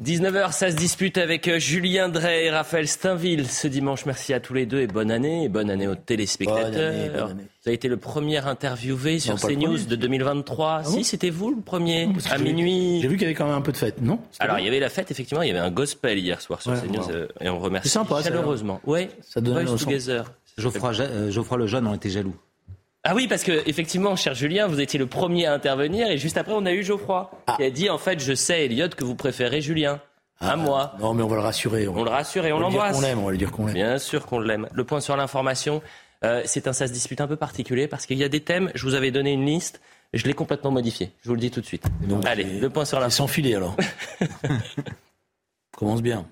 19h, 0.00 0.52
ça 0.52 0.70
se 0.70 0.76
dispute 0.76 1.18
avec 1.18 1.48
euh, 1.48 1.58
Julien 1.58 2.08
Drey 2.08 2.44
et 2.44 2.50
Raphaël 2.50 2.86
Steinville 2.86 3.46
ce 3.48 3.66
dimanche. 3.66 4.06
Merci 4.06 4.32
à 4.32 4.38
tous 4.40 4.54
les 4.54 4.64
deux 4.64 4.80
et 4.80 4.86
bonne 4.86 5.10
année. 5.10 5.44
Et 5.44 5.48
bonne 5.48 5.68
année 5.68 5.88
aux 5.88 5.96
téléspectateurs. 5.96 6.70
Bonne 6.70 6.80
année, 6.80 7.08
bonne 7.10 7.30
année. 7.32 7.42
Vous 7.42 7.68
avez 7.68 7.74
été 7.74 7.88
le 7.88 7.96
premier 7.96 8.38
interviewé 8.38 9.18
sur 9.18 9.34
le 9.34 9.40
CNews 9.40 9.72
premier. 9.72 9.84
de 9.84 9.96
2023. 9.96 10.84
si, 10.84 10.96
bon 10.96 11.02
c'était 11.02 11.28
vous 11.30 11.50
le 11.50 11.60
premier, 11.60 12.08
à 12.30 12.38
minuit. 12.38 13.00
J'ai 13.02 13.08
vu 13.08 13.16
qu'il 13.16 13.22
y 13.22 13.24
avait 13.26 13.34
quand 13.34 13.46
même 13.46 13.54
un 13.56 13.60
peu 13.62 13.72
de 13.72 13.76
fête, 13.76 14.00
non? 14.00 14.20
Alors, 14.38 14.58
il 14.60 14.64
y 14.64 14.68
avait 14.68 14.80
la 14.80 14.88
fête, 14.90 15.10
effectivement. 15.10 15.42
Il 15.42 15.48
y 15.48 15.50
avait 15.50 15.58
un 15.58 15.70
gospel 15.72 16.18
hier 16.18 16.40
soir 16.40 16.62
sur 16.62 16.70
Ouais, 16.70 16.78
CNews. 16.80 17.00
wow. 17.02 17.10
euh, 17.10 17.26
Et 17.40 17.48
on 17.50 17.58
remercie 17.58 17.88
C'est 17.88 17.94
sympa, 17.94 18.22
ça, 18.22 18.28
chaleureusement. 18.30 18.80
Oui, 18.86 19.08
Ça 19.22 19.40
donne 19.40 19.54
Voice 19.54 19.62
un 19.64 19.76
sens. 19.76 19.84
Together. 19.84 20.32
Geoffroy, 20.56 20.92
euh, 21.00 21.30
Geoffroy 21.32 21.58
Lejeune 21.58 21.86
en 21.88 21.94
était 21.94 22.10
jaloux. 22.10 22.34
Ah 23.02 23.14
oui, 23.14 23.28
parce 23.28 23.44
que 23.44 23.66
effectivement, 23.66 24.14
cher 24.14 24.34
Julien, 24.34 24.66
vous 24.66 24.80
étiez 24.80 24.98
le 24.98 25.06
premier 25.06 25.46
à 25.46 25.54
intervenir 25.54 26.10
et 26.10 26.18
juste 26.18 26.36
après, 26.36 26.52
on 26.54 26.66
a 26.66 26.72
eu 26.72 26.82
Geoffroy 26.84 27.30
qui 27.56 27.64
a 27.64 27.70
dit 27.70 27.88
en 27.88 27.96
fait, 27.98 28.20
je 28.20 28.34
sais, 28.34 28.66
Elliot, 28.66 28.88
que 28.90 29.04
vous 29.04 29.14
préférez 29.14 29.62
Julien. 29.62 30.00
à 30.40 30.56
moi. 30.56 30.94
Non, 31.00 31.14
mais 31.14 31.22
on 31.22 31.28
va 31.28 31.36
le 31.36 31.42
rassurer. 31.42 31.88
On 31.88 32.04
le 32.04 32.10
rassure 32.10 32.44
et 32.44 32.52
on, 32.52 32.58
dire 32.58 32.68
l'embrasse. 32.68 32.96
qu'on 32.96 33.02
l'aime, 33.02 33.18
on 33.18 33.24
va 33.24 33.30
lui 33.30 33.38
dire 33.38 33.50
qu'on 33.52 33.66
l'aime. 33.66 33.74
Bien 33.74 33.98
sûr 33.98 34.26
qu'on 34.26 34.38
l'aime. 34.38 34.68
Le 34.72 34.84
point 34.84 35.00
sur 35.00 35.16
l'information, 35.16 35.80
euh, 36.24 36.42
c'est 36.44 36.68
un 36.68 36.74
ça 36.74 36.86
se 36.86 36.92
dispute 36.92 37.20
un 37.22 37.26
peu 37.26 37.36
particulier 37.36 37.88
parce 37.88 38.04
qu'il 38.04 38.18
y 38.18 38.24
a 38.24 38.28
des 38.28 38.40
thèmes. 38.40 38.70
Je 38.74 38.82
vous 38.84 38.94
avais 38.94 39.10
donné 39.10 39.32
une 39.32 39.46
liste. 39.46 39.80
Je 40.12 40.26
l'ai 40.26 40.34
complètement 40.34 40.70
modifié. 40.70 41.12
Je 41.22 41.28
vous 41.28 41.34
le 41.34 41.40
dis 41.40 41.50
tout 41.50 41.60
de 41.60 41.66
suite. 41.66 41.84
Donc, 42.02 42.26
Allez, 42.26 42.44
le 42.44 42.68
point 42.68 42.84
sur 42.84 42.96
l'information. 42.98 43.26
sans 43.26 43.32
filet 43.32 43.54
alors. 43.54 43.76
Commence 45.76 46.02
bien. 46.02 46.26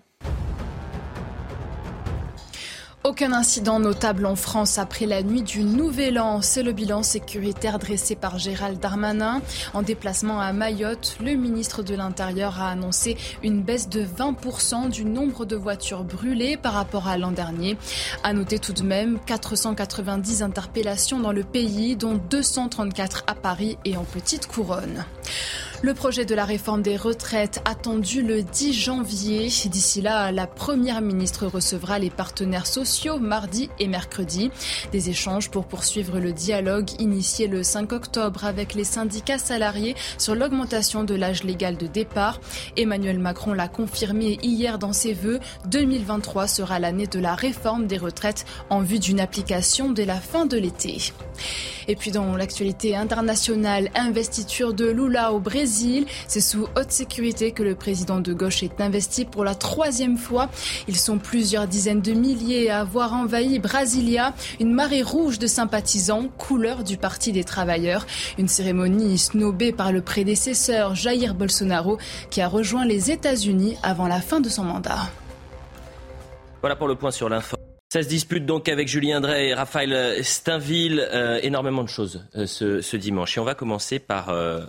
Aucun 3.08 3.32
incident 3.32 3.80
notable 3.80 4.26
en 4.26 4.36
France 4.36 4.76
après 4.76 5.06
la 5.06 5.22
nuit 5.22 5.40
du 5.40 5.64
Nouvel 5.64 6.18
An. 6.18 6.42
C'est 6.42 6.62
le 6.62 6.72
bilan 6.72 7.02
sécuritaire 7.02 7.78
dressé 7.78 8.14
par 8.16 8.38
Gérald 8.38 8.78
Darmanin. 8.80 9.40
En 9.72 9.80
déplacement 9.80 10.40
à 10.40 10.52
Mayotte, 10.52 11.16
le 11.18 11.32
ministre 11.32 11.82
de 11.82 11.94
l'Intérieur 11.94 12.60
a 12.60 12.68
annoncé 12.68 13.16
une 13.42 13.62
baisse 13.62 13.88
de 13.88 14.04
20% 14.04 14.90
du 14.90 15.06
nombre 15.06 15.46
de 15.46 15.56
voitures 15.56 16.04
brûlées 16.04 16.58
par 16.58 16.74
rapport 16.74 17.08
à 17.08 17.16
l'an 17.16 17.32
dernier. 17.32 17.78
À 18.24 18.34
noter 18.34 18.58
tout 18.58 18.74
de 18.74 18.82
même 18.82 19.18
490 19.24 20.42
interpellations 20.42 21.18
dans 21.18 21.32
le 21.32 21.44
pays, 21.44 21.96
dont 21.96 22.20
234 22.28 23.24
à 23.26 23.34
Paris 23.34 23.78
et 23.86 23.96
en 23.96 24.04
petite 24.04 24.46
couronne. 24.48 25.06
Le 25.80 25.94
projet 25.94 26.24
de 26.24 26.34
la 26.34 26.44
réforme 26.44 26.82
des 26.82 26.96
retraites 26.96 27.62
attendu 27.64 28.20
le 28.20 28.42
10 28.42 28.72
janvier. 28.72 29.48
D'ici 29.66 30.02
là, 30.02 30.32
la 30.32 30.48
première 30.48 31.00
ministre 31.00 31.46
recevra 31.46 32.00
les 32.00 32.10
partenaires 32.10 32.66
sociaux 32.66 33.20
mardi 33.20 33.70
et 33.78 33.86
mercredi. 33.86 34.50
Des 34.90 35.08
échanges 35.08 35.50
pour 35.50 35.66
poursuivre 35.66 36.18
le 36.18 36.32
dialogue 36.32 36.90
initié 36.98 37.46
le 37.46 37.62
5 37.62 37.92
octobre 37.92 38.44
avec 38.44 38.74
les 38.74 38.82
syndicats 38.82 39.38
salariés 39.38 39.94
sur 40.18 40.34
l'augmentation 40.34 41.04
de 41.04 41.14
l'âge 41.14 41.44
légal 41.44 41.76
de 41.76 41.86
départ. 41.86 42.40
Emmanuel 42.76 43.20
Macron 43.20 43.52
l'a 43.52 43.68
confirmé 43.68 44.36
hier 44.42 44.80
dans 44.80 44.92
ses 44.92 45.12
vœux. 45.12 45.38
2023 45.66 46.48
sera 46.48 46.80
l'année 46.80 47.06
de 47.06 47.20
la 47.20 47.36
réforme 47.36 47.86
des 47.86 47.98
retraites 47.98 48.46
en 48.68 48.80
vue 48.80 48.98
d'une 48.98 49.20
application 49.20 49.92
dès 49.92 50.06
la 50.06 50.20
fin 50.20 50.44
de 50.44 50.56
l'été. 50.56 51.12
Et 51.86 51.94
puis 51.94 52.10
dans 52.10 52.36
l'actualité 52.36 52.96
internationale, 52.96 53.90
investiture 53.94 54.74
de 54.74 54.86
Lula 54.86 55.32
au 55.32 55.38
Brésil. 55.38 55.67
C'est 56.26 56.40
sous 56.40 56.66
haute 56.76 56.90
sécurité 56.90 57.52
que 57.52 57.62
le 57.62 57.74
président 57.74 58.20
de 58.20 58.32
gauche 58.32 58.62
est 58.62 58.80
investi 58.80 59.24
pour 59.24 59.44
la 59.44 59.54
troisième 59.54 60.16
fois. 60.16 60.48
Ils 60.88 60.96
sont 60.96 61.18
plusieurs 61.18 61.66
dizaines 61.66 62.00
de 62.00 62.12
milliers 62.12 62.70
à 62.70 62.80
avoir 62.80 63.12
envahi 63.12 63.58
Brasilia, 63.58 64.34
une 64.60 64.72
marée 64.72 65.02
rouge 65.02 65.38
de 65.38 65.46
sympathisants, 65.46 66.28
couleur 66.38 66.84
du 66.84 66.96
Parti 66.96 67.32
des 67.32 67.44
travailleurs. 67.44 68.06
Une 68.38 68.48
cérémonie 68.48 69.18
snobée 69.18 69.72
par 69.72 69.92
le 69.92 70.00
prédécesseur 70.00 70.94
Jair 70.94 71.34
Bolsonaro 71.34 71.98
qui 72.30 72.40
a 72.40 72.48
rejoint 72.48 72.86
les 72.86 73.10
États-Unis 73.10 73.76
avant 73.82 74.08
la 74.08 74.20
fin 74.20 74.40
de 74.40 74.48
son 74.48 74.64
mandat. 74.64 75.10
Voilà 76.60 76.76
pour 76.76 76.88
le 76.88 76.94
point 76.94 77.10
sur 77.10 77.28
l'info. 77.28 77.56
Ça 77.90 78.02
se 78.02 78.08
dispute 78.08 78.44
donc 78.44 78.68
avec 78.68 78.86
Julien 78.86 79.20
Drey 79.22 79.48
et 79.48 79.54
Raphaël 79.54 80.22
Steinville. 80.22 81.00
Euh, 81.10 81.40
énormément 81.42 81.82
de 81.82 81.88
choses 81.88 82.26
euh, 82.36 82.44
ce, 82.44 82.82
ce 82.82 82.96
dimanche. 82.98 83.38
Et 83.38 83.40
on 83.40 83.44
va 83.44 83.54
commencer 83.54 83.98
par 83.98 84.28
euh, 84.28 84.60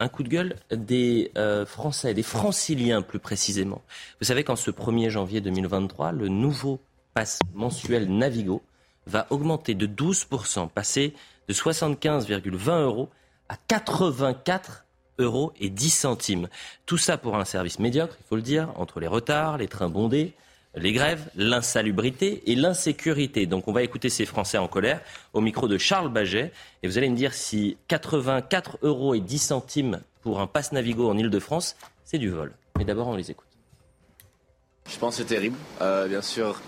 un 0.00 0.08
coup 0.08 0.22
de 0.22 0.28
gueule 0.28 0.56
des 0.70 1.32
euh, 1.36 1.66
Français, 1.66 2.14
des 2.14 2.22
franciliens 2.22 3.02
plus 3.02 3.18
précisément. 3.18 3.82
Vous 4.20 4.26
savez 4.26 4.44
qu'en 4.44 4.56
ce 4.56 4.70
1er 4.70 5.10
janvier 5.10 5.40
2023, 5.40 6.12
le 6.12 6.28
nouveau 6.28 6.80
pass 7.14 7.38
mensuel 7.54 8.08
Navigo 8.08 8.62
va 9.06 9.26
augmenter 9.30 9.74
de 9.74 9.86
12%, 9.86 10.68
passer 10.68 11.14
de 11.48 11.54
75,20 11.54 12.82
euros 12.82 13.08
à 13.48 13.56
84 13.68 14.84
euros 15.18 15.52
et 15.58 15.70
10 15.70 15.90
centimes. 15.90 16.48
Tout 16.86 16.98
ça 16.98 17.16
pour 17.18 17.36
un 17.36 17.44
service 17.44 17.78
médiocre, 17.78 18.16
il 18.20 18.26
faut 18.28 18.36
le 18.36 18.42
dire, 18.42 18.72
entre 18.76 19.00
les 19.00 19.06
retards, 19.06 19.58
les 19.58 19.68
trains 19.68 19.88
bondés, 19.88 20.34
les 20.74 20.92
grèves, 20.92 21.28
l'insalubrité 21.34 22.42
et 22.46 22.54
l'insécurité. 22.54 23.46
Donc 23.46 23.68
on 23.68 23.72
va 23.72 23.82
écouter 23.82 24.08
ces 24.08 24.26
Français 24.26 24.58
en 24.58 24.68
colère 24.68 25.00
au 25.32 25.40
micro 25.40 25.68
de 25.68 25.78
Charles 25.78 26.12
Baget 26.12 26.52
et 26.82 26.88
vous 26.88 26.98
allez 26.98 27.08
me 27.08 27.16
dire 27.16 27.34
si 27.34 27.76
84 27.88 28.78
euros 28.82 29.14
et 29.14 29.20
10 29.20 29.38
centimes 29.38 30.00
pour 30.22 30.40
un 30.40 30.46
pass 30.46 30.72
Navigo 30.72 31.08
en 31.08 31.16
Ile-de-France, 31.16 31.76
c'est 32.04 32.18
du 32.18 32.30
vol. 32.30 32.52
Mais 32.76 32.84
d'abord 32.84 33.08
on 33.08 33.16
les 33.16 33.30
écoute. 33.30 33.46
Je 34.90 34.98
pense 34.98 35.16
que 35.16 35.22
c'est 35.22 35.28
terrible. 35.28 35.56
Euh, 35.80 36.08
bien 36.08 36.22
sûr, 36.22 36.60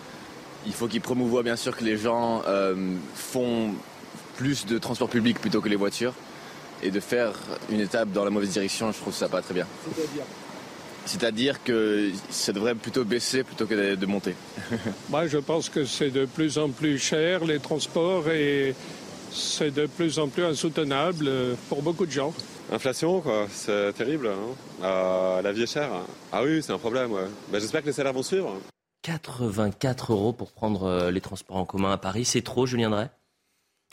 il 0.66 0.72
faut 0.72 0.88
qu'ils 0.88 1.00
promouvoient 1.00 1.42
bien 1.42 1.56
sûr 1.56 1.76
que 1.76 1.84
les 1.84 1.96
gens 1.96 2.42
euh, 2.46 2.96
font 3.14 3.74
plus 4.36 4.66
de 4.66 4.78
transport 4.78 5.08
public 5.08 5.38
plutôt 5.38 5.60
que 5.60 5.68
les 5.68 5.76
voitures. 5.76 6.14
Et 6.82 6.90
de 6.90 7.00
faire 7.00 7.34
une 7.70 7.80
étape 7.80 8.10
dans 8.10 8.24
la 8.24 8.30
mauvaise 8.30 8.50
direction, 8.50 8.90
je 8.90 8.98
trouve 8.98 9.14
ça 9.14 9.28
pas 9.28 9.42
très 9.42 9.52
bien. 9.52 9.66
C'est-à-dire? 9.94 10.24
Que 11.64 12.10
ça 12.30 12.52
devrait 12.52 12.74
plutôt 12.74 13.04
baisser 13.04 13.42
plutôt 13.44 13.66
que 13.66 13.94
de, 13.94 14.06
monter. 14.06 14.34
Moi, 15.10 15.26
je 15.26 15.38
pense 15.38 15.68
que 15.68 15.84
c'est 15.84 16.10
de 16.10 16.24
plus 16.26 16.58
en 16.58 16.70
plus 16.70 16.98
cher, 16.98 17.44
les 17.44 17.58
transports, 17.58 18.28
et 18.30 18.74
c'est 19.32 19.70
de 19.72 19.86
plus 19.86 20.18
en 20.18 20.28
plus 20.28 20.44
insoutenable 20.44 21.26
euh, 21.28 21.54
pour 21.68 21.82
beaucoup 21.82 22.06
de 22.06 22.10
gens. 22.10 22.32
Inflation, 22.72 23.20
quoi, 23.20 23.46
c'est 23.50 23.92
terrible. 23.94 24.28
hein. 24.28 24.54
Euh, 24.84 25.42
la 25.42 25.52
vie 25.52 25.62
est 25.62 25.72
chère. 25.72 25.90
Ah 26.32 26.42
oui, 26.42 26.62
c'est 26.62 26.72
un 26.72 26.78
problème, 26.78 27.12
ouais. 27.12 27.26
Bah, 27.52 27.58
J'espère 27.58 27.82
que 27.82 27.86
les 27.86 27.92
salaires 27.92 28.12
vont 28.12 28.22
suivre. 28.22 28.56
84 29.02 30.12
euros 30.12 30.32
pour 30.32 30.52
prendre 30.52 30.84
euh, 30.84 31.10
les 31.10 31.20
transports 31.20 31.56
en 31.56 31.64
commun 31.64 31.90
à 31.92 31.96
Paris, 31.98 32.24
c'est 32.24 32.42
trop, 32.42 32.66
Julien 32.66 32.90
Drey? 32.90 33.08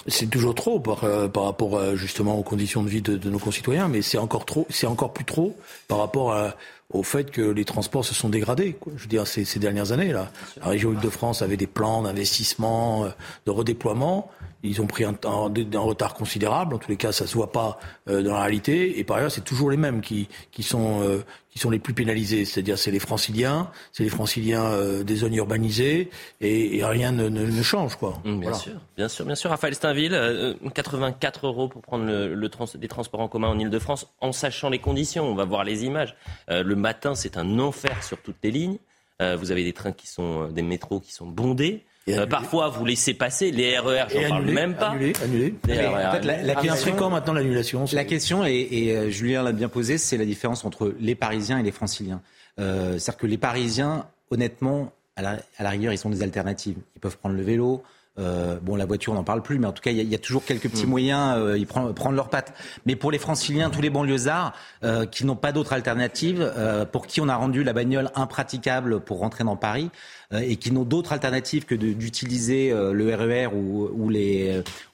C'est 0.07 0.29
toujours 0.29 0.53
trop 0.53 0.79
par, 0.79 1.03
euh, 1.06 1.28
par 1.28 1.45
rapport 1.45 1.75
euh, 1.75 1.95
justement 1.95 2.38
aux 2.38 2.44
conditions 2.44 2.84
de 2.84 2.89
vie 2.89 3.01
de, 3.01 3.18
de 3.18 3.29
nos 3.31 3.39
concitoyens, 3.39 3.88
mais 3.88 4.03
c'est 4.03 4.19
encore 4.19 4.45
trop, 4.45 4.68
c'est 4.69 4.85
encore 4.85 5.12
plus 5.12 5.25
trop 5.25 5.57
par 5.88 5.97
rapport 5.97 6.34
à- 6.34 6.56
au 6.94 7.03
fait 7.03 7.31
que 7.31 7.42
les 7.42 7.66
transports 7.66 8.06
se 8.06 8.14
sont 8.16 8.30
dégradés. 8.30 8.74
Quoi. 8.74 8.94
Je 8.96 9.03
veux 9.03 9.09
dire, 9.09 9.28
ces, 9.28 9.44
ces 9.46 9.59
dernières 9.59 9.92
années 9.92 10.14
là, 10.14 10.31
la 10.62 10.68
région 10.68 10.94
Île-de-France 10.94 11.42
avait 11.42 11.58
des 11.58 11.68
plans 11.68 12.03
d'investissement, 12.03 13.06
euh, 13.06 13.09
de 13.46 13.52
redéploiement. 13.52 14.31
Ils 14.64 14.81
ont 14.81 14.88
pris 14.88 15.03
un, 15.03 15.14
un- 15.25 15.53
un 15.74 15.80
retard 15.80 16.14
considérable. 16.16 16.75
En 16.75 16.78
tous 16.80 16.90
les 16.90 16.98
cas, 16.98 17.12
ça 17.12 17.28
se 17.28 17.34
voit 17.36 17.52
pas 17.52 17.80
euh, 18.09 18.24
dans 18.24 18.34
la 18.34 18.42
réalité. 18.42 19.00
Et 19.00 19.03
par 19.03 19.18
ailleurs, 19.18 19.31
c'est 19.31 19.44
toujours 19.44 19.70
les 19.70 19.78
mêmes 19.78 20.02
qui, 20.02 20.28
qui 20.52 20.63
sont 20.63 21.01
euh, 21.04 21.19
qui 21.51 21.60
sont 21.60 21.69
les 21.69 21.80
plus 21.80 21.94
pénalisés. 21.94 22.44
C'est-à-dire, 22.45 22.78
c'est 22.78 22.92
les 22.92 23.00
Franciliens, 23.00 23.69
c'est 23.92 24.04
les 24.04 24.10
Franciliens 24.10 24.63
euh, 24.66 25.04
des 25.04 25.16
zones 25.16 25.33
urbanisées, 25.36 26.10
et, 26.42 26.78
et 26.78 26.86
rien 26.86 27.12
ne, 27.12 27.30
ne, 27.30 27.45
ne 27.45 27.63
change, 27.63 27.95
quoi. 27.95 28.19
Bien 28.24 28.36
Voilà. 28.42 28.57
sûr, 28.57 28.74
bien 28.95 29.07
sûr, 29.07 29.25
bien 29.25 29.33
sûr. 29.36 29.50
Raphaël 29.50 29.74
Steinville, 29.74 30.13
euh, 30.13 30.54
84 30.74 31.48
euros 31.48 31.68
pour 31.68 31.81
prendre 31.81 32.06
le, 32.06 32.36
le 32.36 32.50
trans- 32.50 32.66
des 32.75 32.88
transports 32.88 33.22
en 33.22 33.28
commun 33.28 33.48
en 33.48 33.57
Ile-de-France, 33.57 34.07
en 34.22 34.31
sachant 34.31 34.69
les 34.69 34.78
conditions. 34.80 35.25
On 35.25 35.36
va 35.36 35.45
voir 35.45 35.63
les 35.63 35.83
images. 35.86 36.16
Le 36.50 36.75
matin, 36.77 37.15
c'est 37.15 37.38
un 37.38 37.59
enfer 37.59 38.03
sur 38.03 38.18
toutes 38.21 38.38
les 38.44 38.51
lignes. 38.51 38.77
Euh, 39.21 39.35
vous 39.35 39.51
avez 39.51 39.63
des 39.63 39.74
trains 39.74 39.91
qui 39.91 40.07
sont, 40.07 40.44
euh, 40.44 40.47
des 40.47 40.62
métros 40.62 41.00
qui 41.00 41.12
sont 41.12 41.25
bondés. 41.25 41.83
Euh, 42.09 42.25
parfois, 42.25 42.69
vous 42.69 42.85
laissez 42.85 43.13
passer 43.13 43.51
les 43.51 43.77
RER. 43.77 44.06
J'en 44.09 44.19
Et 44.19 44.27
parle 44.29 44.41
annulé, 44.44 44.53
même 44.53 44.75
pas. 44.75 44.89
annulé, 44.91 45.13
annulé. 45.24 45.53
Les 45.68 45.75
Mais 45.75 45.88
RER 45.88 46.06
en 46.07 46.12
fait, 46.12 46.24
la- 46.24 46.56
question- 46.56 46.75
c'est 46.75 46.95
quand 46.95 47.09
maintenant 47.09 47.33
l'annulation 47.33 47.83
La 47.91 48.06
question, 48.06 48.45
et, 48.45 48.53
et, 48.53 49.12
Julien 49.12 49.44
l'a 49.44 49.51
bien 49.51 49.68
posé, 49.68 49.97
c'est 49.97 50.15
la 50.18 50.24
différence 50.24 50.63
entre 50.63 50.94
les 51.01 51.15
Parisiens 51.15 51.59
et 51.59 51.63
les 51.63 51.71
Franciliens. 51.71 52.21
Euh, 52.59 52.97
C'est-à-dire 52.97 53.18
que 53.18 53.27
les 53.27 53.38
Parisiens, 53.38 54.06
honnêtement, 54.31 54.94
à 55.18 55.21
la, 55.21 55.38
à 55.57 55.63
la 55.63 55.69
rigueur, 55.71 55.91
ils 55.91 55.97
sont 55.97 56.09
des 56.09 56.21
alternatives. 56.23 56.77
Ils 56.95 57.00
peuvent 57.00 57.18
prendre 57.18 57.35
le 57.35 57.44
vélo, 57.44 57.83
Euh, 58.19 58.58
bon, 58.62 58.75
la 58.75 58.86
voiture, 58.86 59.14
on 59.14 59.16
n'en 59.16 59.24
parle 59.24 59.42
plus, 59.42 59.60
mais 59.60 59.68
en 59.68 59.72
tout 59.72 59.81
cas, 59.81 59.92
il 59.92 60.02
y, 60.02 60.16
a 60.16 60.18
toujours 60.18 60.44
quelques 60.44 60.69
petits 60.69 60.86
mm. 60.86 60.90
moyens. 60.90 61.38
Euh, 61.38 61.58
ils 61.58 61.68
prennent, 61.68 61.94
prendre 61.94 62.16
leurs 62.16 62.30
pattes. 62.30 62.54
Mais 62.86 62.96
pour 62.96 63.12
les 63.12 63.19
Franciliens, 63.19 63.69
tous 63.69 63.81
les 63.81 63.90
banlieusards 63.90 64.54
euh, 64.84 65.06
qui 65.06 65.25
n'ont 65.25 65.36
pas 65.36 65.52
d'autre 65.52 65.74
alternative, 65.74 66.42
euh, 66.58 66.86
pour 66.86 67.08
qui 67.08 67.22
on 67.22 67.30
a 67.30 67.36
rendu 67.36 67.64
la 67.64 67.74
bagnole 67.74 68.10
impraticable 68.16 69.00
pour 69.00 69.19
rentrer 69.19 69.44
dans 69.44 69.56
Paris, 69.56 69.92
et 70.31 70.57
qui 70.57 70.71
n'ont 70.71 70.83
d'autres 70.83 71.13
alternatives 71.13 71.65
que 71.65 71.75
d'utiliser 71.75 72.71
euh, 72.71 72.91
le 72.91 73.15
RER 73.15 73.45
e 73.45 73.50
ou, 73.53 73.89
ou, 73.94 74.09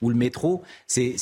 le 0.09 0.15
métro, 0.15 0.61
c'est 0.87 1.15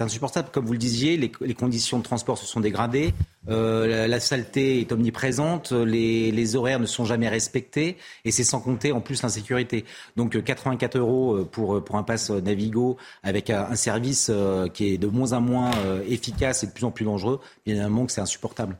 insupportable. 0.00 0.48
Comme 0.52 0.66
vous 0.66 0.72
le 0.72 0.78
disiez, 0.78 1.16
les, 1.16 1.54
conditions 1.54 1.98
de 1.98 2.02
transport 2.02 2.36
se 2.36 2.46
sont 2.46 2.60
dégradées. 2.60 3.14
Euh, 3.48 4.06
la, 4.06 4.20
saleté 4.20 4.80
est 4.80 4.92
omniprésente, 4.92 5.72
les, 5.72 6.56
horaires 6.56 6.80
ne 6.80 6.86
sont 6.86 7.04
jamais 7.04 7.28
respectés 7.28 7.96
et 8.24 8.30
c'est 8.30 8.44
sans 8.44 8.60
compter 8.60 8.92
en 8.92 9.00
plus 9.00 9.22
l'insécurité. 9.22 9.84
Donc 10.16 10.42
84 10.42 10.98
euros 10.98 11.44
pour, 11.44 11.96
un 11.96 12.02
pass 12.02 12.30
Navigo 12.30 12.96
avec 13.22 13.50
un, 13.50 13.74
service 13.76 14.30
qui 14.74 14.92
est 14.92 14.98
de 14.98 15.06
moins 15.06 15.32
en 15.32 15.40
moins 15.40 15.70
efficace 16.08 16.64
et 16.64 16.66
de 16.66 16.72
plus 16.72 16.84
en 16.84 16.90
plus 16.90 17.04
dangereux, 17.04 17.40
bien 17.64 17.74
évidemment 17.74 18.06
que 18.06 18.12
c'est 18.12 18.20
insupportable. 18.20 18.76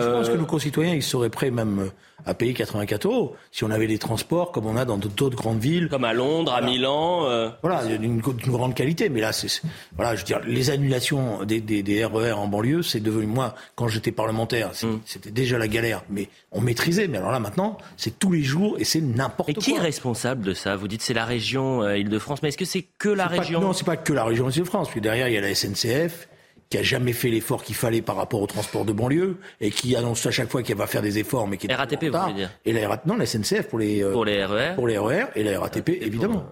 Je 0.00 0.10
pense 0.10 0.28
que 0.28 0.36
nos 0.36 0.46
concitoyens, 0.46 0.94
ils 0.94 1.02
seraient 1.02 1.30
prêts 1.30 1.50
même 1.50 1.90
à 2.26 2.34
payer 2.34 2.54
84 2.54 3.06
euros 3.06 3.36
si 3.50 3.64
on 3.64 3.70
avait 3.70 3.86
des 3.86 3.98
transports 3.98 4.52
comme 4.52 4.66
on 4.66 4.76
a 4.76 4.84
dans 4.84 4.96
d'autres 4.96 5.36
grandes 5.36 5.58
villes. 5.58 5.88
Comme 5.88 6.04
à 6.04 6.12
Londres, 6.12 6.52
à 6.52 6.60
Milan. 6.60 7.26
Euh... 7.26 7.50
Voilà, 7.62 7.84
une, 7.84 8.20
grande 8.20 8.74
qualité. 8.74 9.08
Mais 9.08 9.20
là, 9.20 9.32
c'est 9.32 9.62
voilà, 9.96 10.14
je 10.14 10.20
veux 10.20 10.26
dire, 10.26 10.40
les 10.46 10.70
annulations 10.70 11.44
des, 11.44 11.60
des, 11.60 11.82
des 11.82 12.04
RER 12.04 12.30
e 12.30 12.34
en 12.34 12.46
banlieue, 12.46 12.82
c'est 12.82 13.00
devenu 13.00 13.26
moi 13.26 13.54
quand 13.74 13.88
j'étais 13.88 14.12
parlementaire, 14.12 14.70
mm. 14.82 15.00
c'était 15.04 15.30
déjà 15.30 15.58
la 15.58 15.68
galère, 15.68 16.04
mais 16.10 16.28
on 16.52 16.60
maîtrisait. 16.60 17.08
Mais 17.08 17.18
alors 17.18 17.32
là, 17.32 17.40
maintenant, 17.40 17.78
c'est 17.96 18.18
tous 18.18 18.32
les 18.32 18.42
jours 18.42 18.76
et 18.78 18.84
c'est 18.84 19.00
n'importe 19.00 19.52
quoi. 19.52 19.60
Et 19.60 19.64
qui 19.64 19.72
est 19.72 19.80
responsable 19.80 20.42
de 20.42 20.54
ça? 20.54 20.76
Vous 20.76 20.88
dites 20.88 21.02
c'est 21.02 21.14
la 21.14 21.24
région 21.24 21.82
euh, 21.82 21.96
Île-de-France, 21.96 22.42
mais 22.42 22.48
est-ce 22.48 22.58
que 22.58 22.64
c'est 22.64 22.86
que 22.98 23.08
la 23.08 23.26
région? 23.26 23.60
Non, 23.60 23.72
c'est 23.72 23.84
pas 23.84 23.96
que 23.96 24.12
la 24.12 24.24
région 24.24 24.48
Île-de-France. 24.48 24.90
Puis 24.90 25.00
derrière, 25.00 25.28
il 25.28 25.34
y 25.34 25.38
a 25.38 25.40
la 25.40 25.54
SNCF 25.54 26.28
qui 26.72 26.78
a 26.78 26.82
jamais 26.82 27.12
fait 27.12 27.28
l'effort 27.28 27.62
qu'il 27.62 27.74
fallait 27.74 28.00
par 28.00 28.16
rapport 28.16 28.40
au 28.40 28.46
transport 28.46 28.86
de 28.86 28.94
banlieue 28.94 29.36
et 29.60 29.70
qui 29.70 29.94
annonce 29.94 30.24
à 30.24 30.30
chaque 30.30 30.50
fois 30.50 30.62
qu'elle 30.62 30.78
va 30.78 30.86
faire 30.86 31.02
des 31.02 31.18
efforts, 31.18 31.46
mais 31.46 31.58
qui 31.58 31.66
est 31.70 31.74
RATP, 31.74 32.04
vous 32.04 32.18
voulez 32.18 32.32
dire 32.32 32.50
Et 32.64 32.72
la 32.72 33.02
non, 33.04 33.16
la 33.16 33.26
SNCF 33.26 33.68
pour 33.68 33.78
les 33.78 34.02
euh, 34.02 34.10
pour 34.10 34.24
les 34.24 34.42
RER, 34.42 34.74
pour 34.74 34.86
les 34.86 34.96
RER 34.96 35.26
et 35.34 35.44
la 35.44 35.60
RATP 35.60 35.90
évidemment. 35.90 36.46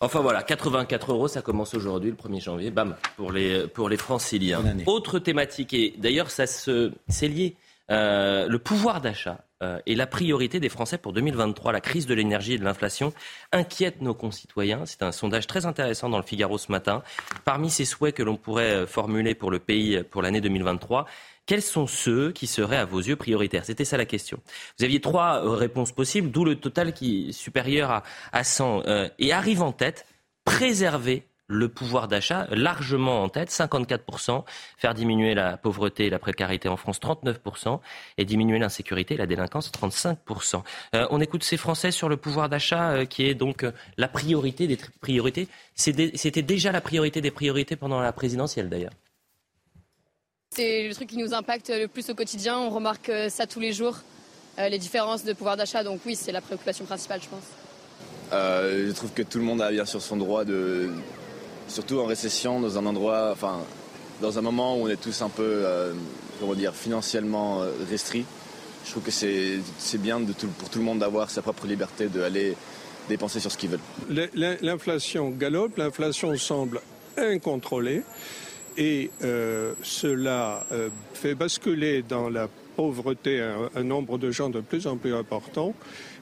Enfin 0.00 0.20
voilà, 0.20 0.42
84 0.42 1.12
euros, 1.12 1.28
ça 1.28 1.42
commence 1.42 1.74
aujourd'hui, 1.74 2.10
le 2.10 2.16
1er 2.16 2.42
janvier, 2.42 2.70
bam, 2.70 2.96
pour 3.16 3.32
les, 3.32 3.66
pour 3.66 3.88
les 3.88 3.96
franciliens. 3.96 4.62
Autre 4.86 5.18
thématique, 5.18 5.74
et 5.74 5.94
d'ailleurs, 5.98 6.30
ça 6.30 6.46
se, 6.46 6.92
c'est 7.08 7.26
lié, 7.26 7.56
euh, 7.90 8.46
le 8.46 8.58
pouvoir 8.60 9.00
d'achat 9.00 9.38
euh, 9.62 9.78
et 9.86 9.94
la 9.94 10.06
priorité 10.06 10.60
des 10.60 10.68
Français 10.68 10.98
pour 10.98 11.12
2023. 11.12 11.72
La 11.72 11.80
crise 11.80 12.06
de 12.06 12.14
l'énergie 12.14 12.54
et 12.54 12.58
de 12.58 12.64
l'inflation 12.64 13.12
inquiète 13.52 14.00
nos 14.02 14.14
concitoyens. 14.14 14.86
C'est 14.86 15.02
un 15.02 15.12
sondage 15.12 15.46
très 15.46 15.66
intéressant 15.66 16.08
dans 16.08 16.18
le 16.18 16.22
Figaro 16.22 16.58
ce 16.58 16.70
matin. 16.70 17.02
Parmi 17.44 17.70
ces 17.70 17.84
souhaits 17.84 18.14
que 18.14 18.22
l'on 18.22 18.36
pourrait 18.36 18.72
euh, 18.72 18.86
formuler 18.86 19.34
pour 19.34 19.50
le 19.50 19.58
pays 19.58 20.02
pour 20.10 20.22
l'année 20.22 20.40
2023, 20.40 21.06
quels 21.46 21.62
sont 21.62 21.86
ceux 21.86 22.30
qui 22.32 22.46
seraient 22.46 22.76
à 22.76 22.84
vos 22.84 23.00
yeux 23.00 23.16
prioritaires? 23.16 23.64
C'était 23.64 23.84
ça 23.84 23.96
la 23.96 24.04
question. 24.04 24.38
Vous 24.78 24.84
aviez 24.84 25.00
trois 25.00 25.44
euh, 25.44 25.50
réponses 25.50 25.92
possibles, 25.92 26.30
d'où 26.30 26.44
le 26.44 26.56
total 26.56 26.92
qui 26.92 27.28
est 27.28 27.32
supérieur 27.32 27.90
à, 27.90 28.02
à 28.32 28.44
100. 28.44 28.82
et 29.18 29.32
arrive 29.32 29.62
en 29.62 29.72
tête, 29.72 30.06
préserver 30.44 31.27
le 31.48 31.68
pouvoir 31.68 32.08
d'achat 32.08 32.46
largement 32.50 33.22
en 33.22 33.28
tête, 33.28 33.50
54%, 33.50 34.44
faire 34.76 34.94
diminuer 34.94 35.34
la 35.34 35.56
pauvreté 35.56 36.06
et 36.06 36.10
la 36.10 36.18
précarité 36.18 36.68
en 36.68 36.76
France, 36.76 37.00
39%, 37.00 37.80
et 38.18 38.24
diminuer 38.24 38.58
l'insécurité 38.58 39.14
et 39.14 39.16
la 39.16 39.26
délinquance, 39.26 39.72
35%. 39.72 40.62
Euh, 40.94 41.06
on 41.10 41.20
écoute 41.20 41.42
ces 41.42 41.56
Français 41.56 41.90
sur 41.90 42.08
le 42.08 42.18
pouvoir 42.18 42.50
d'achat 42.50 42.90
euh, 42.90 43.04
qui 43.06 43.24
est 43.24 43.34
donc 43.34 43.64
euh, 43.64 43.72
la 43.96 44.08
priorité 44.08 44.66
des 44.66 44.78
priorités. 45.00 45.48
C'était 45.74 46.42
déjà 46.42 46.70
la 46.70 46.82
priorité 46.82 47.20
des 47.20 47.30
priorités 47.30 47.76
pendant 47.76 48.00
la 48.00 48.12
présidentielle 48.12 48.68
d'ailleurs. 48.68 48.92
C'est 50.54 50.88
le 50.88 50.94
truc 50.94 51.08
qui 51.08 51.16
nous 51.16 51.32
impacte 51.32 51.70
le 51.70 51.86
plus 51.86 52.10
au 52.10 52.14
quotidien. 52.14 52.58
On 52.58 52.70
remarque 52.70 53.12
ça 53.28 53.46
tous 53.46 53.60
les 53.60 53.72
jours, 53.72 53.98
les 54.58 54.78
différences 54.78 55.24
de 55.24 55.32
pouvoir 55.32 55.56
d'achat. 55.56 55.84
Donc 55.84 56.00
oui, 56.04 56.16
c'est 56.16 56.32
la 56.32 56.40
préoccupation 56.40 56.84
principale, 56.84 57.20
je 57.22 57.28
pense. 57.28 57.44
je 58.32 58.90
trouve 58.92 59.12
que 59.12 59.22
tout 59.22 59.38
le 59.38 59.44
monde 59.44 59.62
a 59.62 59.70
bien 59.70 59.84
sûr 59.84 60.02
son 60.02 60.16
droit 60.16 60.44
de, 60.44 60.90
surtout 61.68 61.98
en 62.00 62.06
récession, 62.06 62.60
dans 62.60 62.78
un 62.78 62.86
endroit, 62.86 63.30
enfin, 63.32 63.60
dans 64.20 64.38
un 64.38 64.42
moment 64.42 64.76
où 64.76 64.84
on 64.84 64.88
est 64.88 65.00
tous 65.00 65.22
un 65.22 65.28
peu, 65.28 65.42
euh, 65.44 65.92
comment 66.40 66.54
dire, 66.54 66.74
financièrement 66.74 67.62
euh, 67.62 67.70
restrits. 67.88 68.24
Je 68.84 68.90
trouve 68.90 69.02
que 69.02 69.10
c'est 69.10 69.60
bien 69.98 70.20
pour 70.58 70.70
tout 70.70 70.78
le 70.78 70.84
monde 70.84 71.00
d'avoir 71.00 71.30
sa 71.30 71.42
propre 71.42 71.66
liberté 71.66 72.06
d'aller 72.08 72.56
dépenser 73.08 73.38
sur 73.38 73.52
ce 73.52 73.58
qu'ils 73.58 73.70
veulent. 73.70 74.30
L'inflation 74.62 75.28
galope, 75.30 75.76
l'inflation 75.76 76.34
semble 76.36 76.80
incontrôlée 77.18 78.02
et 78.78 79.10
euh, 79.22 79.74
cela 79.82 80.64
fait 81.12 81.34
basculer 81.34 82.02
dans 82.02 82.30
la 82.30 82.48
pauvreté 82.76 83.42
un 83.74 83.82
nombre 83.82 84.16
de 84.16 84.30
gens 84.30 84.48
de 84.48 84.60
plus 84.60 84.86
en 84.86 84.96
plus 84.96 85.14
important 85.14 85.74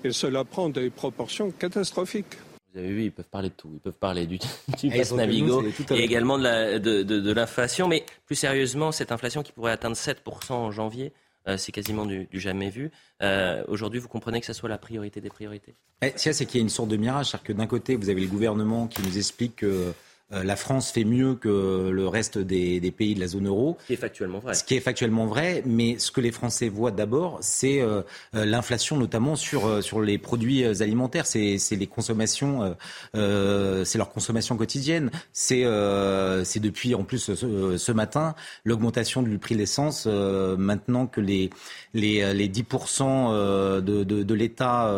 et 0.02 0.10
cela 0.10 0.42
prend 0.42 0.68
des 0.68 0.90
proportions 0.90 1.52
catastrophiques. 1.52 2.36
Vous 2.76 2.82
avez 2.82 2.92
vu, 2.92 3.04
ils 3.04 3.12
peuvent 3.12 3.24
parler 3.24 3.48
de 3.48 3.54
tout. 3.54 3.70
Ils 3.72 3.80
peuvent 3.80 3.94
parler 3.94 4.26
du, 4.26 4.38
du 4.78 4.90
pass 4.90 5.12
Navigo 5.12 5.64
et 5.90 6.00
également 6.00 6.38
de 6.38 7.32
l'inflation. 7.32 7.88
Mais 7.88 8.04
plus 8.26 8.34
sérieusement, 8.36 8.92
cette 8.92 9.12
inflation 9.12 9.42
qui 9.42 9.52
pourrait 9.52 9.72
atteindre 9.72 9.96
7% 9.96 10.52
en 10.52 10.70
janvier, 10.70 11.14
euh, 11.48 11.56
c'est 11.56 11.72
quasiment 11.72 12.04
du, 12.04 12.28
jamais 12.34 12.68
vu. 12.68 12.90
Euh, 13.22 13.64
aujourd'hui, 13.68 13.98
vous 13.98 14.08
comprenez 14.08 14.40
que 14.40 14.46
ça 14.46 14.52
soit 14.52 14.68
la 14.68 14.76
priorité 14.76 15.22
des 15.22 15.30
priorités? 15.30 15.74
Eh, 16.02 16.12
C'est 16.16 16.44
qu'il 16.44 16.58
y 16.58 16.60
a 16.60 16.62
une 16.62 16.68
sorte 16.68 16.90
de 16.90 16.98
mirage. 16.98 17.30
C'est-à-dire 17.30 17.46
que 17.46 17.52
d'un 17.54 17.66
côté, 17.66 17.96
vous 17.96 18.10
avez 18.10 18.20
le 18.20 18.26
gouvernement 18.26 18.88
qui 18.88 19.00
nous 19.00 19.16
explique 19.16 19.56
que 19.56 19.94
la 20.30 20.56
France 20.56 20.90
fait 20.90 21.04
mieux 21.04 21.36
que 21.36 21.88
le 21.88 22.08
reste 22.08 22.36
des, 22.38 22.80
pays 22.90 23.14
de 23.14 23.20
la 23.20 23.28
zone 23.28 23.46
euro. 23.46 23.76
Ce 23.82 23.86
qui 23.86 23.92
est 23.92 23.96
factuellement 23.96 24.38
vrai. 24.40 24.54
Ce 24.54 24.64
qui 24.64 24.74
est 24.74 24.80
factuellement 24.80 25.26
vrai, 25.26 25.62
mais 25.64 25.98
ce 26.00 26.10
que 26.10 26.20
les 26.20 26.32
Français 26.32 26.68
voient 26.68 26.90
d'abord, 26.90 27.38
c'est 27.42 27.80
euh, 27.80 28.02
euh, 28.34 28.44
l'inflation, 28.44 28.96
notamment 28.96 29.36
sur, 29.36 29.84
sur 29.84 30.00
les 30.00 30.18
produits 30.18 30.64
alimentaires. 30.64 31.26
C'est 31.26 31.58
les 31.70 31.86
consommations, 31.86 32.76
c'est 33.14 33.98
leur 33.98 34.10
consommation 34.10 34.56
quotidienne. 34.56 35.10
C'est 35.32 35.62
depuis, 35.62 36.94
en 36.96 37.04
plus, 37.04 37.34
ce, 37.34 37.92
matin, 37.92 38.34
l'augmentation 38.64 39.22
du 39.22 39.38
prix 39.38 39.54
de 39.54 39.60
l'essence, 39.60 40.06
maintenant 40.06 41.06
que 41.06 41.20
les, 41.20 41.50
les, 41.94 42.34
les 42.34 42.48
10% 42.48 43.80
de, 43.80 43.80
de, 43.80 44.22
de 44.22 44.34
l'État, 44.34 44.90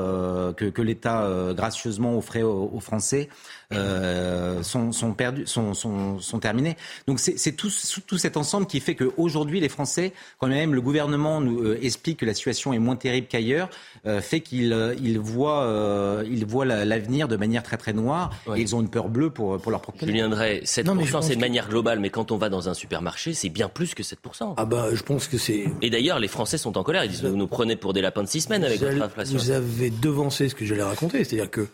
que, 0.56 0.64
que 0.64 0.82
l'État 0.82 1.52
gracieusement 1.54 2.16
offrait 2.16 2.42
aux 2.42 2.80
Français, 2.80 3.28
euh, 3.74 4.62
sont, 4.62 4.92
sont, 4.92 5.12
perdus, 5.12 5.46
sont, 5.46 5.74
sont, 5.74 6.18
sont 6.20 6.38
terminés. 6.38 6.76
Donc 7.06 7.20
c'est 7.20 7.52
tout, 7.52 7.70
tout 8.06 8.16
cet 8.16 8.38
ensemble 8.38 8.66
qui 8.66 8.80
fait 8.80 8.94
qu'aujourd'hui, 8.94 9.60
les 9.60 9.68
Français, 9.68 10.14
quand 10.38 10.46
même 10.46 10.74
le 10.74 10.80
gouvernement 10.80 11.42
nous 11.42 11.60
euh, 11.60 11.78
explique 11.82 12.20
que 12.20 12.24
la 12.24 12.32
situation 12.32 12.72
est 12.72 12.78
moins 12.78 12.96
terrible 12.96 13.26
qu'ailleurs, 13.28 13.68
euh, 14.06 14.22
fait 14.22 14.40
qu'ils 14.40 14.96
ils 15.02 15.18
voient, 15.18 16.22
ils 16.24 16.46
voient 16.46 16.64
l'avenir 16.64 17.28
de 17.28 17.36
manière 17.36 17.62
très 17.62 17.76
très 17.76 17.92
noire 17.92 18.30
et 18.56 18.60
ils 18.60 18.74
ont 18.74 18.80
une 18.80 18.88
peur 18.88 19.10
bleue 19.10 19.28
pour, 19.28 19.60
pour 19.60 19.70
leur 19.70 19.82
propre 19.82 19.98
Je 20.00 20.12
viendrai 20.12 20.62
7%, 20.64 21.20
c'est 21.20 21.36
de 21.36 21.40
manière 21.40 21.68
globale, 21.68 22.00
mais 22.00 22.08
quand 22.08 22.32
on 22.32 22.38
va 22.38 22.48
dans 22.48 22.70
un 22.70 22.74
supermarché, 22.74 23.34
c'est 23.34 23.50
bien 23.50 23.68
plus 23.68 23.94
que 23.94 24.02
7%. 24.02 24.54
Ah 24.56 24.64
bah 24.64 24.88
je 24.94 25.02
pense 25.02 25.28
que 25.28 25.36
c'est... 25.36 25.66
Et 25.82 25.90
d'ailleurs, 25.90 26.20
les 26.20 26.28
Français 26.28 26.56
sont 26.56 26.78
en 26.78 26.82
colère, 26.82 27.04
ils 27.04 27.10
disent, 27.10 27.24
vous 27.24 27.36
nous 27.36 27.46
prenez 27.46 27.76
pour 27.76 27.92
des 27.92 28.00
lapins 28.00 28.22
de 28.22 28.28
six 28.28 28.42
semaines 28.42 28.64
avec 28.64 28.80
votre 28.80 29.02
inflation. 29.02 29.36
Vous 29.36 29.50
avez 29.50 29.90
devancé 29.90 30.48
ce 30.48 30.54
que 30.54 30.64
j'allais 30.64 30.82
raconter, 30.82 31.22
c'est-à-dire 31.24 31.50
que 31.50 31.68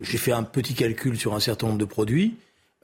j'ai 0.00 0.18
fait 0.18 0.32
un 0.32 0.42
petit 0.42 0.74
calcul 0.74 1.18
sur 1.18 1.34
un 1.34 1.40
certain 1.40 1.68
nombre 1.68 1.78
de 1.78 1.84
produits. 1.84 2.36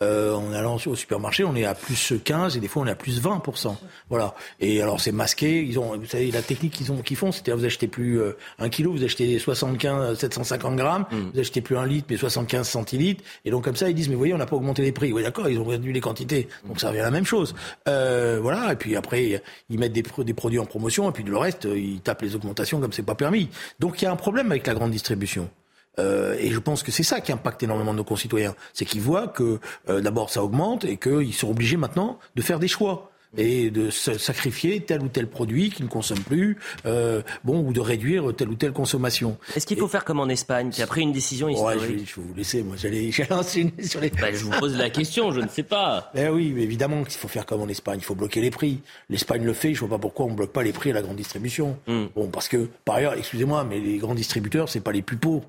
Euh, 0.03 0.35
en 0.35 0.53
allant 0.53 0.77
au 0.85 0.95
supermarché, 0.95 1.43
on 1.45 1.57
est 1.57 1.65
à 1.65 1.75
plus 1.75 2.13
15 2.23 2.59
et 2.59 2.61
des 2.61 2.69
fois 2.69 2.83
on 2.83 2.87
est 2.87 2.91
à 2.91 2.95
plus 2.95 3.23
20%. 3.23 3.77
Voilà. 4.11 4.35
Et 4.61 4.83
alors 4.83 5.01
c'est 5.01 5.13
masqué. 5.13 5.63
Ils 5.63 5.79
ont, 5.79 5.97
vous 5.97 6.05
savez, 6.05 6.31
la 6.31 6.43
technique 6.43 6.75
qu'ils 6.75 6.93
ont, 6.93 7.01
qu'ils 7.01 7.17
font, 7.17 7.33
c'était 7.33 7.53
vous 7.53 7.65
achetez 7.65 7.89
plus 7.89 8.21
euh, 8.21 8.37
un 8.59 8.69
kilo, 8.69 8.93
vous 8.93 9.05
achetez 9.05 9.39
75, 9.39 10.19
750 10.19 10.77
grammes, 10.77 11.07
mm. 11.11 11.17
vous 11.33 11.41
achetez 11.41 11.63
plus 11.63 11.79
un 11.79 11.87
litre, 11.87 12.09
mais 12.11 12.19
75 12.19 12.69
centilitres. 12.69 13.25
Et 13.47 13.51
donc 13.51 13.65
comme 13.65 13.77
ça, 13.77 13.89
ils 13.89 13.95
disent, 13.95 14.11
mais 14.11 14.17
voyez, 14.17 14.35
on 14.35 14.39
n'a 14.39 14.45
pas 14.45 14.57
augmenté 14.57 14.83
les 14.83 14.93
prix. 14.93 15.15
Oui, 15.15 15.23
d'accord, 15.23 15.49
ils 15.49 15.59
ont 15.59 15.65
réduit 15.65 15.95
les 15.95 16.03
quantités. 16.03 16.49
Donc 16.67 16.79
ça 16.79 16.89
revient 16.89 17.01
à 17.01 17.05
la 17.05 17.11
même 17.11 17.25
chose. 17.25 17.55
Euh, 17.89 18.39
voilà. 18.43 18.75
Et 18.75 18.77
puis 18.77 18.97
après, 18.97 19.43
ils 19.71 19.79
mettent 19.79 19.95
des, 19.95 20.03
des 20.03 20.35
produits 20.35 20.59
en 20.59 20.67
promotion 20.67 21.09
et 21.09 21.13
puis 21.13 21.25
le 21.25 21.39
reste, 21.39 21.67
ils 21.75 22.03
tapent 22.03 22.21
les 22.21 22.37
augmentations 22.37 22.81
comme 22.81 22.93
c'est 22.93 23.03
pas 23.03 23.15
permis. 23.15 23.49
Donc 23.81 24.03
il 24.03 24.05
y 24.05 24.09
a 24.09 24.13
un 24.13 24.17
problème 24.17 24.51
avec 24.51 24.67
la 24.67 24.75
grande 24.75 24.91
distribution. 24.91 25.49
Euh, 25.99 26.37
et 26.39 26.51
je 26.51 26.59
pense 26.59 26.83
que 26.83 26.93
c'est 26.93 27.03
ça 27.03 27.21
qui 27.21 27.33
impacte 27.33 27.63
énormément 27.63 27.95
nos 27.95 28.05
concitoyens. 28.05 28.55
C'est 28.73 28.85
qu'ils 28.85 29.01
voient 29.01 29.29
que 29.29 29.59
euh, 29.89 30.01
d'abord 30.01 30.31
ça 30.31 30.43
augmente 30.43 30.85
et 30.85 30.97
qu'ils 30.97 31.35
sont 31.35 31.51
obligés 31.51 31.77
maintenant 31.77 32.19
de 32.35 32.43
faire 32.43 32.59
des 32.59 32.69
choix 32.69 33.11
et 33.39 33.71
de 33.71 33.91
sacrifier 33.91 34.81
tel 34.81 35.03
ou 35.03 35.09
tel 35.09 35.27
produit 35.27 35.71
qu'ils 35.71 35.85
ne 35.85 35.91
consomment 35.91 36.23
plus, 36.23 36.57
euh, 36.87 37.23
bon, 37.45 37.61
ou 37.61 37.73
de 37.73 37.81
réduire 37.81 38.35
telle 38.35 38.49
ou 38.49 38.55
telle 38.55 38.73
consommation. 38.73 39.37
Est-ce 39.55 39.67
qu'il 39.67 39.77
faut 39.77 39.89
faire 39.89 40.05
comme 40.05 40.21
en 40.21 40.29
Espagne, 40.29 40.71
qui 40.71 40.83
a 40.83 40.87
pris 40.87 41.03
une 41.03 41.13
décision 41.13 41.49
historique 41.49 41.81
ouais, 41.83 41.87
je, 41.87 41.93
vais, 41.93 42.05
je, 42.07 42.17
vais, 42.17 42.27
vous 42.27 42.35
laisser, 42.35 42.63
moi 42.63 42.77
j'allais 42.79 43.11
lancer 43.31 43.73
sur 43.83 44.01
les... 44.01 44.11
Ben, 44.11 44.35
je 44.35 44.45
vous 44.45 44.53
pose 44.59 44.77
la 44.77 44.91
question, 44.91 45.33
je 45.33 45.41
ne 45.41 45.49
sais 45.49 45.65
pas. 45.65 46.11
Ben 46.15 46.33
oui, 46.33 46.53
mais 46.55 46.63
évidemment 46.63 47.05
qu'il 47.05 47.19
faut 47.19 47.29
faire 47.29 47.45
comme 47.45 47.61
en 47.61 47.69
Espagne, 47.69 47.99
il 48.01 48.05
faut 48.05 48.15
bloquer 48.15 48.41
les 48.41 48.51
prix. 48.51 48.81
L'Espagne 49.11 49.45
le 49.45 49.53
fait, 49.53 49.75
je 49.75 49.81
vois 49.81 49.91
pas 49.91 49.99
pourquoi 49.99 50.27
on 50.27 50.33
bloque 50.33 50.53
pas 50.53 50.63
les 50.63 50.73
prix 50.73 50.91
à 50.91 50.95
la 50.95 51.03
grande 51.03 51.17
distribution. 51.17 51.79
Hmm. 51.87 52.07
Bon, 52.15 52.29
parce 52.29 52.49
que, 52.49 52.69
par 52.85 52.97
ailleurs, 52.97 53.15
excusez-moi, 53.15 53.65
mais 53.65 53.81
les 53.81 53.99
grands 53.99 54.15
distributeurs, 54.15 54.69
c'est 54.69 54.81
pas 54.81 54.93
les 54.93 55.03
plus 55.03 55.17
pauvres 55.17 55.47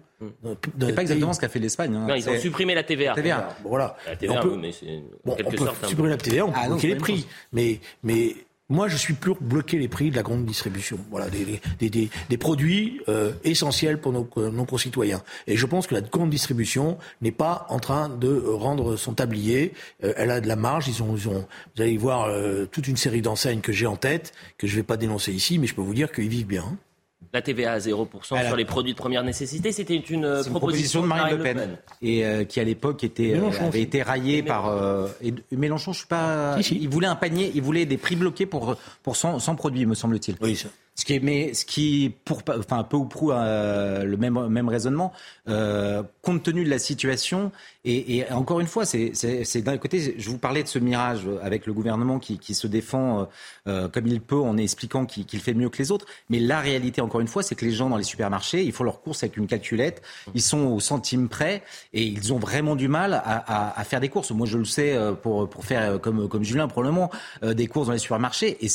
C'est 0.79 0.95
pas 0.95 1.01
exactement 1.01 1.33
ce 1.33 1.39
qu'a 1.39 1.49
fait 1.49 1.59
l'Espagne. 1.59 1.95
Hein. 1.95 2.07
Non, 2.07 2.15
ils 2.15 2.29
ont 2.29 2.37
supprimé 2.39 2.73
la 2.75 2.83
TVA. 2.83 3.13
TVA. 3.13 3.55
Voilà. 3.63 3.95
La 4.07 4.15
TVA, 4.15 4.39
on 4.39 4.41
peut, 4.41 4.49
oui, 4.53 4.57
mais 4.59 4.71
c'est 4.71 4.87
en 4.87 5.01
bon, 5.25 5.35
quelque 5.35 5.47
on 5.47 5.51
peut 5.51 5.57
sorte. 5.57 5.85
supprimer 5.85 6.09
la 6.09 6.17
TVA, 6.17 6.45
on 6.45 6.51
peut 6.51 6.57
Ah 6.61 6.67
bloquer 6.67 6.87
les 6.87 6.95
prix. 6.95 7.27
Mais, 7.53 7.79
mais 8.03 8.35
moi, 8.69 8.87
je 8.89 8.97
suis 8.97 9.13
pour 9.13 9.37
bloquer 9.39 9.77
les 9.77 9.87
prix 9.87 10.09
de 10.11 10.15
la 10.15 10.23
grande 10.23 10.43
distribution. 10.45 10.97
Voilà, 11.11 11.29
des, 11.29 11.61
des, 11.79 11.89
des, 11.89 12.09
des 12.29 12.37
produits 12.37 12.99
euh, 13.07 13.31
essentiels 13.43 14.01
pour 14.01 14.11
nos, 14.11 14.27
nos 14.51 14.65
concitoyens. 14.65 15.21
Et 15.45 15.55
je 15.55 15.65
pense 15.65 15.87
que 15.87 15.93
la 15.95 16.01
grande 16.01 16.31
distribution 16.31 16.97
n'est 17.21 17.31
pas 17.31 17.65
en 17.69 17.79
train 17.79 18.09
de 18.09 18.43
rendre 18.45 18.95
son 18.97 19.13
tablier. 19.13 19.73
Euh, 20.03 20.13
elle 20.17 20.31
a 20.31 20.41
de 20.41 20.47
la 20.47 20.55
marge. 20.57 20.87
Ils 20.87 21.01
ont, 21.03 21.15
ils 21.15 21.29
ont, 21.29 21.45
vous 21.75 21.81
allez 21.81 21.95
voir 21.97 22.25
euh, 22.25 22.65
toute 22.65 22.87
une 22.87 22.97
série 22.97 23.21
d'enseignes 23.21 23.61
que 23.61 23.71
j'ai 23.71 23.85
en 23.85 23.95
tête, 23.97 24.33
que 24.57 24.65
je 24.67 24.73
ne 24.73 24.77
vais 24.79 24.83
pas 24.83 24.97
dénoncer 24.97 25.31
ici, 25.31 25.59
mais 25.59 25.67
je 25.67 25.75
peux 25.75 25.81
vous 25.81 25.93
dire 25.93 26.11
qu'ils 26.11 26.27
vivent 26.27 26.47
bien. 26.47 26.77
La 27.33 27.41
TVA 27.41 27.73
à 27.73 27.79
0% 27.79 28.35
Alors- 28.35 28.47
sur 28.47 28.55
les 28.55 28.65
produits 28.65 28.93
de 28.93 28.97
première 28.97 29.23
nécessité, 29.23 29.71
c'était 29.71 29.95
une, 29.95 30.23
euh, 30.23 30.43
une 30.43 30.49
proposition 30.51 31.01
de 31.01 31.07
Marine 31.07 31.37
Le 31.37 31.43
Pen, 31.43 31.77
et 32.01 32.25
euh, 32.25 32.45
qui 32.45 32.59
à 32.59 32.63
l'époque 32.63 33.03
était 33.03 33.31
euh, 33.31 33.35
Mélenchon 33.35 33.67
avait 33.67 33.81
été 33.81 34.01
raillée 34.01 34.43
par 34.43 34.67
euh, 34.67 35.07
et, 35.21 35.33
Mélenchon. 35.51 35.91
Je 35.93 35.99
suis 35.99 36.07
pas. 36.07 36.57
Si, 36.57 36.63
si. 36.63 36.77
Il 36.79 36.89
voulait 36.89 37.07
un 37.07 37.15
panier, 37.15 37.51
il 37.53 37.61
voulait 37.61 37.85
des 37.85 37.97
prix 37.97 38.15
bloqués 38.15 38.45
pour 38.45 38.75
pour 39.03 39.15
100, 39.15 39.39
100 39.39 39.55
produits, 39.55 39.85
me 39.85 39.93
semble-t-il. 39.93 40.37
Oui, 40.41 40.55
ça. 40.55 40.69
Ce 40.99 41.05
qui 41.05 41.19
mais 41.19 41.53
ce 41.53 41.63
qui, 41.63 42.11
pour, 42.25 42.41
enfin, 42.49 42.83
peu 42.83 42.97
ou 42.97 43.05
prou 43.05 43.31
euh, 43.31 44.03
le 44.03 44.17
même, 44.17 44.47
même 44.47 44.67
raisonnement, 44.67 45.13
euh, 45.47 46.01
compte 46.23 46.41
tenu 46.41 46.63
de 46.63 46.71
la 46.71 46.79
situation, 46.79 47.51
et, 47.89 48.25
encore 48.31 48.59
une 48.59 48.67
fois, 48.67 48.83
c'est, 48.85 49.13
d'un 49.61 49.77
côté, 49.77 50.15
je 50.17 50.29
vous 50.29 50.37
parlais 50.37 50.61
de 50.61 50.67
ce 50.67 50.77
mirage 50.77 51.21
avec 51.41 51.67
le 51.67 51.71
gouvernement 51.71 52.19
qui, 52.19 52.37
qui 52.37 52.53
se 52.53 52.67
défend 52.67 53.29
euh, 53.65 53.87
comme 53.87 54.07
il 54.07 54.19
peut 54.19 54.41
en 54.41 54.57
expliquant 54.57 55.05
qu'il, 55.05 55.39
fait 55.39 55.53
mieux 55.53 55.69
que 55.69 55.77
les 55.77 55.91
autres, 55.91 56.05
mais 56.29 56.39
la 56.39 56.59
réalité, 56.59 56.99
encore 56.99 57.21
une 57.21 57.29
fois, 57.29 57.43
c'est 57.43 57.55
que 57.55 57.63
les 57.63 57.71
gens 57.71 57.89
dans 57.89 57.95
les 57.95 58.03
supermarchés, 58.03 58.61
ils 58.63 58.73
font 58.73 58.83
leurs 58.83 58.99
courses 58.99 59.23
avec 59.23 59.37
une 59.37 59.47
calculette, 59.47 60.01
ils 60.33 60.41
sont 60.41 60.65
au 60.65 60.81
centime 60.81 61.29
près, 61.29 61.63
et 61.93 62.03
ils 62.03 62.33
ont 62.33 62.39
vraiment 62.39 62.75
du 62.75 62.89
mal 62.89 63.13
à, 63.13 63.79
à, 63.79 63.83
faire 63.85 64.01
des 64.01 64.09
courses. 64.09 64.31
Moi, 64.31 64.47
je 64.47 64.57
le 64.57 64.65
sais 64.65 64.97
pour, 65.21 65.49
pour 65.49 65.63
faire 65.63 66.01
comme, 66.01 66.27
comme 66.27 66.43
Julien, 66.43 66.67
probablement, 66.67 67.09
des 67.41 67.67
courses 67.67 67.87
dans 67.87 67.93
les 67.93 67.99
supermarchés, 67.99 68.57
et, 68.59 68.69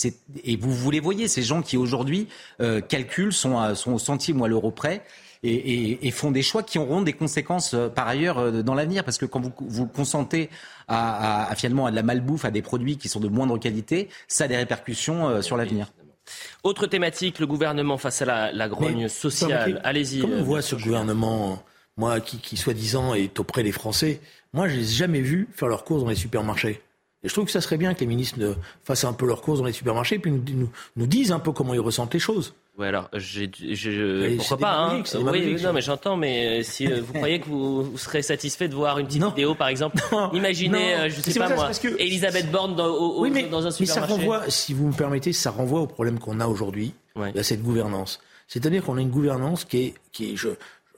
et 0.44 0.56
vous, 0.56 0.72
vous 0.72 0.90
les 0.90 1.00
voyez, 1.00 1.28
ces 1.28 1.42
gens 1.42 1.60
qui 1.60 1.76
aujourd'hui 1.76 2.11
euh, 2.60 2.80
calculent, 2.80 3.32
sont, 3.32 3.58
à- 3.58 3.74
sont 3.74 3.92
au 3.92 3.98
centime 3.98 4.40
ou 4.40 4.44
à 4.44 4.48
l'euro 4.48 4.70
près. 4.70 5.02
Et, 5.44 5.54
et- 5.54 6.06
et 6.06 6.10
font 6.12 6.30
des 6.30 6.42
choix 6.42 6.62
qui 6.62 6.78
auront 6.78 7.02
des 7.02 7.12
conséquences 7.14 7.74
euh, 7.74 7.88
par 7.88 8.06
ailleurs 8.06 8.38
euh, 8.38 8.62
dans 8.62 8.74
l'avenir 8.74 9.02
parce 9.02 9.18
que 9.18 9.26
quand 9.26 9.40
vous 9.40 9.52
vous 9.58 9.86
consentez 9.88 10.48
à, 10.86 11.44
à- 11.46 11.50
à, 11.50 11.54
finalement 11.56 11.86
à 11.86 11.90
de 11.90 11.96
la 11.96 12.04
malbouffe, 12.04 12.44
à 12.44 12.52
des 12.52 12.62
produits 12.62 12.96
qui 12.96 13.08
sont 13.08 13.18
de 13.18 13.26
moindre 13.28 13.58
qualité, 13.58 14.08
ça 14.28 14.44
a 14.44 14.48
des 14.48 14.56
répercussions 14.56 15.28
euh, 15.28 15.42
sur 15.42 15.56
l'avenir. 15.56 15.88
Autre 16.62 16.86
thématique, 16.86 17.40
le 17.40 17.48
gouvernement 17.48 17.98
face 17.98 18.22
à 18.22 18.24
la, 18.24 18.52
la 18.52 18.68
grogne 18.68 19.02
Mais, 19.02 19.08
sociale. 19.08 19.80
Allez-y. 19.82 20.20
Comment 20.20 20.36
on 20.36 20.42
voit 20.44 20.62
ce 20.62 20.76
gouvernement, 20.76 21.60
moi, 21.96 22.20
qui, 22.20 22.38
qui 22.38 22.56
soi-disant 22.56 23.14
est 23.14 23.40
auprès 23.40 23.64
des 23.64 23.72
Français? 23.72 24.20
Moi, 24.52 24.68
je 24.68 24.76
les 24.76 24.92
ai 24.92 24.94
jamais 24.94 25.20
vus 25.20 25.48
faire 25.52 25.66
leurs 25.66 25.82
courses 25.82 26.02
dans 26.04 26.08
les 26.10 26.14
supermarchés. 26.14 26.80
Et 27.24 27.28
je 27.28 27.32
trouve 27.34 27.44
que 27.44 27.50
ça 27.52 27.60
serait 27.60 27.76
bien 27.76 27.94
que 27.94 28.00
les 28.00 28.06
ministres 28.06 28.38
fassent 28.84 29.04
un 29.04 29.12
peu 29.12 29.26
leurs 29.26 29.42
courses 29.42 29.60
dans 29.60 29.64
les 29.66 29.72
supermarchés, 29.72 30.18
puis 30.18 30.32
nous, 30.32 30.42
nous, 30.54 30.68
nous 30.96 31.06
disent 31.06 31.30
un 31.30 31.38
peu 31.38 31.52
comment 31.52 31.72
ils 31.72 31.78
ressentent 31.80 32.12
les 32.14 32.18
choses. 32.20 32.54
Ouais, 32.78 32.88
alors, 32.88 33.08
Mais 33.12 34.36
pourquoi 34.36 34.56
pas, 34.58 34.72
hein. 34.76 35.02
Oui, 35.14 35.56
non, 35.62 35.72
mais 35.72 35.82
j'entends, 35.82 36.16
mais 36.16 36.60
euh, 36.60 36.62
si 36.62 36.86
euh, 36.90 37.00
vous 37.06 37.12
croyez 37.12 37.38
que 37.38 37.46
vous, 37.46 37.82
vous 37.84 37.98
serez 37.98 38.22
satisfait 38.22 38.66
de 38.68 38.74
voir 38.74 38.98
une 38.98 39.06
petite 39.06 39.20
Non. 39.20 39.28
vidéo, 39.28 39.54
par 39.54 39.68
exemple, 39.68 39.98
Non. 40.12 40.32
imaginez, 40.32 40.94
euh, 40.94 41.08
je 41.10 41.20
sais 41.20 41.38
pas 41.38 41.48
ça, 41.48 41.54
moi, 41.54 41.70
que- 41.80 42.00
Elisabeth 42.00 42.50
Borne 42.50 42.74
dans, 42.74 42.86
au- 42.88 43.18
au- 43.18 43.22
oui, 43.22 43.30
mais, 43.30 43.44
dans 43.44 43.60
un 43.60 43.64
mais 43.66 43.70
ça 43.70 43.76
supermarché. 43.84 44.14
renvoie, 44.14 44.42
si 44.50 44.72
vous 44.74 44.88
me 44.88 44.92
permettez, 44.92 45.32
ça 45.32 45.50
renvoie 45.50 45.80
au 45.80 45.86
problème 45.86 46.18
qu'on 46.18 46.40
a 46.40 46.46
aujourd'hui, 46.46 46.94
Ouais. 47.14 47.36
à 47.38 47.42
cette 47.42 47.62
gouvernance. 47.62 48.20
C'est-à-dire 48.48 48.82
qu'on 48.82 48.96
a 48.96 49.00
une 49.00 49.10
gouvernance 49.10 49.64
qui 49.64 49.78
est, 49.78 49.94
qui 50.12 50.32
est 50.32 50.36
je, 50.36 50.48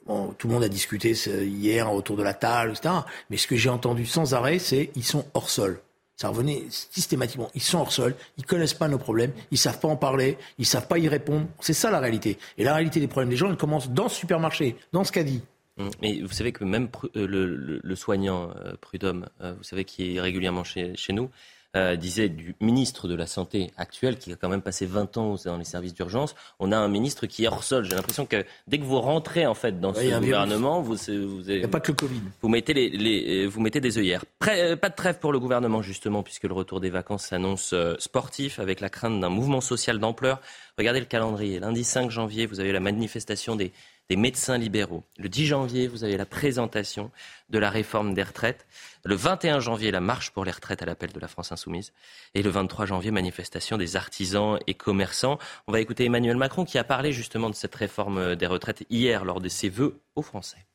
bon, 0.07 0.33
tout 0.39 0.47
le 0.49 0.55
monde 0.55 0.63
a 0.65 0.69
discuté 0.69 1.11
hier 1.43 1.93
autour 1.93 2.17
de 2.17 2.23
la 2.23 2.35
table, 2.35 2.71
etc. 2.73 2.95
Mais 3.31 3.37
ce 3.37 3.47
que 3.49 3.57
j'ai 3.57 3.69
entendu 3.69 4.07
sans 4.07 4.33
arrêt, 4.33 4.59
c'est 4.61 4.91
ils 4.97 5.05
sont 5.05 5.25
hors 5.35 5.51
sol. 5.51 5.81
Ça 6.17 6.29
revenait 6.29 6.63
systématiquement. 6.69 7.51
Ils 7.55 7.63
sont 7.63 7.79
hors 7.79 7.93
sol, 7.93 8.15
ils 8.39 8.47
connaissent 8.47 8.75
pas 8.75 8.89
nos 8.89 8.99
problèmes, 8.99 9.33
ils 9.51 9.59
savent 9.59 9.81
pas 9.81 9.89
en 9.89 9.97
parler, 9.97 10.39
ils 10.59 10.67
savent 10.67 10.87
pas 10.87 10.99
y 10.99 11.09
répondre. 11.09 11.47
C'est 11.61 11.73
ça 11.73 11.91
la 11.91 11.99
réalité. 11.99 12.39
Et 12.57 12.65
la 12.65 12.75
réalité 12.75 13.01
des 13.01 13.09
problèmes 13.09 13.31
des 13.31 13.37
gens, 13.37 13.51
elle 13.51 13.57
commence 13.57 13.91
dans 13.91 14.09
ce 14.09 14.17
supermarché, 14.21 14.77
dans 14.93 15.03
ce 15.03 15.19
dit. 15.21 15.43
Mm. 15.77 15.89
Mais 16.03 16.21
vous 16.21 16.33
savez 16.33 16.53
que 16.53 16.65
même 16.65 16.89
euh, 17.17 17.81
le 17.83 17.97
soignant 17.97 18.51
euh, 18.57 18.75
Prudhomme, 18.81 19.27
euh, 19.41 19.55
vous 19.57 19.65
savez 19.65 19.85
qui 19.85 20.17
est 20.17 20.21
régulièrement 20.21 20.65
chez, 20.65 20.95
chez 20.97 21.13
nous, 21.13 21.31
euh, 21.77 21.97
disait 21.97 22.29
du 22.29 22.55
ministre 22.61 23.09
de 23.09 23.15
la 23.15 23.27
Santé 23.27 23.71
actuel, 23.77 24.19
qui 24.19 24.33
a 24.33 24.37
quand 24.37 24.49
même 24.49 24.63
passé 24.63 24.87
20 24.87 25.17
ans 25.17 25.35
dans 25.45 25.57
les 25.57 25.65
services 25.65 25.95
d'urgence, 25.95 26.35
on 26.61 26.71
a 26.73 26.77
un 26.77 26.89
ministre 26.89 27.27
qui 27.27 27.45
est 27.45 27.49
hors 27.49 27.65
sol. 27.65 27.85
J'ai 27.85 27.95
l'impression 27.97 28.27
que 28.27 28.45
dès 28.69 28.79
que 28.79 28.85
vous 28.85 29.01
rentrez 29.01 29.47
en 29.47 29.55
fait 29.55 29.81
dans 29.81 29.93
Ouais, 29.93 30.11
ce 30.11 30.21
gouvernement, 30.21 30.81
vous, 30.81 30.95
vous, 30.97 31.51
a 31.51 31.69
pas 31.69 31.81
que 31.81 31.93
le 31.93 31.97
Covid. 31.97 32.21
vous 32.43 32.49
mettez 32.49 32.75
les, 32.75 32.91
les- 32.91 33.45
euh, 33.45 33.47
vous 33.47 33.61
mettez 33.61 33.81
des 33.81 33.99
œillères. 33.99 34.25
Euh, 34.49 34.77
pas 34.77 34.89
de 34.89 34.95
trêve 34.95 35.19
pour 35.19 35.33
le 35.33 35.39
gouvernement 35.41 35.83
justement 35.83 36.23
puisque 36.23 36.45
le 36.45 36.55
retour 36.55 36.81
des 36.81 36.91
vacances 36.91 37.25
s'annonce 37.27 37.73
euh, 37.73 37.95
sportif 37.99 38.59
avec 38.61 38.81
la 38.81 38.89
crainte 38.89 39.21
d'un 39.21 39.29
mouvement 39.31 39.61
social 39.61 39.99
d'ampleur. 39.99 40.41
Regardez 40.79 41.01
le 41.01 41.07
calendrier. 41.07 41.61
Lundi 41.61 41.85
5 41.85 42.11
janvier, 42.11 42.47
vous 42.47 42.61
avez 42.61 42.73
la 42.73 42.81
manifestation 42.81 43.55
des, 43.57 43.73
des 44.11 44.17
médecins 44.17 44.59
libéraux. 44.59 45.05
Le 45.19 45.29
10 45.29 45.47
janvier, 45.47 45.87
vous 45.89 46.05
avez 46.05 46.17
la 46.17 46.27
présentation 46.27 47.11
de 47.49 47.59
la 47.59 47.71
réforme 47.71 48.15
des 48.15 48.23
retraites. 48.23 48.67
Le 49.05 49.15
21 49.15 49.61
janvier, 49.61 49.91
la 49.91 50.01
marche 50.01 50.31
pour 50.31 50.45
les 50.45 50.51
retraites 50.51 50.83
à 50.83 50.87
l'appel 50.87 51.13
de 51.13 51.21
la 51.21 51.29
France 51.29 51.53
insoumise. 51.53 51.93
Et 52.35 52.43
le 52.43 52.51
23 52.51 52.87
janvier, 52.87 53.11
manifestation 53.11 53.79
des 53.79 53.97
artisans 53.97 54.59
et 54.67 54.75
commerçants. 54.75 55.39
On 55.67 55.73
va 55.73 55.81
écouter 55.81 56.05
Emmanuel 56.05 56.37
Macron 56.37 56.65
qui 56.65 56.79
a 56.79 56.85
parlé 56.85 57.13
justement 57.13 57.49
de 57.49 57.55
cette 57.55 57.75
réforme 57.75 58.19
euh, 58.19 58.35
des 58.37 58.47
retraites 58.47 58.85
hier 58.91 59.25
lors 59.25 59.41
de 59.41 59.49
ses 59.49 59.69
vœux 59.69 60.01
aux 60.17 60.23
Français. 60.23 60.67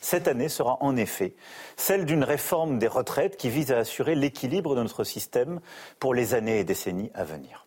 Cette 0.00 0.28
année 0.28 0.48
sera 0.48 0.78
en 0.82 0.96
effet 0.96 1.34
celle 1.76 2.04
d'une 2.04 2.22
réforme 2.22 2.78
des 2.78 2.86
retraites 2.86 3.36
qui 3.36 3.50
vise 3.50 3.72
à 3.72 3.78
assurer 3.78 4.14
l'équilibre 4.14 4.76
de 4.76 4.82
notre 4.82 5.02
système 5.02 5.60
pour 5.98 6.14
les 6.14 6.34
années 6.34 6.60
et 6.60 6.64
décennies 6.64 7.10
à 7.12 7.24
venir. 7.24 7.65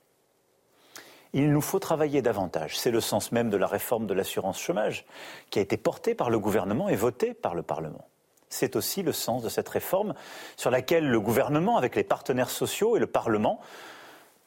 Il 1.34 1.52
nous 1.52 1.62
faut 1.62 1.80
travailler 1.80 2.22
davantage. 2.22 2.78
C'est 2.78 2.92
le 2.92 3.02
sens 3.02 3.32
même 3.32 3.50
de 3.50 3.58
la 3.58 3.68
réforme 3.68 4.08
de 4.08 4.14
l'assurance 4.14 4.60
chômage 4.60 5.06
qui 5.50 5.60
a 5.60 5.62
été 5.62 5.78
portée 5.78 6.16
par 6.16 6.30
le 6.30 6.40
gouvernement 6.40 6.90
et 6.90 6.96
votée 6.96 7.34
par 7.34 7.54
le 7.54 7.62
Parlement. 7.62 8.06
C'est 8.50 8.76
aussi 8.76 9.04
le 9.04 9.12
sens 9.12 9.44
de 9.44 9.50
cette 9.50 9.70
réforme 9.70 10.16
sur 10.58 10.72
laquelle 10.72 11.08
le 11.08 11.20
gouvernement, 11.20 11.78
avec 11.78 11.96
les 11.96 12.04
partenaires 12.04 12.50
sociaux 12.50 12.98
et 12.98 13.00
le 13.00 13.06
Parlement, 13.06 13.60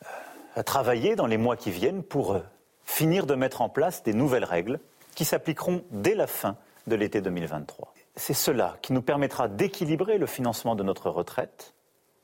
euh, 0.02 0.06
a 0.56 0.62
travaillé 0.64 1.14
dans 1.14 1.26
les 1.26 1.36
mois 1.36 1.56
qui 1.56 1.70
viennent 1.70 2.02
pour 2.02 2.32
euh, 2.32 2.40
finir 2.84 3.26
de 3.26 3.36
mettre 3.36 3.62
en 3.62 3.68
place 3.68 4.02
des 4.02 4.12
nouvelles 4.12 4.44
règles 4.44 4.80
qui 5.14 5.24
s'appliqueront 5.24 5.84
dès 5.90 6.16
la 6.16 6.26
fin 6.26 6.56
de 6.88 6.96
l'été 6.96 7.20
2023. 7.20 7.94
C'est 8.16 8.34
cela 8.34 8.76
qui 8.82 8.92
nous 8.92 9.02
permettra 9.02 9.46
d'équilibrer 9.46 10.18
le 10.18 10.26
financement 10.26 10.74
de 10.74 10.82
notre 10.82 11.08
retraite 11.10 11.74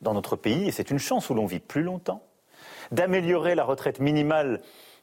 dans 0.00 0.14
notre 0.14 0.36
pays, 0.36 0.68
et 0.68 0.72
c'est 0.72 0.90
une 0.90 0.98
chance 0.98 1.30
où 1.30 1.34
l'on 1.34 1.46
vit 1.46 1.60
plus 1.60 1.82
longtemps, 1.82 2.22
d'améliorer 2.92 3.54
la 3.54 3.64
retraite 3.64 4.00
minimale 4.00 4.60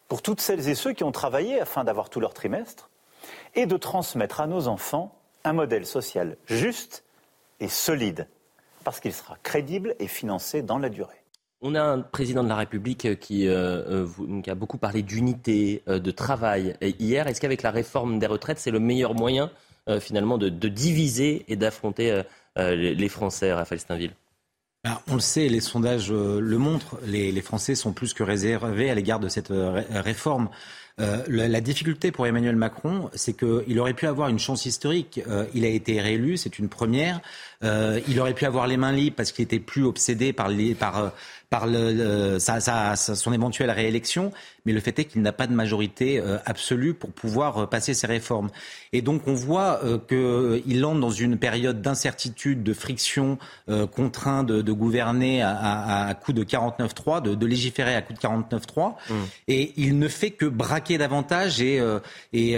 pour 0.08 0.22
toutes 0.22 0.42
celles 0.42 0.70
et 0.70 0.76
ceux 0.76 0.94
qui 0.94 1.04
ont 1.04 1.12
travaillé 1.12 1.60
afin 1.60 1.84
d'avoir 1.84 2.10
tout 2.10 2.20
leur 2.20 2.34
trimestre, 2.34 2.90
et 3.56 3.66
de 3.66 3.78
transmettre 3.78 4.42
à 4.42 4.48
nos 4.48 4.68
enfants 4.68 5.18
un 5.44 5.54
modèle 5.54 5.86
social 5.86 6.38
juste 6.46 7.04
et 7.60 7.68
solide, 7.68 8.28
parce 8.84 9.00
qu'il 9.00 9.14
sera 9.14 9.38
crédible 9.44 9.96
et 10.00 10.08
financé 10.08 10.62
dans 10.62 10.78
la 10.78 10.90
durée. 10.90 11.26
On 11.62 11.74
a 11.74 11.82
un 11.82 12.02
président 12.02 12.44
de 12.44 12.50
la 12.50 12.58
République 12.58 13.20
qui, 13.20 13.48
euh, 13.48 14.06
euh, 14.06 14.42
a 14.46 14.56
beaucoup 14.56 14.78
parlé 14.78 15.02
d'unité, 15.02 15.82
euh, 15.88 16.00
de 16.00 16.12
travail 16.12 16.76
euh, 16.84 16.92
hier. 17.00 17.28
Est-ce 17.28 17.42
qu'avec 17.42 17.64
la 17.64 17.72
réforme 17.72 18.20
des 18.20 18.28
retraites, 18.28 18.60
c'est 18.60 18.72
le 18.72 18.80
meilleur 18.80 19.16
moyen 19.16 19.52
finalement 20.00 20.40
de, 20.40 20.50
diviser 20.50 21.46
et 21.48 21.56
d'affronter 21.56 22.24
les 22.58 22.96
les 22.96 23.08
Français, 23.08 23.54
Raphaël 23.54 23.80
Steinville? 23.80 24.14
Ben, 24.86 25.00
on 25.08 25.16
le 25.16 25.20
sait, 25.20 25.50
les 25.50 25.62
sondages 25.62 26.12
euh, 26.12 26.40
le 26.40 26.58
montrent, 26.60 27.00
les, 27.08 27.42
Français 27.42 27.74
sont 27.74 27.92
plus 27.92 28.14
que 28.14 28.22
réservés 28.22 28.92
à 28.92 28.94
l'égard 28.94 29.20
de 29.20 29.30
cette 29.30 29.50
euh, 29.50 29.72
ré- 29.72 29.86
réforme. 29.90 30.48
Euh, 31.02 31.24
la, 31.28 31.60
difficulté 31.60 32.12
pour 32.12 32.28
Emmanuel 32.28 32.56
Macron, 32.56 33.10
c'est 33.16 33.34
qu'il 33.34 33.80
aurait 33.80 33.96
pu 33.96 34.06
avoir 34.06 34.30
une 34.30 34.38
chance 34.38 34.68
historique. 34.68 35.20
Il 35.56 35.66
a 35.66 35.70
été 35.70 36.00
réélu, 36.00 36.38
c'est 36.38 36.60
une 36.60 36.70
première. 36.70 37.20
Il 37.64 38.20
aurait 38.20 38.36
pu 38.36 38.46
avoir 38.46 38.66
les 38.68 38.78
mains 38.78 38.94
libres 38.94 39.16
parce 39.18 39.34
qu'il 39.34 39.44
était 39.44 39.60
plus 39.60 39.84
obsédé 39.84 40.32
par, 40.32 40.52
son 42.96 43.34
éventuelle 43.34 43.72
réélection. 43.72 44.32
Mais 44.66 44.74
le 44.74 44.80
fait 44.80 44.98
est 45.00 45.06
qu'il 45.06 45.22
n'a 45.22 45.32
pas 45.32 45.48
de 45.48 45.54
majorité 45.54 46.20
euh, 46.20 46.38
absolue 46.46 46.94
pour 46.94 47.12
pouvoir 47.12 47.58
euh, 47.58 47.66
passer 47.66 47.94
ces 47.94 48.08
réformes. 48.08 48.50
Et 48.94 49.02
donc 49.02 49.28
on 49.28 49.34
voit 49.34 49.82
euh, 49.84 49.98
qu'il 50.64 50.86
entre 50.86 51.00
dans 51.00 51.12
une 51.12 51.38
période 51.38 51.82
d'incertitude, 51.82 52.64
de 52.64 52.74
friction, 52.74 53.38
contraint 53.92 54.44
de, 54.44 54.62
de 54.62 54.72
gouverner 54.72 55.42
à, 55.42 55.52
à, 55.52 56.08
à 56.08 56.14
coup 56.14 56.34
de 56.34 56.44
49-3, 56.44 57.22
de, 57.22 57.36
de 57.36 57.46
légiférer 57.46 57.96
à 57.96 58.02
coup 58.02 58.14
de 58.14 58.20
49-3. 58.20 58.94
Et 59.48 59.74
il 59.78 60.00
ne 60.00 60.08
fait 60.08 60.32
que 60.32 60.46
braquer 60.46 60.98
davantage 60.98 61.62
et, 61.62 61.82
et 62.34 62.58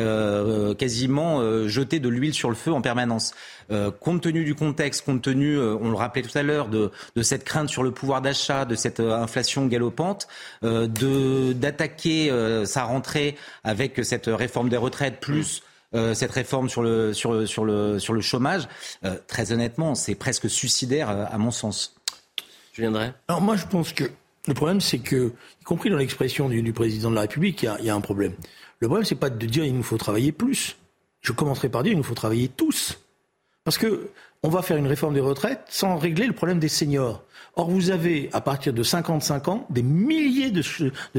quasiment 0.77 1.67
jeter 1.67 1.99
de 1.99 2.09
l'huile 2.09 2.33
sur 2.33 2.49
le 2.49 2.55
feu 2.55 2.71
en 2.73 2.81
permanence. 2.81 3.33
Euh, 3.69 3.91
compte 3.91 4.21
tenu 4.21 4.45
du 4.45 4.55
contexte, 4.55 5.03
compte 5.05 5.21
tenu, 5.21 5.57
euh, 5.57 5.75
on 5.81 5.89
le 5.89 5.95
rappelait 5.95 6.21
tout 6.21 6.37
à 6.37 6.43
l'heure, 6.43 6.69
de, 6.69 6.91
de 7.15 7.21
cette 7.21 7.43
crainte 7.43 7.69
sur 7.69 7.83
le 7.83 7.91
pouvoir 7.91 8.21
d'achat, 8.21 8.63
de 8.63 8.75
cette 8.75 9.01
euh, 9.01 9.21
inflation 9.21 9.65
galopante, 9.65 10.27
de 10.61 11.53
d'attaquer 11.53 11.96
euh, 12.05 12.65
sa 12.65 12.83
rentrée 12.83 13.35
avec 13.63 14.03
cette 14.03 14.27
réforme 14.27 14.69
des 14.69 14.77
retraites 14.77 15.19
plus 15.19 15.63
cette 16.13 16.31
réforme 16.31 16.69
sur 16.69 16.83
le, 16.83 17.11
sur, 17.11 17.47
sur 17.47 17.65
le, 17.65 17.97
sur 17.97 18.13
le 18.13 18.21
chômage, 18.21 18.67
très 19.25 19.51
honnêtement, 19.51 19.95
c'est 19.95 20.13
presque 20.13 20.47
suicidaire 20.47 21.09
à 21.09 21.35
mon 21.39 21.49
sens. 21.49 21.95
Je 22.73 22.81
viendrai. 22.81 23.13
Alors 23.27 23.41
moi, 23.41 23.55
je 23.55 23.65
pense 23.65 23.93
que 23.93 24.03
le 24.47 24.53
problème, 24.53 24.79
c'est 24.79 24.99
que, 24.99 25.33
y 25.61 25.63
compris 25.63 25.89
dans 25.89 25.97
l'expression 25.97 26.47
du, 26.47 26.73
président 26.73 27.09
de 27.09 27.15
la 27.15 27.21
République, 27.21 27.63
il 27.63 27.85
y, 27.85 27.89
a, 27.89 27.95
un 27.95 28.01
problème. 28.01 28.33
Le 28.79 28.87
problème, 28.87 29.05
c'est 29.05 29.15
pas 29.15 29.29
de 29.29 29.45
dire 29.45 29.65
il 29.65 29.75
nous 29.75 29.83
faut 29.83 29.97
travailler 29.97 30.31
plus. 30.31 30.77
Je 31.21 31.33
commencerai 31.33 31.69
par 31.69 31.83
dire 31.83 31.91
il 31.91 31.97
nous 31.97 32.03
faut 32.03 32.15
travailler 32.15 32.47
tous. 32.47 32.99
Parce 33.65 33.77
que 33.77 34.09
on 34.43 34.49
va 34.49 34.61
faire 34.61 34.77
une 34.77 34.87
réforme 34.87 35.13
des 35.13 35.19
retraites 35.19 35.61
sans 35.69 35.97
régler 35.97 36.27
le 36.27 36.33
problème 36.33 36.59
des 36.59 36.69
seniors. 36.69 37.23
Or, 37.59 37.71
vous 37.71 37.89
avez, 37.89 38.29
à 38.33 38.41
partir 38.41 38.71
de 38.71 38.83
55 38.83 39.47
ans, 39.47 39.65
des 39.71 39.81
milliers 39.81 40.51
de, 40.51 40.61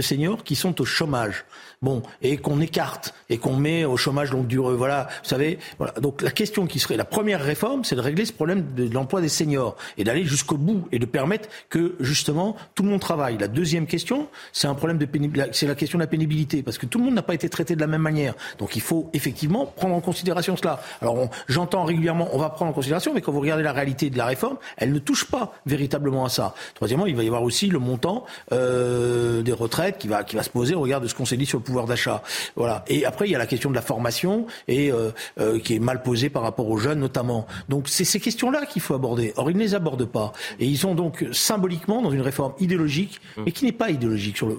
seniors 0.01 0.45
qui 0.45 0.55
sont 0.55 0.81
au 0.81 0.85
chômage. 0.85 1.45
Bon, 1.83 2.03
et 2.23 2.37
qu'on 2.37 2.61
écarte 2.61 3.13
et 3.29 3.39
qu'on 3.39 3.57
met 3.57 3.85
au 3.85 3.97
chômage 3.97 4.33
longue 4.33 4.47
durée. 4.47 4.75
Voilà, 4.75 5.09
vous 5.23 5.29
savez. 5.29 5.59
Voilà. 5.79 5.93
Donc 5.95 6.23
la 6.23 6.31
question 6.31 6.67
qui 6.67 6.79
serait 6.79 6.97
la 6.97 7.05
première 7.05 7.41
réforme, 7.41 7.85
c'est 7.85 7.97
de 7.97 8.01
régler 8.01 8.25
ce 8.25 8.33
problème 8.33 8.73
de, 8.75 8.89
l'emploi 8.93 9.21
des 9.21 9.29
seniors 9.29 9.77
et 9.97 10.05
d'aller 10.05 10.25
jusqu'au 10.25 10.57
bout 10.57 10.89
et 10.91 10.99
de 10.99 11.07
permettre 11.07 11.49
que 11.71 11.97
justement 12.01 12.57
tout 12.75 12.83
le 12.83 12.91
monde 12.91 13.01
travaille. 13.01 13.39
La 13.39 13.47
deuxième 13.47 13.87
question, 13.87 14.29
c'est 14.53 14.67
un 14.67 14.75
problème 14.75 14.99
de 14.99 15.09
c'est 15.53 15.67
la 15.67 15.75
question 15.75 15.99
de 15.99 16.03
la 16.03 16.09
pénibilité 16.09 16.63
parce 16.63 16.79
que 16.79 16.87
tout 16.87 16.99
le 16.99 17.05
monde 17.05 17.15
n'a 17.15 17.23
pas 17.23 17.35
été 17.35 17.49
traité 17.49 17.77
de 17.77 17.81
la 17.81 17.87
même 17.87 18.03
manière. 18.03 18.35
Donc 18.59 18.75
il 18.77 18.83
faut 18.83 19.09
effectivement 19.13 19.67
prendre 19.67 19.95
en 19.95 20.01
considération 20.01 20.57
cela. 20.57 20.81
Alors 21.01 21.29
j'entends 21.49 21.85
régulièrement, 21.85 22.29
on 22.33 22.39
va 22.39 22.51
prendre 22.51 22.71
en 22.71 22.75
considération, 22.75 23.08
mais 23.15 23.21
quand 23.21 23.33
vous 23.33 23.41
regardez 23.41 23.63
la 23.63 23.73
réalité 23.73 24.11
de 24.11 24.19
la 24.19 24.27
réforme, 24.27 24.57
elle 24.77 24.93
ne 24.93 24.99
touche 24.99 25.25
pas 25.25 25.53
véritablement 25.67 26.25
à 26.25 26.29
ça. 26.29 26.55
Troisièmement, 26.75 27.07
il 27.07 27.17
va 27.17 27.23
y 27.23 27.27
avoir 27.27 27.43
aussi 27.43 27.69
le 27.69 27.79
montant 27.79 28.25
euh, 28.53 29.43
des 29.43 29.53
retraites 29.53 29.99
qui 29.99 30.09
va 30.09 30.25
qui 30.25 30.37
va 30.37 30.43
se 30.43 30.51
poser 30.51 30.75
au 30.75 30.81
regard 30.81 31.01
de 31.01 31.09
ce 31.09 31.15
qu'on 31.15 31.25
s'est 31.25 31.37
dit 31.37 31.47
sur 31.47 31.59
le 31.59 31.65
pouvoir 31.65 31.87
d'achat. 31.87 32.23
Voilà. 32.57 32.85
Et 32.89 33.05
après, 33.05 33.27
il 33.29 33.33
y 33.33 33.35
a 33.35 33.39
la 33.39 33.47
question 33.47 33.71
de 33.71 33.75
la 33.75 33.83
formation 33.83 34.47
et 34.67 34.93
euh, 34.93 35.11
euh, 35.41 35.59
qui 35.59 35.75
est 35.75 35.79
mal 35.79 36.03
posée 36.03 36.31
par 36.31 36.43
rapport 36.43 36.69
aux 36.69 36.79
jeunes 36.79 37.01
notamment. 37.01 37.47
Donc 37.69 37.89
c'est 37.89 38.05
ces 38.05 38.21
questions-là 38.21 38.67
qu'il 38.67 38.83
faut 38.83 38.95
aborder. 38.95 39.33
Or, 39.37 39.51
ils 39.51 39.57
ne 39.57 39.63
les 39.63 39.75
abordent 39.75 40.05
pas. 40.07 40.33
Et 40.59 40.67
ils 40.67 40.79
sont 40.79 40.95
donc 40.95 41.25
symboliquement 41.33 42.03
dans 42.03 42.11
une 42.11 42.21
réforme 42.21 42.53
idéologique, 42.59 43.21
mmh. 43.37 43.43
mais 43.45 43.53
qui 43.53 43.65
n'est 43.65 43.73
pas 43.73 43.91
idéologique. 43.91 44.37
Sur 44.37 44.49
le... 44.49 44.59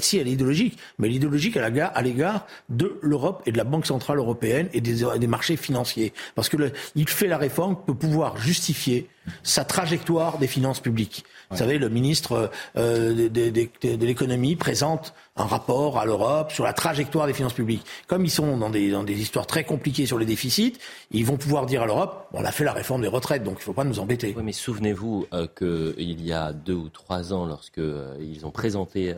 Si 0.00 0.18
elle 0.18 0.28
est 0.28 0.32
idéologique, 0.32 0.78
mais 0.98 1.08
elle 1.08 1.14
est 1.14 1.16
idéologique 1.16 1.56
à 1.56 2.02
l'égard 2.02 2.46
de 2.68 2.98
l'Europe 3.02 3.42
et 3.46 3.52
de 3.52 3.56
la 3.56 3.64
Banque 3.64 3.86
centrale 3.86 4.18
européenne 4.18 4.68
et 4.72 4.80
des, 4.80 5.04
des 5.18 5.26
marchés 5.26 5.56
financiers. 5.56 6.12
Parce 6.34 6.48
que 6.48 6.56
le, 6.56 6.72
il 6.94 7.08
fait 7.08 7.26
la 7.26 7.38
réforme 7.38 7.76
pour 7.84 7.96
pouvoir 7.96 8.36
justifier 8.36 9.08
sa 9.42 9.64
trajectoire 9.64 10.38
des 10.38 10.46
finances 10.46 10.80
publiques. 10.80 11.24
Vous 11.50 11.58
savez, 11.58 11.78
le 11.78 11.90
ministre 11.90 12.50
euh, 12.76 13.28
de, 13.28 14.06
l'économie 14.06 14.56
présente 14.56 15.12
un 15.36 15.44
rapport 15.44 15.98
à 15.98 16.06
l'Europe 16.06 16.50
sur 16.50 16.64
la 16.64 16.72
trajectoire 16.72 17.26
des 17.26 17.34
finances 17.34 17.52
publiques. 17.52 17.84
Comme 18.06 18.24
ils 18.24 18.30
sont 18.30 18.56
dans 18.56 18.70
des, 18.70 19.20
histoires 19.20 19.46
très 19.46 19.64
compliquées 19.64 20.06
sur 20.06 20.18
les 20.18 20.24
déficits, 20.24 20.78
ils 21.10 21.26
vont 21.26 21.36
pouvoir 21.36 21.66
dire 21.66 21.82
à 21.82 21.86
l'Europe 21.86 22.28
on 22.32 22.44
a 22.44 22.52
fait 22.52 22.64
la 22.64 22.72
réforme 22.72 23.02
des 23.02 23.08
retraites, 23.08 23.44
donc 23.44 23.56
il 23.56 23.60
ne 23.60 23.64
faut 23.64 23.72
pas 23.74 23.84
nous 23.84 23.98
embêter. 23.98 24.32
Oui, 24.34 24.42
mais 24.42 24.52
souvenez-vous 24.52 25.26
euh, 25.34 25.46
qu'il 25.46 26.24
y 26.24 26.32
a 26.32 26.54
deux 26.54 26.74
ou 26.74 26.88
trois 26.88 27.34
ans, 27.34 27.44
lorsque 27.44 27.78
euh, 27.78 28.16
ont 28.44 28.50
présenté 28.50 29.14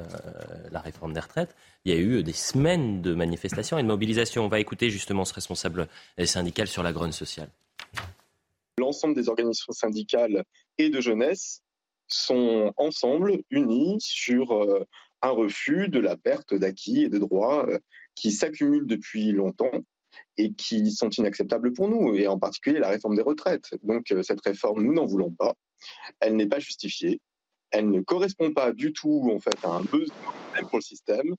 la 0.73 0.80
réforme 0.80 1.12
des 1.12 1.21
retraites, 1.21 1.54
il 1.85 1.94
y 1.94 1.97
a 1.97 2.00
eu 2.00 2.23
des 2.23 2.33
semaines 2.33 3.00
de 3.00 3.14
manifestations 3.14 3.78
et 3.78 3.83
de 3.83 3.88
mobilisations. 3.88 4.44
On 4.44 4.49
va 4.49 4.59
écouter 4.59 4.90
justement 4.90 5.25
ce 5.25 5.35
responsable 5.35 5.87
syndical 6.25 6.66
sur 6.66 6.83
la 6.83 6.92
grogne 6.92 7.12
sociale. 7.12 7.49
L'ensemble 8.78 9.14
des 9.14 9.28
organisations 9.28 9.73
syndicales 9.73 10.45
et 10.78 10.90
de 10.90 11.00
jeunesse 11.00 11.62
sont 12.09 12.73
ensemble 12.76 13.43
unis 13.50 13.99
sur 14.00 14.52
euh, 14.52 14.85
un 15.23 15.31
refus 15.31 15.88
de 15.88 16.00
la 16.00 16.16
perte 16.16 16.54
d'acquis 16.54 17.04
et 17.04 17.09
de 17.09 17.19
droits 17.19 17.69
euh, 17.69 17.78
qui 18.14 18.33
s'accumulent 18.33 18.87
depuis 18.87 19.33
longtemps 19.33 19.73
et 20.37 20.52
qui 20.52 20.93
sont 20.93 21.11
inacceptables 21.11 21.73
pour 21.73 21.88
nous, 21.88 22.14
et 22.14 22.28
en 22.28 22.38
particulier 22.38 22.78
la 22.78 22.88
réforme 22.88 23.16
des 23.16 23.23
retraites. 23.23 23.75
Donc 23.83 24.11
euh, 24.12 24.23
cette 24.23 24.40
réforme, 24.43 24.83
nous 24.83 24.93
n'en 24.93 25.07
voulons 25.07 25.31
pas. 25.31 25.54
Elle 26.21 26.37
n'est 26.37 26.47
pas 26.47 26.61
justifiée. 26.61 27.21
Elle 27.71 27.90
ne 27.90 28.00
correspond 28.00 28.52
pas 28.52 28.73
du 28.73 28.93
tout 28.93 29.31
en 29.33 29.40
fait 29.40 29.64
à 29.64 29.71
un 29.71 29.83
besoin 29.83 30.14
pour 30.69 30.78
le 30.78 30.83
système 30.83 31.35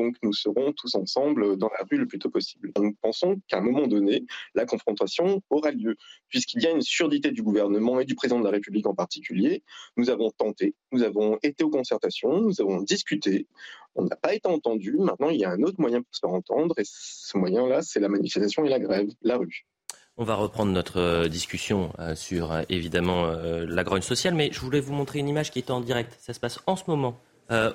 donc 0.00 0.16
nous 0.22 0.32
serons 0.32 0.72
tous 0.72 0.94
ensemble 0.94 1.56
dans 1.58 1.68
la 1.68 1.84
rue 1.90 1.98
le 1.98 2.06
plus 2.06 2.18
tôt 2.18 2.30
possible. 2.30 2.72
Nous 2.78 2.94
pensons 3.02 3.40
qu'à 3.48 3.58
un 3.58 3.60
moment 3.60 3.86
donné, 3.86 4.24
la 4.54 4.64
confrontation 4.64 5.42
aura 5.50 5.70
lieu, 5.72 5.96
puisqu'il 6.28 6.62
y 6.62 6.66
a 6.66 6.70
une 6.70 6.80
surdité 6.80 7.30
du 7.30 7.42
gouvernement 7.42 8.00
et 8.00 8.06
du 8.06 8.14
président 8.14 8.40
de 8.40 8.44
la 8.44 8.50
République 8.50 8.86
en 8.86 8.94
particulier. 8.94 9.62
Nous 9.96 10.08
avons 10.08 10.30
tenté, 10.30 10.74
nous 10.92 11.02
avons 11.02 11.38
été 11.42 11.64
aux 11.64 11.70
concertations, 11.70 12.40
nous 12.40 12.60
avons 12.60 12.80
discuté, 12.80 13.46
on 13.94 14.04
n'a 14.04 14.16
pas 14.16 14.34
été 14.34 14.48
entendu. 14.48 14.96
Maintenant, 14.98 15.28
il 15.28 15.38
y 15.38 15.44
a 15.44 15.50
un 15.50 15.62
autre 15.62 15.78
moyen 15.78 16.00
pour 16.00 16.14
se 16.14 16.20
faire 16.20 16.30
entendre, 16.30 16.78
et 16.78 16.84
ce 16.84 17.36
moyen-là, 17.36 17.82
c'est 17.82 18.00
la 18.00 18.08
manifestation 18.08 18.64
et 18.64 18.70
la 18.70 18.78
grève, 18.78 19.08
la 19.22 19.36
rue. 19.36 19.66
On 20.16 20.24
va 20.24 20.34
reprendre 20.34 20.72
notre 20.72 20.98
euh, 20.98 21.28
discussion 21.28 21.92
euh, 21.98 22.14
sur 22.14 22.52
euh, 22.52 22.62
évidemment 22.68 23.30
la 23.30 23.84
grogne 23.84 24.02
sociale, 24.02 24.34
mais 24.34 24.50
je 24.52 24.60
voulais 24.60 24.80
vous 24.80 24.94
montrer 24.94 25.18
une 25.18 25.28
image 25.28 25.50
qui 25.50 25.58
est 25.58 25.70
en 25.70 25.80
direct. 25.80 26.16
Ça 26.20 26.32
se 26.32 26.40
passe 26.40 26.58
en 26.66 26.76
ce 26.76 26.84
moment 26.88 27.20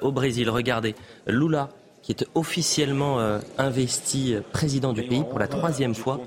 au 0.01 0.13
Brésil. 0.13 0.49
Regardez, 0.49 0.95
Lula 1.27 1.67
qui 2.05 2.11
est 2.11 2.27
officiellement 2.35 3.19
euh, 3.19 3.39
investi 3.57 4.35
euh, 4.35 4.41
président 4.51 4.93
du 4.93 5.01
pays 5.01 5.23
pour 5.27 5.39
la 5.39 5.47
troisième 5.47 5.95
fois, 5.95 6.21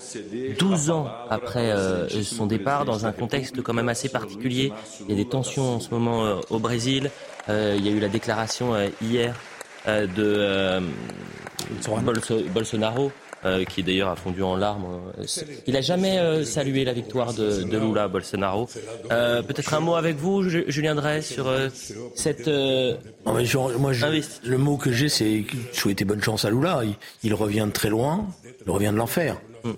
12 0.59 0.91
ans 0.91 1.07
après 1.31 1.71
euh, 1.71 2.09
son 2.25 2.47
départ, 2.47 2.85
dans 2.85 3.07
un 3.07 3.13
contexte 3.13 3.63
quand 3.63 3.75
même 3.75 3.89
assez 3.89 4.09
particulier. 4.09 4.73
Il 5.03 5.11
y 5.11 5.13
a 5.13 5.17
des 5.23 5.29
tensions 5.29 5.77
en 5.77 5.81
ce 5.81 5.91
moment 5.91 6.41
au 6.51 6.59
Brésil. 6.59 7.11
il 7.49 7.87
y 7.87 7.89
a 7.89 7.93
eu 7.93 8.01
la 8.01 8.09
déclaration 8.09 8.75
hier 9.01 9.35
de 9.87 10.81
Bolsonaro 12.53 13.13
euh, 13.45 13.65
qui 13.65 13.85
d'ailleurs 13.85 14.09
a 14.09 14.17
fondu 14.17 14.43
en 14.43 14.57
larmes. 14.57 14.87
Euh, 15.19 15.25
il 15.67 15.75
n'a 15.75 15.81
jamais 15.81 16.19
euh, 16.19 16.45
salué 16.45 16.85
la 16.85 16.93
victoire 16.93 17.35
de, 17.35 17.63
de 17.63 17.79
Lula 17.79 18.09
Bolsonaro. 18.09 18.69
Peut-être 19.09 19.75
un 19.75 19.81
mot 19.81 19.95
avec 19.95 20.17
vous, 20.17 20.43
Julien 20.49 20.95
Drey, 20.95 21.23
sur 21.23 21.51
cette. 22.15 22.49
moi, 22.49 23.41
le 23.43 24.57
mot 24.57 24.77
que 24.77 24.93
j'ai, 24.93 25.09
c'est 25.09 25.45
souhaiter 25.73 26.05
bonne 26.05 26.23
chance 26.23 26.45
à 26.45 26.51
Lula. 26.51 26.83
il 27.23 27.35
revient 27.35 27.67
de 27.67 27.73
très 27.73 27.91
loin, 27.91 28.27
il 28.67 28.71
revient 28.71 28.91
de 28.93 28.97
l'enfer. 28.97 29.37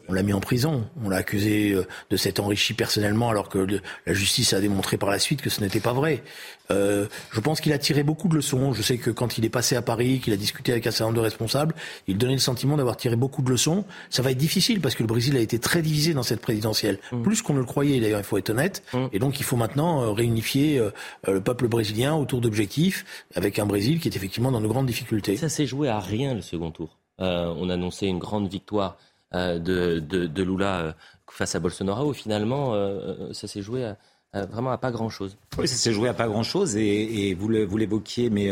On 0.08 0.12
l'a 0.12 0.22
mis 0.22 0.32
en 0.32 0.40
prison. 0.40 0.84
On 1.04 1.08
l'a 1.08 1.16
accusé 1.16 1.72
euh, 1.72 1.86
de 2.10 2.16
s'être 2.16 2.40
enrichi 2.40 2.74
personnellement 2.74 3.30
alors 3.30 3.48
que 3.48 3.58
la 4.06 4.12
justice 4.12 4.52
a 4.52 4.60
démontré 4.60 4.96
par 4.96 5.10
la 5.10 5.18
suite 5.18 5.42
que 5.42 5.50
ce 5.50 5.60
n'était 5.60 5.80
pas 5.80 5.92
vrai. 5.92 6.22
Euh, 6.70 7.06
je 7.32 7.40
pense 7.40 7.60
qu'il 7.60 7.72
a 7.72 7.78
tiré 7.78 8.02
beaucoup 8.02 8.28
de 8.28 8.34
leçons. 8.34 8.72
Je 8.72 8.82
sais 8.82 8.98
que 8.98 9.10
quand 9.10 9.38
il 9.38 9.44
est 9.44 9.50
passé 9.50 9.76
à 9.76 9.82
Paris, 9.82 10.20
qu'il 10.20 10.32
a 10.32 10.36
discuté 10.36 10.72
avec 10.72 10.86
un 10.86 10.90
certain 10.90 11.06
nombre 11.06 11.16
de 11.16 11.22
responsables, 11.22 11.74
il 12.06 12.18
donnait 12.18 12.34
le 12.34 12.38
sentiment 12.38 12.76
d'avoir 12.76 12.96
tiré 12.96 13.16
beaucoup 13.16 13.42
de 13.42 13.50
leçons. 13.50 13.84
Ça 14.08 14.22
va 14.22 14.30
être 14.30 14.38
difficile 14.38 14.80
parce 14.80 14.94
que 14.94 15.02
le 15.02 15.08
Brésil 15.08 15.36
a 15.36 15.40
été 15.40 15.58
très 15.58 15.82
divisé 15.82 16.14
dans 16.14 16.22
cette 16.22 16.40
présidentielle. 16.40 16.98
Mm. 17.12 17.22
Plus 17.22 17.42
qu'on 17.42 17.54
ne 17.54 17.58
le 17.58 17.64
croyait 17.64 18.00
d'ailleurs, 18.00 18.20
il 18.20 18.24
faut 18.24 18.38
être 18.38 18.50
honnête. 18.50 18.82
Mm. 18.92 19.06
Et 19.12 19.18
donc 19.18 19.40
il 19.40 19.44
faut 19.44 19.56
maintenant 19.56 20.02
euh, 20.02 20.12
réunifier 20.12 20.80
le 21.26 21.40
peuple 21.40 21.68
brésilien 21.68 22.14
autour 22.14 22.40
d'objectifs 22.40 23.04
avec 23.34 23.58
un 23.58 23.66
Brésil 23.66 24.00
qui 24.00 24.08
est 24.08 24.16
effectivement 24.16 24.50
dans 24.52 24.60
de 24.60 24.66
grandes 24.66 24.86
difficultés. 24.86 25.36
Ça 25.36 25.48
s'est 25.48 25.66
joué 25.66 25.88
à 25.88 25.98
rien 25.98 26.34
le 26.34 26.40
second 26.42 26.70
tour. 26.70 26.98
on 27.18 27.68
annonçait 27.68 28.06
une 28.06 28.18
grande 28.18 28.48
victoire 28.48 28.96
euh, 29.34 29.58
de, 29.60 30.00
de, 30.00 30.42
Lula 30.42 30.80
euh, 30.80 30.92
face 31.30 31.54
à 31.54 31.60
Bolsonaro, 31.60 32.12
finalement, 32.12 32.74
euh, 32.74 33.32
ça 33.32 33.46
s'est 33.46 33.62
joué 33.62 33.92
vraiment 34.32 34.70
à 34.70 34.78
pas 34.78 34.90
grand-chose. 34.90 35.36
Oui, 35.58 35.68
ça 35.68 35.76
s'est 35.76 35.92
joué 35.92 36.08
à 36.08 36.14
pas 36.14 36.26
grand-chose 36.26 36.76
et, 36.76 37.34
vous 37.34 37.48
l'évoquiez, 37.48 38.30
mais 38.30 38.50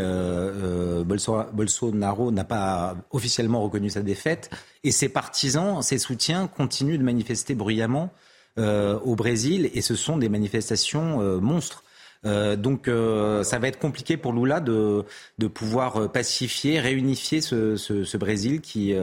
Bolsonaro 1.04 2.30
n'a 2.30 2.44
pas 2.44 2.96
officiellement 3.10 3.62
reconnu 3.62 3.90
sa 3.90 4.02
défaite 4.02 4.50
et 4.84 4.92
ses 4.92 5.08
partisans, 5.08 5.82
ses 5.82 5.98
soutiens 5.98 6.46
continuent 6.46 6.98
de 6.98 7.04
manifester 7.04 7.54
bruyamment 7.54 8.10
au 8.56 9.14
Brésil 9.16 9.70
et 9.74 9.82
ce 9.82 9.94
sont 9.94 10.16
des 10.16 10.28
manifestations 10.28 11.40
monstres. 11.40 11.82
Euh, 12.24 12.56
donc 12.56 12.88
euh, 12.88 13.44
ça 13.44 13.58
va 13.58 13.68
être 13.68 13.78
compliqué 13.78 14.16
pour 14.16 14.32
Lula 14.32 14.58
de, 14.60 15.04
de 15.38 15.46
pouvoir 15.46 15.96
euh, 15.96 16.08
pacifier, 16.08 16.80
réunifier 16.80 17.40
ce, 17.40 17.76
ce, 17.76 18.16
Brésil 18.16 18.60
qui, 18.60 18.94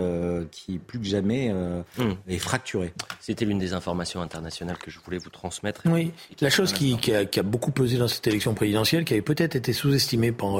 qui 0.51 0.77
plus 0.77 0.99
que 0.99 1.05
jamais 1.05 1.53
hmm. 1.97 2.11
est 2.27 2.37
fracturé. 2.37 2.93
C'était 3.21 3.45
l'une 3.45 3.59
des 3.59 3.73
informations 3.73 4.21
internationales 4.21 4.77
que 4.77 4.91
je 4.91 4.99
voulais 4.99 5.17
vous 5.17 5.29
transmettre. 5.29 5.81
Oui, 5.85 6.11
la 6.41 6.49
chose 6.49 6.73
qui, 6.73 6.97
qui, 6.97 7.13
a, 7.13 7.23
qui, 7.23 7.39
a, 7.39 7.43
beaucoup 7.43 7.71
pesé 7.71 7.97
dans 7.97 8.09
cette 8.09 8.27
élection 8.27 8.53
présidentielle, 8.53 9.05
qui 9.05 9.13
avait 9.13 9.21
peut-être 9.21 9.55
été 9.55 9.71
sous-estimée 9.71 10.33
par 10.33 10.59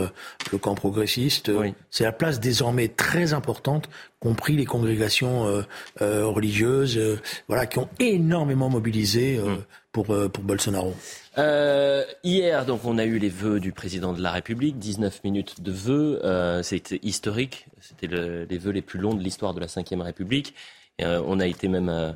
le 0.51 0.57
camp 0.57 0.75
progressiste, 0.75 1.51
c'est 1.91 2.05
la 2.05 2.13
place 2.13 2.39
désormais 2.39 2.87
très 2.87 3.33
importante 3.33 3.89
compris 4.19 4.55
les 4.55 4.65
congrégations 4.65 5.63
religieuses, 5.99 6.99
voilà, 7.47 7.65
qui 7.65 7.79
ont 7.79 7.89
énormément 7.99 8.69
mobilisé 8.69 9.37
hmm. 9.37 9.57
pour, 9.91 10.05
pour 10.05 10.43
Bolsonaro. 10.43 10.95
Euh, 11.37 12.03
hier, 12.23 12.65
donc, 12.65 12.85
on 12.85 12.97
a 12.97 13.05
eu 13.05 13.19
les 13.19 13.29
vœux 13.29 13.59
du 13.59 13.71
président 13.71 14.13
de 14.13 14.21
la 14.21 14.31
République, 14.31 14.79
19 14.79 15.23
minutes 15.23 15.61
de 15.61 15.71
vœux. 15.71 16.21
Euh, 16.23 16.63
c'était 16.63 16.99
historique. 17.03 17.67
C'était 17.81 18.07
les 18.07 18.57
vœux 18.57 18.71
les 18.71 18.81
plus 18.81 18.99
longs 18.99 19.13
de 19.13 19.21
l'histoire 19.21 19.53
de 19.53 19.59
la 19.59 19.67
Ve 19.67 20.01
République. 20.01 20.53
Euh, 21.01 21.21
on 21.25 21.39
a 21.39 21.47
été 21.47 21.67
même 21.67 21.89
euh, 21.89 22.13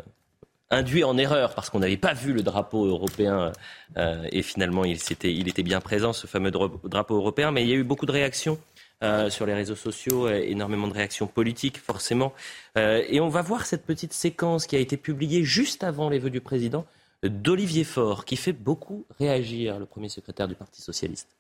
induit 0.70 1.04
en 1.04 1.18
erreur 1.18 1.54
parce 1.54 1.70
qu'on 1.70 1.80
n'avait 1.80 1.98
pas 1.98 2.14
vu 2.14 2.32
le 2.32 2.44
drapeau 2.44 2.86
européen 2.86 3.52
et 4.32 4.42
finalement 4.42 4.86
il, 4.86 4.98
il 5.24 5.50
était 5.50 5.64
bien 5.64 5.82
présent, 5.82 6.14
ce 6.14 6.28
fameux 6.28 6.52
drapeau 6.52 7.16
européen. 7.16 7.52
Mais 7.52 7.64
il 7.64 7.70
y 7.70 7.74
a 7.74 7.76
eu 7.76 7.84
beaucoup 7.84 8.06
de 8.06 8.12
réactions 8.12 8.58
sur 9.30 9.46
les 9.46 9.54
réseaux 9.54 9.76
sociaux, 9.76 10.30
énormément 10.30 10.88
de 10.88 10.94
réactions 10.94 11.28
politiques 11.28 11.78
forcément. 11.78 12.34
et 12.76 13.20
on 13.22 13.30
va 13.30 13.42
voir 13.42 13.66
cette 13.66 13.86
petite 13.86 14.14
séquence 14.14 14.68
qui 14.68 14.76
a 14.76 14.80
été 14.80 14.98
publiée 14.98 15.44
juste 15.44 15.84
avant 15.84 16.10
les 16.10 16.20
vœux 16.20 16.30
du 16.30 16.42
président 16.42 16.86
d'Olivier 17.24 17.84
Faure, 17.84 18.26
qui 18.26 18.36
fait 18.36 18.54
beaucoup 18.54 19.06
réagir 19.18 19.80
le 19.80 19.86
premier 19.86 20.10
secrétaire 20.10 20.48
du 20.48 20.56
Parti 20.56 20.82
socialiste. 20.82 21.39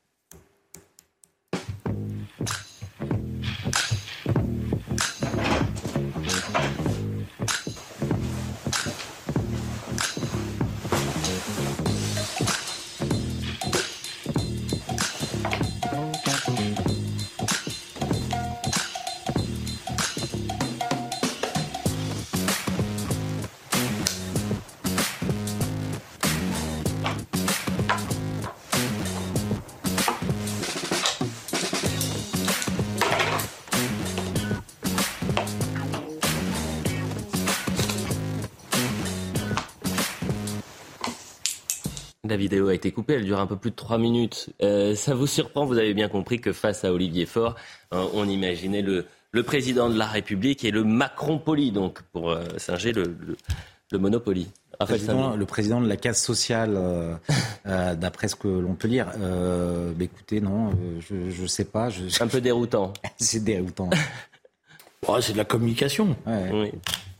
Vidéo 42.39 42.69
a 42.69 42.73
été 42.73 42.91
coupée, 42.91 43.13
elle 43.13 43.25
dure 43.25 43.39
un 43.39 43.45
peu 43.45 43.55
plus 43.55 43.69
de 43.69 43.75
trois 43.75 43.99
minutes. 43.99 44.49
Euh, 44.63 44.95
ça 44.95 45.13
vous 45.13 45.27
surprend, 45.27 45.65
vous 45.65 45.77
avez 45.77 45.93
bien 45.93 46.07
compris 46.07 46.39
que 46.41 46.53
face 46.53 46.83
à 46.83 46.91
Olivier 46.91 47.27
Faure, 47.27 47.55
euh, 47.93 48.03
on 48.13 48.27
imaginait 48.27 48.81
le, 48.81 49.05
président 49.43 49.89
de 49.89 49.97
la 49.97 50.07
République 50.07 50.65
et 50.65 50.71
le 50.71 50.83
Macron 50.83 51.37
poli, 51.37 51.71
donc 51.71 52.01
pour 52.11 52.31
euh, 52.31 52.43
singer 52.57 52.93
le, 52.93 53.15
le, 53.91 53.97
Monopoly. 53.99 54.47
le 54.79 55.43
président 55.45 55.81
de 55.81 55.87
la 55.87 55.97
case 55.97 56.19
sociale, 56.19 56.79
d'après 57.65 58.27
ce 58.27 58.35
que 58.35 58.47
l'on 58.47 58.73
peut 58.73 58.87
lire. 58.87 59.07
Bah, 59.17 60.03
écoutez, 60.03 60.41
non, 60.41 60.71
je 60.99 61.41
ne 61.41 61.47
sais 61.47 61.65
pas. 61.65 61.89
Je... 61.89 62.23
Un 62.23 62.27
peu 62.27 62.41
déroutant. 62.41 62.93
C'est 63.19 63.43
déroutant. 63.43 63.89
c'est 65.21 65.33
de 65.33 65.37
la 65.37 65.45
communication. 65.45 66.15
Oui. 66.25 66.71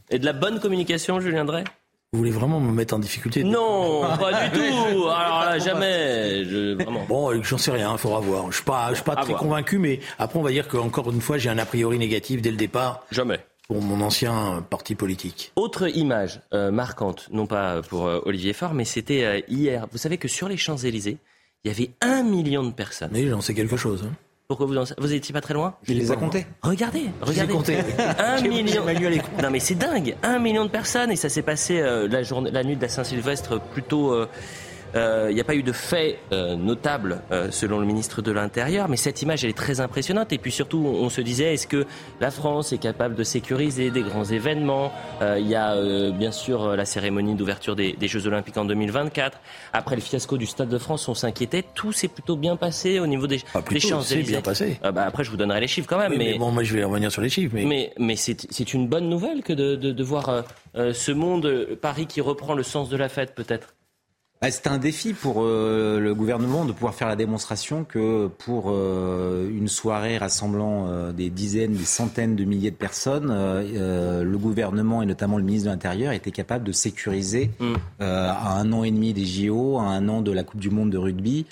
Et 0.10 0.18
de 0.18 0.26
la 0.26 0.34
bonne 0.34 0.60
communication, 0.60 1.20
Julien 1.20 1.46
Drey? 1.46 1.64
Vous 2.12 2.20
voulez 2.20 2.32
vraiment 2.32 2.60
me 2.60 2.72
mettre 2.72 2.96
en 2.96 3.00
difficulté 3.00 3.44
Non, 3.44 4.02
pas 4.18 4.50
du 4.50 4.58
tout. 4.58 5.08
Alors 5.10 5.42
là, 5.46 5.60
jamais. 5.60 6.44
Je, 6.44 6.74
Bon, 7.08 7.44
j'en 7.44 7.58
sais 7.60 7.70
rien, 7.72 7.92
il 7.92 7.98
faudra 8.00 8.20
voir. 8.20 8.50
Je 8.50 8.56
suis 8.56 8.66
pas, 8.66 8.90
je 8.90 8.96
suis 8.96 9.04
pas 9.04 9.16
très 9.16 9.34
convaincu, 9.34 9.78
mais 9.78 10.00
après, 10.18 10.40
on 10.40 10.42
va 10.42 10.50
dire 10.50 10.68
qu'encore 10.68 11.12
une 11.12 11.22
fois, 11.22 11.38
j'ai 11.38 11.50
un 11.50 11.58
a 11.60 11.66
priori 11.66 12.00
négatif 12.00 12.42
dès 12.42 12.50
le 12.50 12.58
départ. 12.58 13.06
Jamais. 13.12 13.40
Pour 13.68 13.84
mon 13.84 14.02
ancien 14.02 14.66
parti 14.68 14.96
politique. 14.96 15.52
Autre 15.56 15.96
image 15.96 16.42
euh, 16.54 16.72
marquante, 16.72 17.28
non 17.32 17.46
pas 17.46 17.84
pour 17.84 18.08
euh, 18.08 18.20
Olivier 18.26 18.54
Faure, 18.54 18.74
mais 18.74 18.86
c'était 18.86 19.24
euh, 19.24 19.42
hier. 19.48 19.86
Vous 19.92 20.00
savez 20.00 20.18
que 20.18 20.28
sur 20.28 20.50
les 20.50 20.58
Champs-Élysées, 20.58 21.20
il 21.64 21.68
y 21.68 21.72
avait 21.72 21.92
un 22.02 22.24
million 22.24 22.64
de 22.64 22.72
personnes. 22.72 23.12
Mais 23.14 23.28
j'en 23.28 23.42
sais 23.42 23.54
quelque 23.54 23.78
chose. 23.78 24.06
Hein. 24.10 24.16
Pourquoi 24.50 24.66
vous 24.66 24.74
vous 24.98 25.14
étiez 25.14 25.32
pas 25.32 25.42
très 25.42 25.54
loin? 25.54 25.76
Je 25.84 25.94
les 25.94 26.12
ai 26.12 26.16
comptés. 26.16 26.48
Regardez, 26.64 27.12
regardez. 27.22 27.54
comptés. 27.54 27.78
Un 28.18 28.42
million. 28.42 28.84
Non 29.44 29.52
mais 29.52 29.60
c'est 29.60 29.76
dingue, 29.76 30.16
un 30.24 30.40
million 30.40 30.66
de 30.66 30.72
personnes 30.72 31.12
et 31.12 31.16
ça 31.16 31.30
s'est 31.30 31.44
passé 31.44 31.80
euh, 31.80 32.08
la 32.08 32.24
journée, 32.24 32.50
la 32.50 32.64
nuit 32.64 32.76
de 32.76 32.82
la 32.82 32.90
Saint-Sylvestre 32.90 33.62
plutôt. 33.62 34.12
Euh, 34.12 34.28
il 34.94 34.98
euh, 34.98 35.32
n'y 35.32 35.40
a 35.40 35.44
pas 35.44 35.56
eu 35.56 35.64
de 35.64 35.72
fait 35.72 36.18
euh, 36.32 36.56
notable 36.56 37.22
euh, 37.32 37.52
selon 37.52 37.80
le 37.80 37.86
ministre 37.86 38.22
de 38.22 38.32
l'Intérieur, 38.32 38.90
mais 38.90 38.98
cette 38.98 39.22
image 39.22 39.44
elle 39.44 39.52
est 39.52 39.58
très 39.58 39.82
impressionnante. 39.82 40.34
Et 40.34 40.38
puis 40.38 40.52
surtout, 40.52 40.80
on, 40.80 41.10
se 41.10 41.22
disait, 41.22 41.54
est-ce 41.54 41.68
que 41.68 41.86
la 42.20 42.32
France 42.32 42.74
est 42.74 42.78
capable 42.80 43.16
de 43.16 43.24
sécuriser 43.24 43.92
des 43.92 44.02
grands 44.02 44.26
événements? 44.26 44.92
Il 45.22 45.48
y 45.48 45.56
a 45.56 45.76
bien 46.12 46.32
sûr 46.32 46.76
la 46.76 46.86
cérémonie 46.86 47.36
d'ouverture 47.36 47.76
des, 47.76 47.96
Jeux 48.02 48.26
Olympiques 48.28 48.58
en 48.58 48.66
2024. 48.66 49.38
Après 49.74 49.96
le 49.96 50.02
fiasco 50.02 50.38
du 50.38 50.46
Stade 50.46 50.70
de 50.70 50.78
France, 50.78 51.08
on 51.08 51.14
s'inquiétait. 51.14 51.64
Tout 51.76 51.92
s'est 51.92 52.08
plutôt 52.08 52.36
bien 52.36 52.56
passé 52.56 53.00
au 53.00 53.08
niveau 53.08 53.28
des, 53.28 53.42
ah, 53.54 53.62
des 53.70 53.80
C'est 53.80 54.24
bien 54.24 54.42
passé. 54.42 54.80
bah, 54.82 55.04
après, 55.06 55.24
je 55.24 55.30
vous 55.32 55.38
donnerai 55.38 55.60
les 55.60 55.68
chiffres 55.68 55.88
quand 55.88 56.00
même. 56.00 56.16
mais... 56.18 56.38
bon, 56.38 56.52
moi 56.52 56.64
je 56.64 56.74
vais 56.74 56.84
revenir 56.84 57.12
sur 57.12 57.22
les 57.22 57.30
chiffres. 57.30 57.54
Mais, 57.54 57.66
mais, 57.66 57.94
mais 58.00 58.16
c'est 58.16 58.74
une 58.74 58.88
bonne 58.88 59.10
nouvelle 59.10 59.44
que 59.44 59.54
de, 59.54 59.76
de, 59.76 59.92
de 59.92 60.04
voir 60.04 60.44
ce 60.76 61.12
monde, 61.12 61.78
Paris 61.82 62.08
qui 62.08 62.22
reprend 62.22 62.54
le 62.54 62.64
sens 62.64 62.90
de 62.90 62.98
la 62.98 63.10
fête 63.10 63.36
peut-être. 63.36 63.74
Bah, 64.42 64.50
c'est 64.52 64.68
un 64.68 64.78
défi 64.78 65.12
pour 65.12 65.44
euh, 65.44 66.00
le 66.00 66.16
gouvernement 66.16 66.64
de 66.64 66.72
pouvoir 66.72 66.96
faire 66.96 67.10
la 67.10 67.18
démonstration 67.18 67.84
que 67.84 68.28
pour 68.28 68.68
euh, 68.68 69.50
une 69.50 69.68
soirée 69.68 70.18
rassemblant 70.18 70.88
euh, 70.88 71.12
des 71.12 71.30
dizaines, 71.30 71.74
des 71.74 71.84
centaines 71.84 72.38
de 72.38 72.46
milliers 72.46 72.72
de 72.72 72.78
personnes, 72.78 73.34
le 73.34 74.38
gouvernement 74.38 75.02
et 75.02 75.06
notamment 75.06 75.38
le 75.38 75.44
ministre 75.44 75.66
de 75.66 75.72
l'Intérieur 75.72 76.14
était 76.14 76.32
capable 76.32 76.64
de 76.64 76.72
sécuriser 76.72 77.52
mm. 77.60 77.74
à 78.00 78.54
un 78.58 78.72
an 78.72 78.86
et 78.86 78.92
demi 78.92 79.12
des 79.12 79.26
JO, 79.26 79.78
à 79.78 79.84
un 79.84 80.08
an 80.08 80.22
de 80.22 80.32
la 80.32 80.44
Coupe 80.44 80.62
du 80.62 80.70
Monde 80.70 80.90
de 80.90 80.98
rugby. 80.98 81.46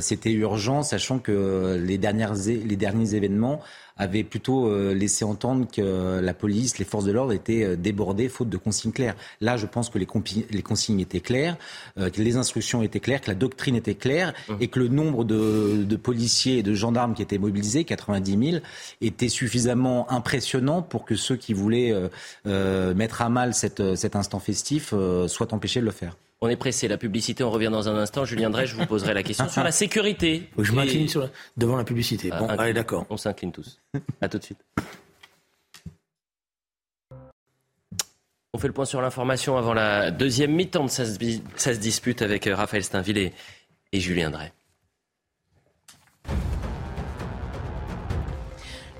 C'était 0.00 0.32
urgent, 0.32 0.82
sachant 0.82 1.18
que 1.18 1.80
les, 1.80 1.98
dernières, 1.98 2.34
les 2.34 2.76
derniers 2.76 3.14
événements 3.14 3.60
avait 3.96 4.24
plutôt 4.24 4.68
euh, 4.68 4.94
laissé 4.94 5.24
entendre 5.24 5.66
que 5.70 6.20
la 6.20 6.34
police, 6.34 6.78
les 6.78 6.84
forces 6.84 7.04
de 7.04 7.12
l'ordre 7.12 7.32
étaient 7.32 7.64
euh, 7.64 7.76
débordées 7.76 8.28
faute 8.28 8.48
de 8.48 8.56
consignes 8.56 8.92
claires. 8.92 9.16
Là, 9.40 9.56
je 9.56 9.66
pense 9.66 9.88
que 9.88 9.98
les, 9.98 10.06
les 10.50 10.62
consignes 10.62 11.00
étaient 11.00 11.20
claires, 11.20 11.56
euh, 11.98 12.10
que 12.10 12.20
les 12.20 12.36
instructions 12.36 12.82
étaient 12.82 13.00
claires, 13.00 13.20
que 13.20 13.30
la 13.30 13.34
doctrine 13.34 13.74
était 13.74 13.94
claire 13.94 14.34
mmh. 14.48 14.54
et 14.60 14.68
que 14.68 14.78
le 14.78 14.88
nombre 14.88 15.24
de, 15.24 15.84
de, 15.84 15.96
policiers 15.96 16.58
et 16.58 16.62
de 16.62 16.74
gendarmes 16.74 17.14
qui 17.14 17.22
étaient 17.22 17.38
mobilisés, 17.38 17.84
90 17.84 18.50
000, 18.50 18.62
était 19.00 19.28
suffisamment 19.28 20.10
impressionnant 20.10 20.82
pour 20.82 21.04
que 21.04 21.16
ceux 21.16 21.36
qui 21.36 21.52
voulaient 21.52 21.94
mettre 22.44 23.22
à 23.22 23.28
mal 23.28 23.54
cette, 23.54 23.96
cet 23.96 24.16
instant 24.16 24.38
festif 24.38 24.94
soient 25.26 25.54
empêchés 25.54 25.80
de 25.80 25.86
le 25.86 25.90
faire. 25.90 26.16
On 26.40 26.48
est 26.48 26.56
pressé. 26.56 26.88
La 26.88 26.98
publicité, 26.98 27.42
on 27.44 27.50
revient 27.50 27.70
dans 27.70 27.88
un 27.88 27.96
instant. 27.96 28.24
Julien 28.24 28.50
Drey, 28.50 28.66
je 28.66 28.76
vous 28.76 28.86
poserai 28.86 29.14
la 29.14 29.22
question 29.22 29.48
sur 29.48 29.64
la 29.64 29.72
sécurité. 29.72 30.50
je 30.58 30.72
m'incline 30.72 31.08
devant 31.56 31.76
la 31.76 31.84
publicité. 31.84 32.30
Bon, 32.30 32.46
allez, 32.46 32.74
d'accord. 32.74 33.06
On 33.10 33.16
s'incline 33.16 33.52
tous. 33.52 33.80
À 34.20 34.28
tout 34.28 34.38
de 34.38 34.44
suite. 34.44 34.64
On 38.52 38.58
fait 38.58 38.68
le 38.68 38.72
point 38.72 38.86
sur 38.86 39.02
l'information 39.02 39.58
avant 39.58 39.74
la 39.74 40.10
deuxième 40.10 40.52
mi-temps 40.52 40.84
de 40.84 40.90
ça 40.90 41.04
se, 41.04 41.78
dispute 41.78 42.22
avec 42.22 42.46
euh, 42.46 42.54
Raphaël 42.56 42.82
Steinville 42.82 43.18
et, 43.18 43.32
et 43.92 44.00
Julien 44.00 44.30
Drey. 44.30 44.50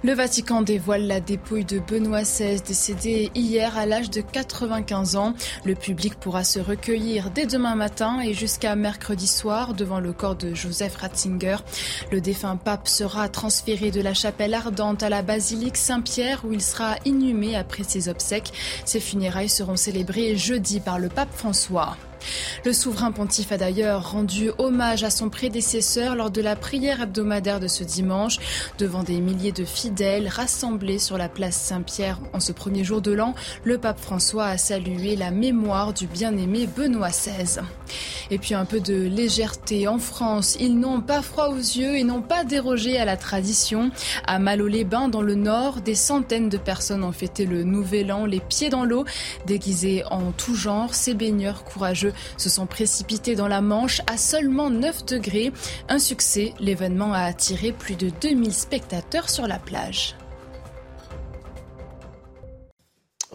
Le 0.06 0.12
Vatican 0.12 0.62
dévoile 0.62 1.08
la 1.08 1.18
dépouille 1.18 1.64
de 1.64 1.80
Benoît 1.80 2.22
XVI, 2.22 2.60
décédé 2.60 3.28
hier 3.34 3.76
à 3.76 3.86
l'âge 3.86 4.08
de 4.08 4.20
95 4.20 5.16
ans. 5.16 5.34
Le 5.64 5.74
public 5.74 6.14
pourra 6.14 6.44
se 6.44 6.60
recueillir 6.60 7.32
dès 7.32 7.44
demain 7.44 7.74
matin 7.74 8.20
et 8.20 8.32
jusqu'à 8.32 8.76
mercredi 8.76 9.26
soir 9.26 9.74
devant 9.74 9.98
le 9.98 10.12
corps 10.12 10.36
de 10.36 10.54
Joseph 10.54 10.94
Ratzinger. 10.94 11.56
Le 12.12 12.20
défunt 12.20 12.54
pape 12.54 12.86
sera 12.86 13.28
transféré 13.28 13.90
de 13.90 14.00
la 14.00 14.14
chapelle 14.14 14.54
ardente 14.54 15.02
à 15.02 15.08
la 15.08 15.22
basilique 15.22 15.76
Saint-Pierre 15.76 16.44
où 16.44 16.52
il 16.52 16.62
sera 16.62 16.94
inhumé 17.04 17.56
après 17.56 17.82
ses 17.82 18.08
obsèques. 18.08 18.52
Ses 18.84 19.00
funérailles 19.00 19.48
seront 19.48 19.74
célébrées 19.74 20.36
jeudi 20.36 20.78
par 20.78 21.00
le 21.00 21.08
pape 21.08 21.34
François. 21.34 21.96
Le 22.64 22.72
souverain 22.72 23.12
pontife 23.12 23.52
a 23.52 23.56
d'ailleurs 23.56 24.12
rendu 24.12 24.50
hommage 24.58 25.04
à 25.04 25.10
son 25.10 25.28
prédécesseur 25.28 26.16
lors 26.16 26.30
de 26.30 26.40
la 26.40 26.56
prière 26.56 27.00
hebdomadaire 27.00 27.60
de 27.60 27.68
ce 27.68 27.84
dimanche. 27.84 28.38
Devant 28.78 29.02
des 29.02 29.20
milliers 29.20 29.52
de 29.52 29.64
fidèles 29.64 30.28
rassemblés 30.28 30.98
sur 30.98 31.18
la 31.18 31.28
place 31.28 31.56
Saint-Pierre 31.56 32.18
en 32.32 32.40
ce 32.40 32.52
premier 32.52 32.84
jour 32.84 33.00
de 33.00 33.12
l'an, 33.12 33.34
le 33.64 33.78
pape 33.78 34.00
François 34.00 34.46
a 34.46 34.58
salué 34.58 35.16
la 35.16 35.30
mémoire 35.30 35.92
du 35.92 36.06
bien-aimé 36.06 36.66
Benoît 36.66 37.10
XVI. 37.10 37.60
Et 38.30 38.38
puis 38.38 38.54
un 38.54 38.64
peu 38.64 38.80
de 38.80 38.94
légèreté 38.94 39.88
en 39.88 39.98
France. 39.98 40.56
Ils 40.60 40.78
n'ont 40.78 41.00
pas 41.00 41.22
froid 41.22 41.48
aux 41.48 41.56
yeux 41.56 41.96
et 41.96 42.04
n'ont 42.04 42.22
pas 42.22 42.44
dérogé 42.44 42.98
à 42.98 43.04
la 43.04 43.16
tradition. 43.16 43.90
À 44.26 44.38
Malo-les-Bains, 44.38 45.08
dans 45.08 45.22
le 45.22 45.34
nord, 45.34 45.80
des 45.80 45.94
centaines 45.94 46.48
de 46.48 46.58
personnes 46.58 47.04
ont 47.04 47.12
fêté 47.12 47.46
le 47.46 47.62
nouvel 47.62 48.12
an, 48.12 48.26
les 48.26 48.40
pieds 48.40 48.68
dans 48.68 48.84
l'eau, 48.84 49.04
déguisés 49.46 50.04
en 50.10 50.32
tout 50.32 50.54
genre. 50.54 50.94
Ces 50.94 51.14
baigneurs 51.14 51.64
courageux 51.64 52.12
se 52.36 52.48
sont 52.48 52.66
précipités 52.66 53.34
dans 53.34 53.48
la 53.48 53.60
Manche 53.60 54.02
à 54.06 54.16
seulement 54.16 54.70
9 54.70 55.04
degrés. 55.06 55.52
Un 55.88 55.98
succès, 55.98 56.54
l'événement 56.58 57.12
a 57.12 57.20
attiré 57.20 57.72
plus 57.72 57.96
de 57.96 58.10
2000 58.20 58.52
spectateurs 58.52 59.30
sur 59.30 59.46
la 59.46 59.58
plage. 59.58 60.16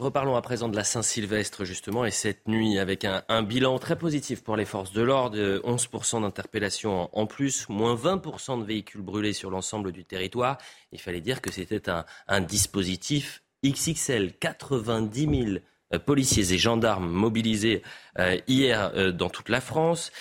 Reparlons 0.02 0.36
à 0.36 0.42
présent 0.42 0.68
de 0.68 0.76
la 0.76 0.84
Saint-Sylvestre, 0.84 1.64
justement, 1.64 2.06
et 2.06 2.10
cette 2.10 2.48
nuit, 2.48 2.80
avec 2.80 3.06
un, 3.06 3.44
bilan 3.44 3.78
très 3.78 3.96
positif 3.96 4.42
pour 4.42 4.56
les 4.56 4.66
forces 4.66 4.94
de 4.94 5.04
l'ordre, 5.04 5.38
11% 5.38 6.24
d'interpellations 6.24 7.08
en, 7.14 7.28
plus, 7.28 7.70
moins 7.70 7.94
20% 7.94 8.62
de 8.62 8.66
véhicules 8.66 9.04
brûlés 9.04 9.34
sur 9.34 9.52
l'ensemble 9.52 9.92
du 9.92 10.04
territoire. 10.04 10.58
Il 10.92 11.00
fallait 11.00 11.22
dire 11.22 11.40
que 11.40 11.52
c'était 11.52 11.84
un, 12.28 12.42
dispositif 12.42 13.44
XXL, 13.64 14.34
90 14.40 15.20
000 15.20 15.58
euh, 15.94 16.00
policiers 16.00 16.52
et 16.52 16.58
gendarmes 16.58 17.08
mobilisés 17.08 17.84
euh, 18.18 18.40
hier 18.48 18.92
euh, 18.96 19.12
dans 19.12 19.30
toute 19.30 19.50
la 19.50 19.62
France. 19.62 20.12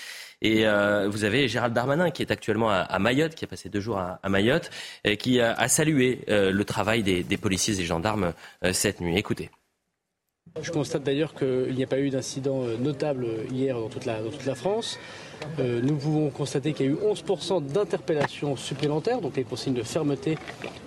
Et 0.42 0.66
euh, 0.66 1.08
vous 1.08 1.24
avez 1.24 1.48
Gérald 1.48 1.72
Darmanin 1.72 2.10
qui 2.10 2.20
est 2.20 2.30
actuellement 2.30 2.68
à, 2.68 2.98
Mayotte, 2.98 3.34
qui 3.34 3.46
a 3.46 3.48
passé 3.48 3.70
deux 3.70 3.80
jours 3.80 3.98
à, 3.98 4.28
Mayotte, 4.28 4.70
qui 5.18 5.40
a, 5.40 5.68
salué 5.68 6.24
le 6.28 6.62
travail 6.64 7.02
des, 7.02 7.22
des, 7.22 7.36
policiers 7.38 7.78
et 7.78 7.84
gendarmes 7.84 8.32
cette 8.72 9.00
nuit. 9.02 9.18
Écoutez. 9.18 9.50
Je 10.60 10.70
constate 10.72 11.04
d'ailleurs 11.04 11.32
qu'il 11.34 11.74
n'y 11.74 11.84
a 11.84 11.86
pas 11.86 12.00
eu 12.00 12.10
d'incident 12.10 12.64
notable 12.80 13.26
hier 13.52 13.78
dans 13.78 13.88
toute 13.88 14.04
la, 14.04 14.54
France. 14.54 14.98
Euh, 15.58 15.80
nous 15.82 15.94
pouvons 15.94 16.28
constater 16.30 16.72
qu'il 16.72 16.86
y 16.86 16.88
a 16.88 16.92
eu 16.92 16.96
11% 16.96 17.64
d'interpellations 17.64 18.56
supplémentaires, 18.56 19.20
donc 19.20 19.36
les 19.36 19.44
consignes 19.44 19.74
de 19.74 19.82
fermeté 19.82 20.36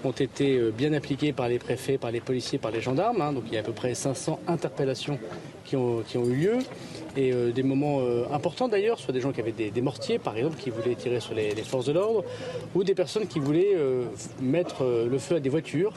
ont 0.04 0.12
été 0.12 0.58
euh, 0.58 0.72
bien 0.72 0.94
appliquées 0.94 1.34
par 1.34 1.48
les 1.48 1.60
préfets, 1.60 1.98
par 1.98 2.12
les 2.12 2.20
policiers, 2.20 2.60
par 2.60 2.72
les 2.72 2.82
gendarmes. 2.82 3.22
Hein. 3.22 3.34
donc 3.34 3.46
il 3.48 3.54
y 3.54 3.58
a 3.58 3.62
à 3.62 3.64
peu 3.64 3.72
près 3.72 3.96
500 3.96 4.40
interpellations 4.48 5.18
qui 5.66 5.78
ont, 5.78 6.04
eu 6.16 6.36
lieu. 6.36 6.58
Et 7.16 7.32
euh, 7.32 7.52
des 7.52 7.64
moments 7.64 8.02
importants 8.32 8.68
d'ailleurs, 8.68 9.00
soit 9.00 9.14
des 9.14 9.22
gens 9.22 9.32
qui 9.32 9.40
avaient 9.40 9.52
des, 9.52 9.82
mortiers 9.82 10.20
par 10.20 10.38
exemple, 10.38 10.58
qui 10.58 10.70
voulaient 10.70 10.96
tirer 10.96 11.20
sur 11.20 11.34
les, 11.34 11.56
forces 11.64 11.86
de 11.86 11.94
l'ordre, 11.94 12.24
ou 12.76 12.84
des 12.84 12.96
personnes 12.96 13.28
qui 13.28 13.40
voulaient 13.40 13.76
mettre 14.42 14.84
le 14.84 15.18
feu 15.18 15.38
à 15.38 15.40
des 15.40 15.50
voitures. 15.50 15.94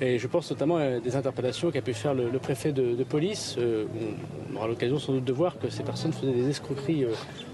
Et 0.00 0.18
je 0.18 0.26
pense 0.26 0.50
notamment 0.50 0.76
à 0.76 1.00
des 1.00 1.16
interpellations 1.16 1.70
qu'a 1.70 1.82
pu 1.82 1.94
faire 1.94 2.14
le, 2.14 2.38
préfet 2.38 2.72
de, 2.72 3.02
police. 3.04 3.56
on 3.58 4.56
aura 4.56 4.68
l'occasion 4.68 4.98
sans 4.98 5.12
doute 5.14 5.24
de 5.24 5.32
voir 5.32 5.58
que 5.58 5.70
ces 5.70 5.82
personnes 5.82 6.12
faisaient 6.12 6.32
des 6.32 6.48
escroqueries 6.48 7.06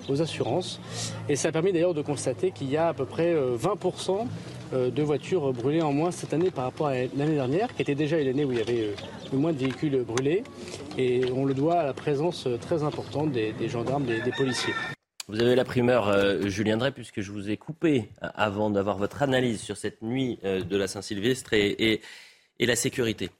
aux 0.08 0.22
assurances. 0.22 0.80
Et 1.28 1.36
ça 1.36 1.48
a 1.48 1.52
permis 1.52 1.72
d'ailleurs 1.72 1.94
de 1.94 2.02
constater 2.02 2.50
qu'il 2.50 2.70
y 2.70 2.76
a 2.76 2.88
à 2.88 2.94
peu 2.94 3.06
près 3.06 3.34
20% 3.34 4.10
euh, 4.10 4.24
euh, 4.72 4.90
de 4.90 5.02
voitures 5.02 5.52
brûlées 5.52 5.82
en 5.82 5.92
moins 5.92 6.10
cette 6.10 6.32
année 6.32 6.50
par 6.50 6.64
rapport 6.64 6.88
à 6.88 6.94
l'année 6.94 7.34
dernière, 7.34 7.74
qui 7.74 7.82
était 7.82 7.94
déjà 7.94 8.18
une 8.18 8.28
année 8.28 8.44
où 8.44 8.52
il 8.52 8.58
y 8.58 8.62
avait 8.62 8.82
euh, 8.82 8.94
le 9.32 9.38
moins 9.38 9.52
de 9.52 9.58
véhicules 9.58 10.02
brûlés. 10.02 10.44
Et 10.98 11.22
on 11.34 11.44
le 11.44 11.54
doit 11.54 11.80
à 11.80 11.84
la 11.84 11.94
présence 11.94 12.48
très 12.60 12.82
importante 12.82 13.32
des, 13.32 13.68
gendarmes, 13.68 14.04
des, 14.04 14.32
policiers. 14.32 14.74
Vous 15.26 15.40
avez 15.40 15.56
la 15.56 15.64
primeur, 15.64 16.48
Julien 16.48 16.76
Drey, 16.76 16.92
puisque 16.92 17.20
je 17.20 17.32
vous 17.32 17.50
ai 17.50 17.56
coupé 17.56 18.10
avant 18.20 18.70
d'avoir 18.70 18.98
votre 18.98 19.22
analyse 19.22 19.60
sur 19.60 19.76
cette 19.76 20.02
nuit 20.02 20.38
de 20.44 20.76
la 20.76 20.86
Saint-Sylvestre 20.86 21.54
et, 21.54 22.00
la 22.60 22.76
sécurité. 22.76 23.30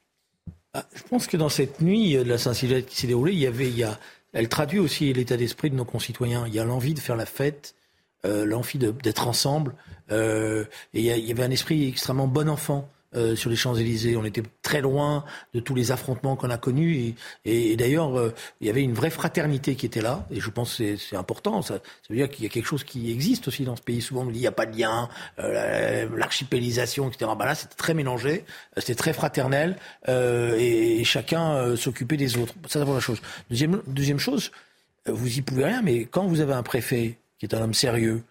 Ah, 0.73 0.85
je 0.93 1.03
pense 1.03 1.27
que 1.27 1.37
dans 1.37 1.49
cette 1.49 1.81
nuit 1.81 2.15
de 2.15 2.23
la 2.23 2.37
Saint-Sylvestre 2.37 2.89
qui 2.89 2.97
s'est 2.97 3.07
déroulée, 3.07 3.33
il 3.33 3.39
y 3.39 3.47
avait, 3.47 3.69
il 3.69 3.77
y 3.77 3.83
a, 3.83 3.97
elle 4.33 4.49
traduit 4.49 4.79
aussi 4.79 5.13
l'état 5.13 5.37
d'esprit 5.37 5.69
de 5.69 5.75
nos 5.75 5.85
concitoyens. 5.85 6.45
Il 6.47 6.53
y 6.53 6.59
a 6.59 6.65
l'envie 6.65 6.93
de 6.93 6.99
faire 6.99 7.15
la 7.15 7.25
fête, 7.25 7.75
euh, 8.25 8.45
l'envie 8.45 8.77
d'être 8.77 9.27
ensemble. 9.27 9.73
Euh, 10.11 10.65
et 10.93 10.99
il 10.99 11.05
y, 11.05 11.31
avait 11.31 11.43
un 11.43 11.51
esprit 11.51 11.87
extrêmement 11.87 12.27
bon 12.27 12.49
enfant. 12.49 12.89
Euh, 13.15 13.35
sur 13.35 13.49
les 13.49 13.55
Champs-Élysées. 13.55 14.17
On 14.17 14.25
était 14.25 14.43
très 14.61 14.81
loin 14.81 15.23
de 15.53 15.61
tous 15.61 15.73
les 15.73 15.91
affrontements 15.91 16.35
qu'on 16.35 16.49
a 16.49 16.57
connus. 16.57 17.15
Et, 17.45 17.75
d'ailleurs, 17.77 18.19
euh, 18.19 18.33
il 18.59 18.67
y 18.67 18.69
avait 18.69 18.83
une 18.83 18.93
vraie 18.93 19.09
fraternité 19.09 19.75
qui 19.75 19.85
était 19.85 20.01
là. 20.01 20.27
Et 20.31 20.41
je 20.41 20.49
pense 20.49 20.75
que 20.75 20.97
c'est 20.97 21.15
important. 21.15 21.61
Ça, 21.61 21.75
veut 22.09 22.15
dire 22.17 22.29
qu'il 22.29 22.43
y 22.43 22.47
a 22.47 22.49
quelque 22.49 22.65
chose 22.65 22.83
qui 22.83 23.11
existe 23.11 23.47
aussi 23.47 23.63
dans 23.63 23.77
ce 23.77 23.81
pays. 23.81 24.01
Souvent, 24.01 24.23
on 24.23 24.25
dit 24.25 24.39
il 24.39 24.41
n'y 24.41 24.47
a 24.47 24.51
pas 24.51 24.65
de 24.65 24.77
lien, 24.77 25.07
euh, 25.39 26.09
l'archipélisation, 26.17 27.07
etc. 27.07 27.31
Bah 27.37 27.45
là, 27.45 27.55
c'était 27.55 27.75
très 27.75 27.93
mélangé, 27.93 28.43
c'était 28.75 28.95
très 28.95 29.13
fraternel. 29.13 29.77
Et, 30.07 31.03
chacun 31.05 31.75
s'occupait 31.77 32.17
des 32.17 32.37
autres. 32.37 32.53
Ça, 32.67 32.83
c'est 32.83 32.91
la 32.91 32.99
chose. 32.99 33.21
Deuxième, 33.49 33.81
deuxième 33.87 34.19
chose, 34.19 34.51
vous 35.05 35.37
y 35.37 35.41
pouvez 35.41 35.65
rien, 35.65 35.81
mais 35.81 36.05
quand 36.05 36.25
vous 36.25 36.41
avez 36.41 36.53
un 36.53 36.63
préfet 36.63 37.17
qui 37.39 37.45
est 37.45 37.53
un 37.53 37.61
homme 37.61 37.73
sérieux 37.73 38.23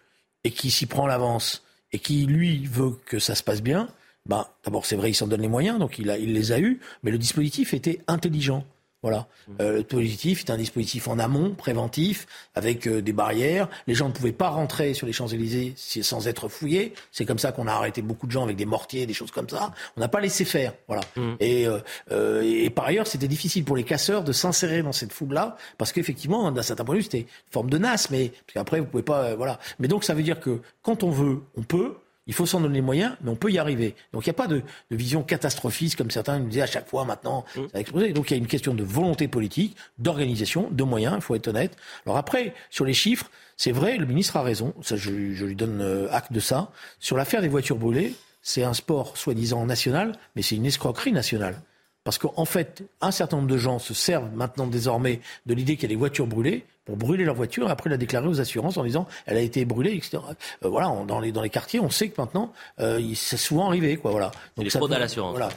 et 0.43 0.51
qui 0.51 0.69
s'y 0.69 0.85
prend 0.85 1.07
l'avance 1.07 1.63
et 1.91 1.99
qui, 1.99 2.25
lui, 2.25 2.65
veut 2.67 2.91
que 3.05 3.17
ça 3.17 3.33
se 3.33 3.43
passe 3.43 3.61
bien, 3.61 3.87
bah, 4.25 4.55
d'abord, 4.63 4.85
c'est 4.85 4.95
vrai, 4.95 5.11
il 5.11 5.13
s'en 5.13 5.27
donne 5.27 5.41
les 5.41 5.47
moyens, 5.47 5.79
donc 5.79 5.99
il, 5.99 6.09
a, 6.09 6.17
il 6.17 6.33
les 6.33 6.51
a 6.51 6.59
eus, 6.59 6.79
mais 7.03 7.11
le 7.11 7.17
dispositif 7.17 7.73
était 7.73 8.01
intelligent. 8.07 8.65
Voilà. 9.05 9.27
Mmh. 9.47 9.51
Euh, 9.61 9.71
le 9.73 9.83
dispositif 9.83 10.39
est 10.45 10.49
un 10.49 10.57
dispositif 10.57 11.07
en 11.07 11.19
amont, 11.19 11.53
préventif, 11.53 12.25
avec 12.55 12.87
euh, 12.87 13.03
des 13.03 13.13
barrières. 13.13 13.69
Les 13.85 13.93
gens 13.93 14.07
ne 14.07 14.13
pouvaient 14.13 14.31
pas 14.31 14.49
rentrer 14.49 14.95
sur 14.95 15.05
les 15.05 15.13
Champs-Élysées 15.13 15.75
sans 16.01 16.27
être 16.27 16.47
fouillés. 16.47 16.91
C'est 17.11 17.23
comme 17.23 17.37
ça 17.37 17.51
qu'on 17.51 17.67
a 17.67 17.71
arrêté 17.71 18.01
beaucoup 18.01 18.25
de 18.25 18.31
gens 18.31 18.41
avec 18.41 18.57
des 18.57 18.65
mortiers, 18.65 19.05
des 19.05 19.13
choses 19.13 19.29
comme 19.29 19.47
ça. 19.47 19.73
On 19.95 19.99
n'a 19.99 20.07
pas 20.07 20.21
laissé 20.21 20.43
faire. 20.43 20.73
Voilà. 20.87 21.03
Mmh. 21.17 21.33
Et, 21.39 21.67
euh, 21.67 22.41
et, 22.41 22.71
par 22.71 22.85
ailleurs, 22.85 23.05
c'était 23.05 23.27
difficile 23.27 23.63
pour 23.63 23.75
les 23.75 23.83
casseurs 23.83 24.23
de 24.23 24.31
s'insérer 24.31 24.81
dans 24.81 24.91
cette 24.91 25.13
foule-là, 25.13 25.55
parce 25.77 25.91
qu'effectivement, 25.91 26.51
d'un 26.51 26.63
certain 26.63 26.83
point 26.83 26.95
de 26.95 26.99
vue, 27.01 27.03
c'était 27.03 27.19
une 27.19 27.51
forme 27.51 27.69
de 27.69 27.77
nasse, 27.77 28.09
mais 28.09 28.29
parce 28.29 28.53
qu'après, 28.55 28.79
vous 28.79 28.87
pouvez 28.87 29.03
pas. 29.03 29.35
voilà. 29.35 29.59
Mais 29.77 29.87
donc, 29.87 30.03
ça 30.03 30.15
veut 30.15 30.23
dire 30.23 30.39
que 30.39 30.61
quand 30.81 31.03
on 31.03 31.11
veut, 31.11 31.43
on 31.55 31.61
peut. 31.61 31.93
Il 32.27 32.33
faut 32.33 32.45
s'en 32.45 32.59
donner 32.59 32.75
les 32.75 32.81
moyens, 32.81 33.15
mais 33.21 33.29
on 33.29 33.35
peut 33.35 33.51
y 33.51 33.59
arriver. 33.59 33.95
Donc 34.13 34.25
il 34.25 34.29
n'y 34.29 34.31
a 34.31 34.33
pas 34.33 34.47
de, 34.47 34.63
vision 34.89 35.23
catastrophiste 35.23 35.95
comme 35.95 36.09
certains 36.09 36.39
nous 36.39 36.47
disaient 36.47 36.63
à 36.63 36.67
chaque 36.67 36.87
fois 36.87 37.05
maintenant. 37.05 37.45
Donc 37.55 38.31
il 38.31 38.31
y 38.31 38.33
a 38.33 38.37
une 38.37 38.47
question 38.47 38.73
de 38.73 38.83
volonté 38.83 39.27
politique, 39.27 39.75
d'organisation, 39.99 40.69
de 40.71 40.83
moyens, 40.83 41.15
il 41.17 41.21
faut 41.21 41.35
être 41.35 41.47
honnête. 41.47 41.75
Alors 42.05 42.17
après, 42.17 42.53
sur 42.69 42.85
les 42.85 42.93
chiffres, 42.93 43.29
c'est 43.57 43.71
vrai, 43.71 43.97
le 43.97 44.05
ministre 44.05 44.37
a 44.37 44.41
raison, 44.41 44.73
ça, 44.81 44.95
je, 44.95 45.11
lui 45.11 45.55
donne 45.55 45.81
euh, 45.81 46.07
acte 46.11 46.33
de 46.33 46.39
ça. 46.39 46.71
Sur 46.99 47.15
l'affaire 47.15 47.41
des 47.41 47.47
voitures 47.47 47.77
brûlées, 47.77 48.13
c'est 48.41 48.63
un 48.63 48.73
sport 48.73 49.17
soi-disant 49.17 49.65
national, 49.65 50.17
mais 50.35 50.41
c'est 50.41 50.55
une 50.55 50.65
escroquerie 50.65 51.11
nationale. 51.11 51.61
Parce 52.05 52.19
qu'en 52.19 52.45
fait, 52.45 52.83
un 53.01 53.09
certain 53.09 53.37
nombre 53.37 53.49
de 53.49 53.57
gens 53.57 53.79
se 53.79 53.95
servent 53.95 54.31
maintenant 54.35 54.67
désormais 54.67 55.21
de 55.47 55.55
l'idée 55.55 55.75
qu'il 55.75 55.83
y 55.83 55.85
a 55.85 55.89
des 55.89 55.95
voitures 55.95 56.27
brûlées 56.27 56.63
pour 56.85 56.97
brûler 56.97 57.25
leur 57.25 57.33
voiture 57.33 57.67
et 57.67 57.71
après 57.71 57.89
la 57.89 57.97
déclarer 57.97 58.27
aux 58.27 58.39
assurances 58.39 58.77
en 58.77 58.83
disant 58.83 59.07
elle 59.25 59.37
a 59.37 59.41
été 59.41 59.65
brûlée, 59.65 59.95
etc. 59.95 60.19
Euh, 60.63 60.69
voilà, 60.69 60.95
dans 61.07 61.19
les 61.19 61.31
dans 61.31 61.41
les 61.41 61.49
quartiers, 61.49 61.79
on 61.79 61.89
sait 61.89 62.09
que 62.09 62.21
maintenant 62.21 62.53
euh, 62.79 63.01
c'est 63.15 63.37
souvent 63.37 63.67
arrivé, 63.67 63.97
quoi. 63.97 64.11
Voilà. 64.11 64.29
Donc 64.55 64.69
fraude 64.69 64.93
à 64.93 64.99
l'assurance. 64.99 65.31
Voilà. 65.35 65.49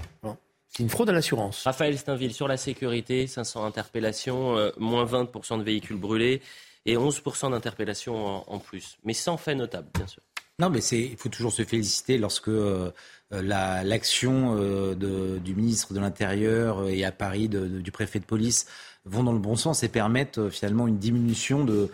C'est 0.68 0.82
une 0.82 0.88
fraude 0.88 1.10
à 1.10 1.12
l'assurance. 1.12 1.64
Raphaël 1.64 1.98
Steinville, 1.98 2.32
sur 2.32 2.48
la 2.48 2.56
sécurité, 2.56 3.26
500 3.26 3.66
interpellations, 3.66 4.56
euh, 4.56 4.70
moins 4.78 5.04
20% 5.04 5.58
de 5.58 5.62
véhicules 5.62 5.96
brûlés 5.98 6.40
et 6.86 6.96
11% 6.96 7.50
d'interpellations 7.50 8.50
en, 8.50 8.58
plus. 8.58 8.96
Mais 9.04 9.12
sans 9.12 9.36
fait 9.36 9.54
notable, 9.54 9.88
bien 9.94 10.06
sûr. 10.06 10.22
Non, 10.60 10.70
mais 10.70 10.80
il 10.80 11.16
faut 11.16 11.28
toujours 11.28 11.52
se 11.52 11.62
féliciter 11.62 12.18
lorsque 12.18 12.50
l'action 13.30 14.56
du 14.96 15.54
ministre 15.54 15.94
de 15.94 16.00
l'Intérieur 16.00 16.88
et 16.88 17.04
à 17.04 17.12
Paris 17.12 17.48
du 17.48 17.92
préfet 17.92 18.18
de 18.18 18.24
police 18.24 18.66
vont 19.08 19.24
dans 19.24 19.32
le 19.32 19.38
bon 19.38 19.56
sens 19.56 19.82
et 19.82 19.88
permettent 19.88 20.38
euh, 20.38 20.50
finalement 20.50 20.86
une 20.86 20.98
diminution 20.98 21.64
de, 21.64 21.90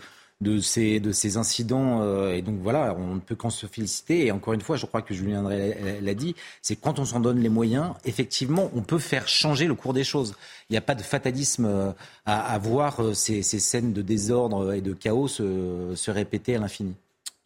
ces, 0.59 0.99
de 0.99 1.11
ces 1.11 1.37
incidents. 1.37 2.01
Euh, 2.01 2.33
et 2.33 2.41
donc 2.41 2.59
voilà, 2.61 2.95
on 2.97 3.15
ne 3.15 3.19
peut 3.19 3.35
qu'en 3.35 3.49
se 3.49 3.65
féliciter. 3.67 4.25
Et 4.25 4.31
encore 4.31 4.53
une 4.53 4.61
fois, 4.61 4.75
je 4.75 4.85
crois 4.85 5.01
que 5.01 5.13
Julien 5.13 5.39
André 5.41 5.99
l'a 6.01 6.13
dit, 6.13 6.35
c'est 6.61 6.75
quand 6.75 6.99
on 6.99 7.05
s'en 7.05 7.19
donne 7.19 7.39
les 7.39 7.49
moyens, 7.49 7.93
effectivement, 8.03 8.69
on 8.75 8.81
peut 8.81 8.99
faire 8.99 9.27
changer 9.27 9.67
le 9.67 9.75
cours 9.75 9.93
des 9.93 10.03
choses. 10.03 10.35
Il 10.69 10.73
n'y 10.73 10.77
a 10.77 10.81
pas 10.81 10.95
de 10.95 11.03
fatalisme 11.03 11.65
euh, 11.65 11.91
à, 12.25 12.57
voir 12.57 13.15
ces, 13.15 13.41
scènes 13.43 13.93
de 13.93 14.01
désordre 14.01 14.73
et 14.73 14.81
de 14.81 14.93
chaos 14.93 15.27
se 15.27 16.11
répéter 16.11 16.55
à 16.55 16.59
l'infini 16.59 16.95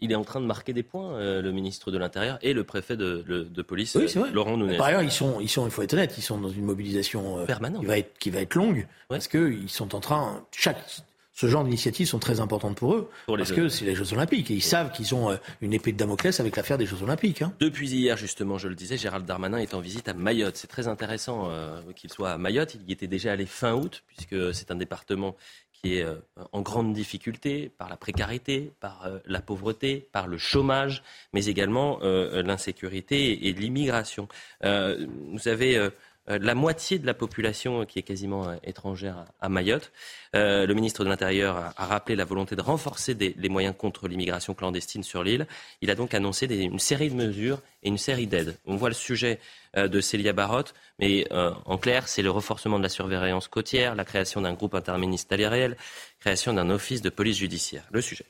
il 0.01 0.11
est 0.11 0.15
en 0.15 0.23
train 0.23 0.41
de 0.41 0.45
marquer 0.45 0.73
des 0.73 0.83
points, 0.83 1.13
euh, 1.13 1.41
le 1.41 1.51
ministre 1.51 1.91
de 1.91 1.97
l'Intérieur 1.97 2.37
et 2.41 2.53
le 2.53 2.63
préfet 2.63 2.95
de, 2.95 3.61
police, 3.61 3.97
Laurent 4.33 4.57
Nunez. 4.57 4.77
Par 4.77 4.87
ailleurs, 4.87 5.03
ils 5.03 5.11
sont, 5.11 5.39
ils 5.39 5.49
sont, 5.49 5.65
il 5.65 5.71
faut 5.71 5.81
être 5.81 5.93
honnête, 5.93 6.13
ils 6.17 6.21
sont 6.21 6.37
dans 6.39 6.49
une 6.49 6.65
mobilisation 6.65 7.39
euh, 7.39 7.45
permanente 7.45 7.81
qui 7.81 7.87
va 7.87 7.97
être, 7.97 8.17
qui 8.17 8.29
va 8.29 8.41
être 8.41 8.55
longue, 8.55 8.87
parce 9.07 9.27
qu'ils 9.27 9.69
sont 9.69 9.95
en 9.95 9.99
train, 9.99 10.43
chaque, 10.51 10.83
ce 11.33 11.47
genre 11.47 11.63
d'initiatives 11.63 12.07
sont 12.07 12.19
très 12.19 12.39
importantes 12.39 12.77
pour 12.77 12.95
eux, 12.95 13.09
parce 13.27 13.51
que 13.51 13.69
c'est 13.69 13.85
les 13.85 13.95
Jeux 13.95 14.13
Olympiques, 14.13 14.51
et 14.51 14.55
ils 14.55 14.63
savent 14.63 14.91
qu'ils 14.91 15.13
ont 15.15 15.31
euh, 15.31 15.37
une 15.61 15.73
épée 15.73 15.91
de 15.91 15.97
Damoclès 15.97 16.39
avec 16.39 16.55
l'affaire 16.55 16.77
des 16.77 16.85
Jeux 16.85 17.03
Olympiques. 17.03 17.41
Hein. 17.41 17.53
Depuis 17.59 17.89
hier, 17.89 18.17
justement, 18.17 18.57
je 18.57 18.67
le 18.67 18.75
disais, 18.75 18.97
Gérald 18.97 19.25
Darmanin 19.25 19.57
est 19.57 19.73
en 19.73 19.79
visite 19.79 20.07
à 20.07 20.13
Mayotte. 20.13 20.55
C'est 20.55 20.67
très 20.67 20.87
intéressant 20.87 21.49
qu'il 21.95 22.11
soit 22.11 22.31
à 22.31 22.37
Mayotte. 22.37 22.75
Il 22.75 22.89
y 22.89 22.93
était 22.93 23.07
déjà 23.07 23.31
allé 23.31 23.45
fin 23.45 23.73
août, 23.73 24.03
puisque 24.07 24.53
c'est 24.53 24.71
un 24.71 24.75
département 24.75 25.35
qui 25.81 25.97
est 25.97 26.03
euh, 26.03 26.15
en 26.51 26.61
grande 26.61 26.93
difficulté 26.93 27.71
par 27.77 27.89
la 27.89 27.97
précarité, 27.97 28.73
par 28.79 29.05
euh, 29.05 29.19
la 29.25 29.41
pauvreté, 29.41 30.07
par 30.11 30.27
le 30.27 30.37
chômage, 30.37 31.03
mais 31.33 31.45
également 31.45 31.99
euh, 32.01 32.41
l'insécurité 32.43 33.47
et 33.47 33.53
l'immigration. 33.53 34.27
vous 34.61 35.47
avez 35.47 35.89
la 36.29 36.55
moitié 36.55 36.99
de 36.99 37.05
la 37.05 37.13
population 37.13 37.85
qui 37.85 37.99
est 37.99 38.03
quasiment 38.03 38.53
étrangère 38.63 39.25
à 39.41 39.49
Mayotte. 39.49 39.91
le 40.33 40.71
ministre 40.73 41.03
de 41.03 41.09
l'Intérieur 41.09 41.73
a, 41.75 41.85
rappelé 41.85 42.15
la 42.15 42.25
volonté 42.25 42.55
de 42.55 42.61
renforcer 42.61 43.13
les 43.13 43.49
moyens 43.49 43.75
contre 43.77 44.07
l'immigration 44.07 44.53
clandestine 44.53 45.03
sur 45.03 45.23
l'île. 45.23 45.47
Il 45.81 45.89
a 45.89 45.95
donc 45.95 46.13
annoncé 46.13 46.45
une 46.45 46.79
série 46.79 47.09
de 47.09 47.15
mesures 47.15 47.59
et 47.83 47.89
une 47.89 47.97
série 47.97 48.27
d'aides. 48.27 48.57
On 48.65 48.75
voit 48.75 48.89
le 48.89 48.95
sujet 48.95 49.39
euh, 49.77 49.87
de 49.87 50.01
Célia 50.01 50.33
Barotte. 50.33 50.73
Mais 50.97 51.27
euh, 51.31 51.51
en 51.65 51.77
clair, 51.77 52.07
c'est 52.07 52.23
le 52.23 52.31
renforcement 52.31 52.79
de 52.79 52.83
la 52.83 52.89
surveillance 52.89 53.47
côtière, 53.47 53.93
la 53.93 54.03
création 54.03 54.41
d'un 54.41 54.53
groupe 54.53 54.73
interministériel, 54.73 55.77
création 56.19 56.53
d'un 56.53 56.71
office 56.71 57.03
de 57.03 57.09
police 57.09 57.37
judiciaire. 57.37 57.83
Le 57.91 58.01
sujet. 58.01 58.25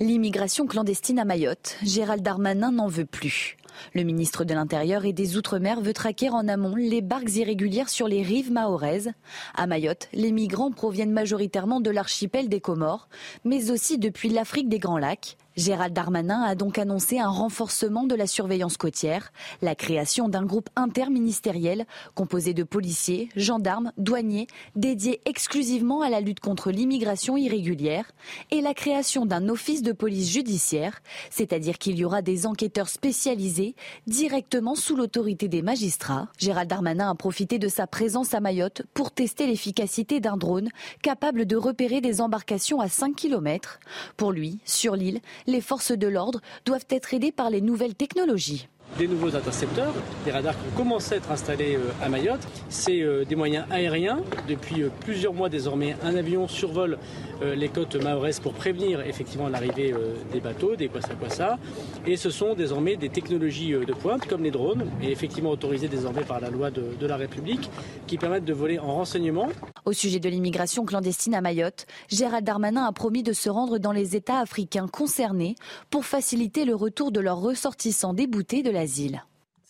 L'immigration 0.00 0.66
clandestine 0.66 1.18
à 1.18 1.24
Mayotte, 1.24 1.78
Gérald 1.82 2.22
Darmanin 2.22 2.72
n'en 2.72 2.88
veut 2.88 3.06
plus. 3.06 3.56
Le 3.94 4.02
ministre 4.02 4.44
de 4.44 4.54
l'Intérieur 4.54 5.04
et 5.04 5.12
des 5.12 5.36
Outre-mer 5.36 5.80
veut 5.80 5.92
traquer 5.92 6.30
en 6.30 6.48
amont 6.48 6.74
les 6.74 7.00
barques 7.00 7.34
irrégulières 7.36 7.88
sur 7.88 8.08
les 8.08 8.22
rives 8.22 8.52
mahoraises. 8.52 9.12
À 9.54 9.66
Mayotte, 9.66 10.08
les 10.12 10.32
migrants 10.32 10.70
proviennent 10.70 11.12
majoritairement 11.12 11.80
de 11.80 11.90
l'archipel 11.90 12.48
des 12.48 12.60
Comores, 12.60 13.08
mais 13.44 13.70
aussi 13.70 13.98
depuis 13.98 14.28
l'Afrique 14.28 14.68
des 14.68 14.78
Grands 14.78 14.98
Lacs. 14.98 15.36
Gérald 15.56 15.92
Darmanin 15.92 16.40
a 16.42 16.54
donc 16.54 16.78
annoncé 16.78 17.18
un 17.18 17.28
renforcement 17.28 18.04
de 18.04 18.14
la 18.14 18.26
surveillance 18.26 18.78
côtière, 18.78 19.32
la 19.60 19.74
création 19.74 20.30
d'un 20.30 20.44
groupe 20.44 20.70
interministériel 20.76 21.84
composé 22.14 22.54
de 22.54 22.62
policiers, 22.62 23.28
gendarmes, 23.36 23.92
douaniers, 23.98 24.46
dédiés 24.76 25.20
exclusivement 25.26 26.00
à 26.00 26.08
la 26.08 26.20
lutte 26.20 26.40
contre 26.40 26.70
l'immigration 26.70 27.36
irrégulière, 27.36 28.10
et 28.50 28.62
la 28.62 28.72
création 28.72 29.26
d'un 29.26 29.50
office 29.50 29.82
de 29.82 29.92
police 29.92 30.30
judiciaire, 30.30 31.02
c'est-à-dire 31.28 31.76
qu'il 31.76 31.98
y 31.98 32.04
aura 32.04 32.22
des 32.22 32.46
enquêteurs 32.46 32.88
spécialisés 32.88 33.61
directement 34.06 34.74
sous 34.74 34.96
l'autorité 34.96 35.48
des 35.48 35.62
magistrats. 35.62 36.28
Gérald 36.38 36.68
Darmanin 36.68 37.10
a 37.10 37.14
profité 37.14 37.58
de 37.58 37.68
sa 37.68 37.86
présence 37.86 38.34
à 38.34 38.40
Mayotte 38.40 38.82
pour 38.94 39.10
tester 39.10 39.46
l'efficacité 39.46 40.20
d'un 40.20 40.36
drone 40.36 40.68
capable 41.02 41.46
de 41.46 41.56
repérer 41.56 42.00
des 42.00 42.20
embarcations 42.20 42.80
à 42.80 42.88
5 42.88 43.14
km. 43.14 43.80
Pour 44.16 44.32
lui, 44.32 44.60
sur 44.64 44.96
l'île, 44.96 45.20
les 45.46 45.60
forces 45.60 45.92
de 45.92 46.06
l'ordre 46.08 46.40
doivent 46.64 46.86
être 46.90 47.14
aidées 47.14 47.32
par 47.32 47.50
les 47.50 47.60
nouvelles 47.60 47.94
technologies 47.94 48.68
des 48.98 49.08
nouveaux 49.08 49.34
intercepteurs, 49.34 49.94
des 50.24 50.30
radars 50.30 50.54
qui 50.54 50.68
ont 50.68 50.76
commencé 50.76 51.14
à 51.14 51.16
être 51.18 51.30
installés 51.30 51.76
euh, 51.76 52.04
à 52.04 52.08
Mayotte. 52.08 52.46
C'est 52.68 53.00
euh, 53.00 53.24
des 53.24 53.36
moyens 53.36 53.64
aériens. 53.70 54.20
Depuis 54.48 54.82
euh, 54.82 54.90
plusieurs 55.00 55.32
mois 55.32 55.48
désormais, 55.48 55.96
un 56.02 56.14
avion 56.16 56.48
survole 56.48 56.98
les 57.56 57.68
côtes 57.68 57.96
mahoraises 57.96 58.38
pour 58.38 58.52
prévenir 58.52 59.00
effectivement 59.00 59.48
l'arrivée 59.48 59.92
des 60.32 60.38
bateaux, 60.38 60.76
des 60.76 60.88
kwassa 60.88 61.58
Et 62.06 62.16
ce 62.16 62.30
sont 62.30 62.54
désormais 62.54 62.94
des 62.94 63.08
technologies 63.08 63.72
de 63.72 63.92
pointe 63.92 64.28
comme 64.28 64.44
les 64.44 64.52
drones, 64.52 64.88
et 65.02 65.10
effectivement 65.10 65.50
autorisées 65.50 65.88
désormais 65.88 66.22
par 66.22 66.38
la 66.38 66.50
loi 66.50 66.70
de, 66.70 66.84
de 67.00 67.04
la 67.04 67.16
République, 67.16 67.68
qui 68.06 68.16
permettent 68.16 68.44
de 68.44 68.52
voler 68.52 68.78
en 68.78 68.94
renseignement. 68.94 69.48
Au 69.84 69.92
sujet 69.92 70.20
de 70.20 70.28
l'immigration 70.28 70.84
clandestine 70.84 71.34
à 71.34 71.40
Mayotte, 71.40 71.86
Gérald 72.08 72.46
Darmanin 72.46 72.84
a 72.84 72.92
promis 72.92 73.24
de 73.24 73.32
se 73.32 73.50
rendre 73.50 73.78
dans 73.78 73.90
les 73.90 74.14
États 74.14 74.38
africains 74.38 74.86
concernés 74.86 75.56
pour 75.90 76.04
faciliter 76.04 76.64
le 76.64 76.76
retour 76.76 77.10
de 77.10 77.18
leurs 77.18 77.40
ressortissants 77.40 78.14
déboutés 78.14 78.62
de 78.62 78.70
la 78.70 78.81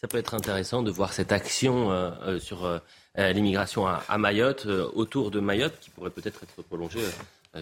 ça 0.03 0.09
peut 0.09 0.19
être 0.19 0.35
intéressant 0.35 0.83
de 0.83 0.91
voir 0.91 1.13
cette 1.13 1.31
action 1.31 1.93
euh, 1.93 2.11
euh, 2.23 2.39
sur 2.41 2.65
euh, 2.65 2.81
l'immigration 3.17 3.87
à, 3.87 4.19
Mayotte, 4.19 4.67
autour 4.67 5.31
de 5.31 5.39
Mayotte, 5.39 5.79
qui 5.81 5.91
pourrait 5.91 6.11
peut-être 6.11 6.43
être 6.43 6.63
prolongée 6.63 7.05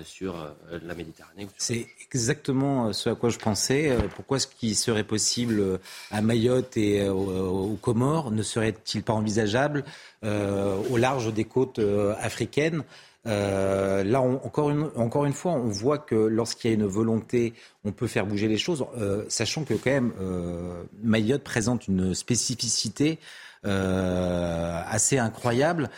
sur 0.05 0.37
la 0.71 0.95
Méditerranée. 0.95 1.49
C'est 1.59 1.89
exactement 2.07 2.93
ce 2.93 3.11
à 3.11 3.17
quoi 3.17 3.29
je 3.29 3.39
pensais. 3.39 3.93
Pourquoi 4.15 4.39
ce 4.39 4.47
qui 4.47 4.77
serait 4.77 5.03
possible 5.03 5.81
à 6.13 6.23
Mayotte 6.23 6.77
et 6.77 7.09
aux 7.09 7.77
Comores 7.83 8.31
ne 8.31 8.45
serait-il 8.45 9.03
pas 9.03 9.13
envisageable 9.13 9.83
au 10.23 10.97
large 10.97 11.35
des 11.35 11.45
côtes 11.45 11.81
africaines? 12.21 12.85
Euh, 13.27 14.03
là, 14.03 14.21
encore, 14.21 14.71
une, 14.71 14.89
encore 14.97 15.25
une 15.25 15.33
fois, 15.33 15.53
on 15.53 15.69
voit 15.69 15.99
que 15.99 16.15
lorsqu'il 16.15 16.71
y 16.71 16.75
a 16.75 16.77
une 16.77 16.87
volonté, 16.87 17.53
on 17.85 17.93
peut 17.93 18.07
faire 18.07 18.27
bouger 18.27 18.49
les 18.49 18.59
choses, 18.59 18.85
euh, 18.99 19.25
sachant 19.29 19.65
que 19.65 19.75
quand 19.75 19.91
même 19.91 20.13
euh, 20.21 20.83
Mayotte 21.03 21.43
présente 21.43 21.89
une 21.89 22.15
spécificité 22.15 23.19
assez 23.63 25.19
incroyable 25.19 25.91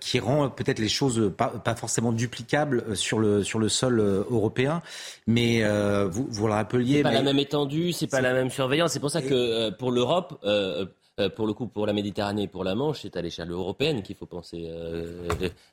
qui 0.00 0.20
rend 0.20 0.50
peut-être 0.50 0.78
les 0.78 0.90
choses 0.90 1.32
pas, 1.34 1.48
pas, 1.48 1.74
forcément 1.74 2.12
duplicables 2.12 2.94
sur 2.94 3.18
le, 3.18 3.42
sur 3.42 3.58
le 3.58 3.70
sol 3.70 4.00
européen. 4.00 4.82
Mais 5.26 5.64
vous, 6.04 6.26
vous 6.28 6.46
le 6.46 6.52
rappeliez. 6.52 6.98
C'est 6.98 7.02
pas 7.04 7.12
la 7.12 7.22
même 7.22 7.38
étendue, 7.38 7.92
c'est 7.92 8.06
pas 8.06 8.20
la 8.20 8.34
même 8.34 8.50
surveillance. 8.50 8.92
C'est 8.92 9.00
pour 9.00 9.10
ça 9.10 9.22
que 9.22 9.70
pour 9.70 9.92
l'Europe 9.92 10.38
euh, 11.18 11.30
pour 11.30 11.46
le 11.46 11.54
coup, 11.54 11.66
pour 11.66 11.86
la 11.86 11.94
Méditerranée 11.94 12.42
et 12.42 12.46
pour 12.46 12.62
la 12.62 12.74
Manche, 12.74 13.00
c'est 13.00 13.16
à 13.16 13.22
l'échelle 13.22 13.50
européenne 13.50 14.02
qu'il 14.02 14.16
faut 14.16 14.26
penser 14.26 14.66
euh, 14.68 15.26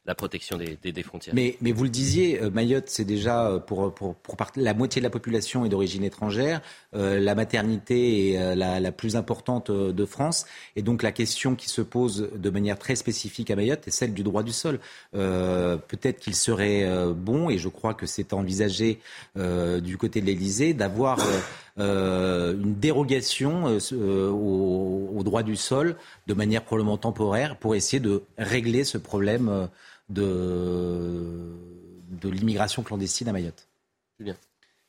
la 0.05 0.15
protection 0.15 0.57
des, 0.57 1.03
frontières. 1.03 1.35
Mais, 1.35 1.57
vous 1.73 1.83
le 1.83 1.89
disiez, 1.89 2.41
euh, 2.41 2.49
Mayotte, 2.49 2.85
c'est 2.87 3.03
déjà 3.03 3.61
pour, 3.67 3.93
pour, 3.93 4.15
pour 4.15 4.37
la 4.55 4.73
moitié 4.73 5.01
de 5.01 5.03
la 5.03 5.09
population 5.09 5.65
est 5.65 5.69
d'origine 5.69 6.05
étrangère. 6.05 6.61
la 6.93 7.35
maternité 7.35 8.31
est 8.31 8.55
la, 8.55 8.79
la, 8.79 8.91
plus 8.93 9.17
importante 9.17 9.69
de 9.69 10.05
France. 10.05 10.45
Et 10.77 10.81
donc 10.81 11.03
la 11.03 11.11
question 11.11 11.55
qui 11.55 11.67
se 11.67 11.81
pose 11.81 12.29
de 12.33 12.49
manière 12.49 12.79
très 12.79 12.95
spécifique 12.95 13.51
à 13.51 13.57
Mayotte 13.57 13.87
est 13.87 13.91
celle 13.91 14.13
du 14.13 14.23
droit 14.23 14.43
du 14.43 14.53
sol. 14.53 14.79
Peut-être 15.11 16.19
qu'il 16.19 16.35
serait 16.35 16.87
bon, 17.13 17.49
et 17.49 17.57
je 17.57 17.67
crois 17.67 17.93
que 17.93 18.05
c'est 18.05 18.33
envisagé 18.33 18.99
du 19.35 19.97
côté 19.97 20.21
de 20.21 20.25
l'Élysée, 20.25 20.73
d'avoir 20.73 21.19
euh, 21.79 22.53
une 22.53 22.75
dérogation 22.75 23.67
euh, 23.67 23.79
euh, 23.93 24.29
au, 24.29 25.23
droit 25.23 25.41
du 25.41 25.55
sol 25.55 25.95
de 26.27 26.33
manière 26.35 26.63
probablement 26.63 26.97
temporaire 26.97 27.57
pour 27.57 27.73
essayer 27.75 27.99
de 27.99 28.23
régler 28.37 28.83
ce 28.83 28.97
problème 28.99 29.69
de, 30.09 31.55
de 32.09 32.29
l'immigration 32.29 32.83
clandestine 32.83 33.29
à 33.29 33.31
Mayotte. 33.31 33.67
Julien. 34.19 34.35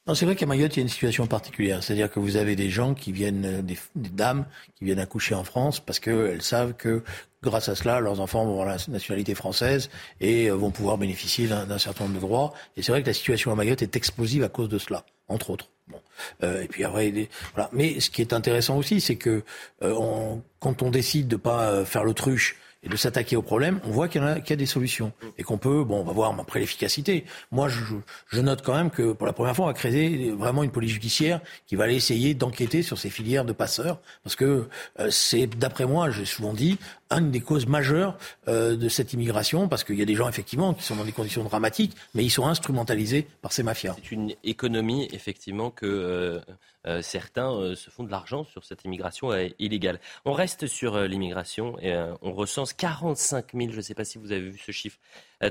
Non, 0.07 0.15
c'est 0.15 0.27
vrai 0.27 0.37
qu'à 0.37 0.45
Mayotte, 0.45 0.77
il 0.77 0.81
y 0.81 0.83
a 0.83 0.83
une 0.83 0.91
situation 0.91 1.27
particulière. 1.27 1.83
C'est-à-dire 1.83 2.11
que 2.11 2.21
vous 2.21 2.37
avez 2.37 2.57
des 2.57 2.69
gens 2.69 2.93
qui 2.93 3.13
viennent, 3.13 3.63
des, 3.63 3.79
dames 3.95 4.45
qui 4.75 4.85
viennent 4.85 4.99
accoucher 4.99 5.35
en 5.35 5.45
France 5.45 5.81
parce 5.81 6.01
qu'elles 6.01 6.43
savent 6.43 6.75
que 6.75 7.03
grâce 7.43 7.71
à 7.71 7.75
cela, 7.75 8.01
leurs 8.01 8.21
enfants 8.21 8.45
vont 8.45 8.61
avoir 8.61 8.67
la 8.67 8.77
nationalité 8.89 9.35
française 9.35 9.89
et 10.21 10.51
vont 10.51 10.71
pouvoir 10.71 10.99
bénéficier 10.99 11.47
d'un 11.47 11.79
certain 11.79 12.05
nombre 12.05 12.17
de 12.17 12.21
droits. 12.21 12.53
Et 12.77 12.83
c'est 12.83 12.93
vrai 12.93 13.01
que 13.01 13.07
la 13.07 13.15
situation 13.15 13.53
à 13.53 13.55
Mayotte 13.55 13.81
est 13.81 13.97
explosive 13.97 14.43
à 14.43 14.51
cause 14.51 14.69
de 14.69 14.79
cela, 14.79 15.07
entre 15.29 15.49
autres. 15.49 15.71
Bon. 15.89 16.01
Euh, 16.43 16.63
et 16.63 16.69
puis 16.69 16.85
après, 16.85 17.13
voilà. 17.55 17.69
Mais 17.73 18.01
ce 18.01 18.11
qui 18.11 18.23
est 18.23 18.33
intéressant 18.33 18.77
aussi, 18.79 19.01
c'est 19.01 19.17
que 19.17 19.43
euh, 19.83 20.37
quand 20.61 20.83
on 20.83 20.91
décide 20.91 21.29
de 21.29 21.37
pas 21.37 21.71
euh, 21.71 21.85
faire 21.85 22.05
l'autruche 22.05 22.57
et 22.85 22.89
de 22.89 22.97
s'attaquer 22.97 23.37
au 23.37 23.43
problème, 23.43 23.81
on 23.85 23.91
voit 23.91 24.09
qu'il 24.09 24.23
y, 24.23 24.25
a, 24.25 24.41
qu'il 24.41 24.51
y 24.51 24.53
a 24.53 24.57
des 24.57 24.67
solutions 24.67 25.13
et 25.39 25.43
qu'on 25.43 25.57
peut, 25.57 25.85
bon, 25.85 26.01
on 26.01 26.05
va 26.05 26.13
voir 26.13 26.39
après 26.39 26.61
l'efficacité. 26.61 27.25
Moi, 27.51 27.69
je, 27.69 27.81
je, 28.29 28.41
note 28.41 28.63
quand 28.63 28.75
même 28.75 28.91
que 28.91 29.13
pour 29.13 29.27
la 29.27 29.33
première 29.33 29.57
fois, 29.57 29.65
on 29.65 29.69
va 29.69 29.75
créer 29.75 30.31
vraiment 30.31 30.63
une 30.63 30.71
police 30.71 30.93
judiciaire 30.93 31.41
qui 31.67 31.77
va 31.77 31.85
aller 31.85 31.97
essayer 31.97 32.35
d'enquêter 32.35 32.83
sur 32.83 32.99
ces 32.99 33.09
filières 33.09 33.47
de 33.47 33.53
passeurs, 33.53 34.01
parce 34.23 34.37
que 34.37 34.69
euh, 35.01 35.11
c'est, 35.11 35.47
d'après 35.47 35.87
moi, 35.87 36.11
j'ai 36.11 36.27
souvent 36.27 36.53
dit, 36.53 36.79
une 37.11 37.31
des 37.31 37.41
causes 37.41 37.67
majeures 37.67 38.17
euh, 38.49 38.77
de 38.77 38.89
cette 38.89 39.13
immigration, 39.13 39.69
parce 39.69 39.85
qu'il 39.85 39.97
y 39.97 40.03
a 40.03 40.07
des 40.07 40.15
gens 40.15 40.29
effectivement 40.29 40.75
qui 40.75 40.83
sont 40.83 40.97
dans 40.97 41.05
des 41.05 41.13
conditions 41.13 41.45
dramatiques, 41.45 41.97
mais 42.15 42.25
ils 42.25 42.31
sont 42.31 42.47
instrumentalisés 42.47 43.27
par 43.43 43.53
ces 43.53 43.63
mafias. 43.63 43.95
C'est 43.97 44.13
une 44.13 44.35
économie 44.43 45.09
effectivement 45.13 45.71
que 45.71 45.87
euh, 45.87 46.41
euh, 46.87 47.03
certains 47.03 47.75
se 47.75 47.91
font 47.91 48.05
de 48.05 48.11
l'argent 48.11 48.45
sur 48.45 48.65
cette 48.65 48.85
immigration 48.85 49.33
illégale. 49.59 50.01
On 50.25 50.33
reste 50.33 50.67
sur 50.67 50.99
l'immigration 50.99 51.79
et 51.81 51.95
on 52.21 52.33
recense 52.33 52.73
45 52.73 53.53
000, 53.55 53.71
je 53.71 53.77
ne 53.77 53.83
sais 53.83 53.95
pas 53.95 54.05
si 54.05 54.19
vous 54.19 54.33
avez 54.33 54.51
vu 54.51 54.59
ce 54.59 54.73
chiffre, 54.73 54.99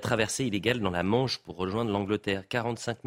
traversées 0.01 0.45
illégales 0.45 0.79
dans 0.79 0.91
la 0.91 1.03
Manche 1.03 1.39
pour 1.39 1.55
rejoindre 1.55 1.91
l'Angleterre. 1.91 2.43
45 2.47 2.97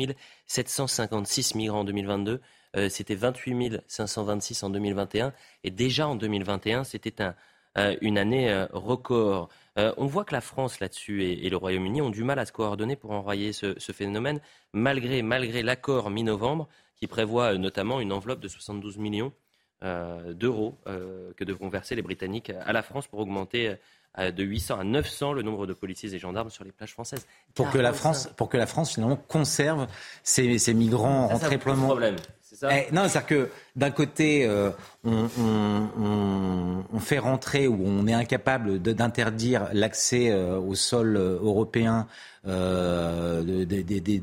756 0.46 1.54
migrants 1.54 1.80
en 1.80 1.84
2022. 1.84 2.40
C'était 2.88 3.14
28 3.14 3.82
526 3.86 4.62
en 4.64 4.70
2021. 4.70 5.32
Et 5.62 5.70
déjà 5.70 6.08
en 6.08 6.16
2021, 6.16 6.82
c'était 6.84 7.22
un, 7.22 7.34
une 8.00 8.18
année 8.18 8.50
euh, 8.50 8.66
record. 8.72 9.48
Euh, 9.78 9.92
on 9.96 10.06
voit 10.06 10.24
que 10.24 10.34
la 10.34 10.40
France 10.40 10.80
là-dessus 10.80 11.24
et, 11.24 11.50
le 11.50 11.56
Royaume-Uni 11.56 12.00
ont 12.00 12.10
du 12.10 12.24
mal 12.24 12.38
à 12.38 12.46
se 12.46 12.52
coordonner 12.52 12.96
pour 12.96 13.10
enrayer 13.10 13.52
ce, 13.52 13.74
phénomène, 13.92 14.40
malgré, 14.72 15.22
malgré 15.22 15.62
l'accord 15.62 16.10
mi-novembre 16.10 16.68
qui 16.96 17.06
prévoit 17.06 17.58
notamment 17.58 18.00
une 18.00 18.12
enveloppe 18.12 18.40
de 18.40 18.48
72 18.48 18.96
millions 18.98 19.32
d'euros 19.82 20.78
que 20.86 21.44
devront 21.44 21.68
verser 21.68 21.94
les 21.94 22.00
Britanniques 22.00 22.50
à 22.64 22.72
la 22.72 22.82
France 22.82 23.06
pour 23.06 23.20
augmenter 23.20 23.74
de 24.18 24.42
800 24.42 24.80
à 24.80 24.84
900 24.84 25.34
le 25.34 25.42
nombre 25.42 25.66
de 25.66 25.74
policiers 25.74 26.14
et 26.14 26.18
gendarmes 26.18 26.48
sur 26.48 26.64
les 26.64 26.72
plages 26.72 26.94
françaises. 26.94 27.26
Pour 27.54 27.70
que 27.70 27.76
la 27.76 27.92
France, 27.92 28.30
pour 28.38 28.48
que 28.48 28.56
la 28.56 28.66
France 28.66 28.94
finalement 28.94 29.16
conserve 29.28 29.86
ces, 30.22 30.58
migrants 30.72 31.30
en 31.30 31.38
triplement. 31.38 31.88
problème. 31.88 32.16
Eh, 32.62 32.86
non, 32.92 33.08
c'est-à-dire 33.08 33.26
que 33.26 33.48
d'un 33.74 33.90
côté, 33.90 34.46
euh, 34.46 34.70
on, 35.04 36.98
fait 37.00 37.18
rentrer 37.18 37.68
ou 37.68 37.78
on 37.84 38.06
est 38.06 38.14
incapable 38.14 38.80
d'interdire 38.80 39.68
l'accès 39.72 40.30
euh, 40.30 40.58
au 40.58 40.74
sol 40.74 41.16
euh, 42.46 43.64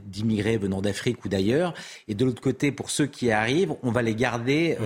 d'immigrés 0.08 0.58
venant 0.58 0.82
d'Afrique 0.82 1.24
ou 1.26 1.30
d'ailleurs. 1.30 1.74
Et 2.08 2.16
de 2.16 2.26
l'autre 2.26 2.42
côté, 2.42 2.72
pour 2.72 2.90
ceux 2.90 3.06
qui 3.06 3.32
arrivent, 3.32 3.76
on 3.84 3.92
va 3.92 4.02
les 4.02 4.16
garder 4.16 4.78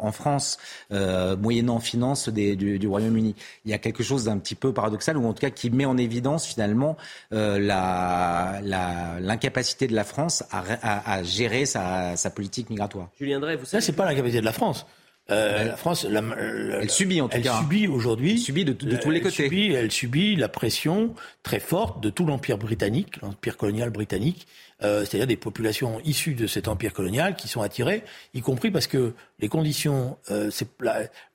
en 0.00 0.12
France, 0.12 0.58
moyennant 0.90 1.80
finance 1.80 2.28
du, 2.28 2.86
Royaume-Uni. 2.86 3.34
Il 3.64 3.70
y 3.70 3.74
a 3.74 3.78
quelque 3.78 4.02
chose 4.02 4.24
d'un 4.24 4.38
petit 4.38 4.54
peu 4.54 4.72
paradoxal, 4.72 5.16
ou 5.16 5.26
en 5.26 5.32
tout 5.32 5.40
cas 5.40 5.50
qui 5.50 5.70
met 5.70 5.84
en 5.84 5.96
évidence 5.96 6.46
finalement 6.46 6.96
l'incapacité 7.30 9.86
de 9.86 9.94
la 9.94 10.04
France 10.04 10.44
à, 10.50 11.22
gérer 11.22 11.66
sa, 11.66 12.30
politique 12.34 12.70
migratoire. 12.70 13.08
Julien 13.18 13.40
Drey, 13.40 13.56
vous 13.56 13.64
savez... 13.64 13.82
c'est 13.82 13.92
pas 13.92 14.04
l'incapacité 14.04 14.40
de 14.40 14.46
la 14.46 14.52
France. 14.52 14.86
Euh, 15.30 15.64
la 15.64 15.76
France, 15.76 16.04
elle 16.04 16.90
subit 16.90 17.20
en 17.20 17.28
tout 17.28 17.36
elle 17.36 17.42
cas. 17.42 17.58
Subit 17.60 17.86
aujourd'hui. 17.86 18.38
Subit 18.38 18.64
de, 18.64 18.72
tous 18.72 19.10
les 19.10 19.20
côtés. 19.20 19.44
Subit, 19.44 19.72
elle 19.72 19.90
subit 19.90 20.36
la 20.36 20.48
pression 20.48 21.14
très 21.42 21.60
forte 21.60 22.02
de 22.02 22.10
tout 22.10 22.26
l'empire 22.26 22.58
britannique, 22.58 23.20
l'empire 23.22 23.56
colonial 23.56 23.90
britannique, 23.90 24.46
euh, 24.82 25.00
c'est-à-dire 25.00 25.26
des 25.26 25.36
populations 25.36 26.00
issues 26.04 26.34
de 26.34 26.46
cet 26.46 26.68
empire 26.68 26.92
colonial 26.92 27.36
qui 27.36 27.48
sont 27.48 27.62
attirées, 27.62 28.02
y 28.34 28.40
compris 28.40 28.70
parce 28.70 28.86
que 28.86 29.14
les 29.38 29.48
conditions, 29.48 30.16
euh, 30.30 30.50
c'est 30.50 30.68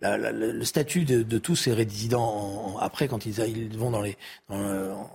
le 0.02 0.64
statut 0.64 1.06
de, 1.06 1.38
tous 1.38 1.56
ces 1.56 1.74
résidents 1.74 2.78
après 2.80 3.08
quand 3.08 3.26
ils, 3.26 3.40
ils 3.40 3.78
vont 3.78 3.92
dans 3.92 4.02
les 4.02 4.18
en, 4.50 5.08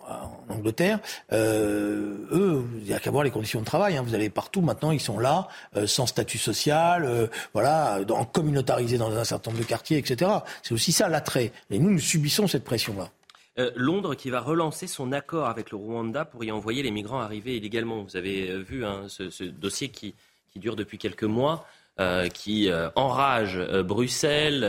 Angleterre, 0.49 1.01
euh, 1.33 2.17
eux, 2.33 2.65
il 2.79 2.85
n'y 2.85 2.95
a 2.95 2.99
qu'à 2.99 3.11
voir 3.11 3.25
les 3.25 3.31
conditions 3.31 3.61
de 3.61 3.65
travail. 3.65 3.97
Hein. 3.97 4.05
Vous 4.07 4.15
allez 4.15 4.31
partout 4.31 4.63
maintenant, 4.63 4.91
ils 4.91 5.01
sont 5.01 5.19
là, 5.19 5.49
sans 5.87 6.07
statut 6.07 6.39
social, 6.39 7.31
voilà, 7.53 8.01
en 8.11 8.25
communautarisés 8.25 8.99
dans 8.99 9.15
un 9.17 9.25
certain 9.25 9.51
nombre 9.51 9.63
de 9.63 9.69
quartiers, 9.69 9.99
etc. 9.99 10.31
C'est 10.63 10.73
aussi 10.73 10.93
ça 10.93 11.09
l'attrait. 11.09 11.53
Et 11.71 11.79
nous, 11.79 11.91
nous 11.91 11.99
subissons 11.99 12.47
cette 12.47 12.65
pression-là. 12.65 13.11
Euh, 13.59 13.71
Londres 13.77 14.17
qui 14.17 14.31
va 14.31 14.41
relancer 14.41 14.89
son 14.89 15.13
accord 15.13 15.47
avec 15.47 15.71
le 15.71 15.77
Rwanda 15.77 16.25
pour 16.25 16.43
y 16.43 16.51
envoyer 16.51 16.83
les 16.83 16.91
migrants 16.91 17.21
arrivés 17.21 17.57
illégalement. 17.57 18.03
Vous 18.03 18.17
avez 18.17 18.51
euh, 18.51 18.59
vu 18.59 18.85
hein, 18.85 19.07
ce, 19.09 19.45
dossier 19.45 19.91
qui, 19.91 20.15
dure 20.57 20.77
depuis 20.77 20.99
quelques 20.99 21.25
mois. 21.25 21.67
Euh, 22.01 22.27
qui 22.27 22.69
enrage 22.97 23.57
Bruxelles. 23.85 24.67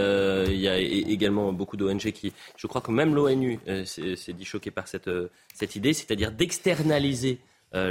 il 0.47 0.59
y 0.59 0.67
a 0.67 0.77
également 0.77 1.51
beaucoup 1.53 1.75
d'ONG 1.75 2.11
qui, 2.11 2.33
je 2.55 2.67
crois 2.67 2.81
que 2.81 2.91
même 2.91 3.15
l'ONU 3.15 3.59
s'est 3.85 4.33
dit 4.33 4.45
choqué 4.45 4.69
par 4.69 4.87
cette, 4.87 5.09
cette 5.51 5.75
idée, 5.75 5.93
c'est-à-dire 5.93 6.31
d'externaliser 6.31 7.39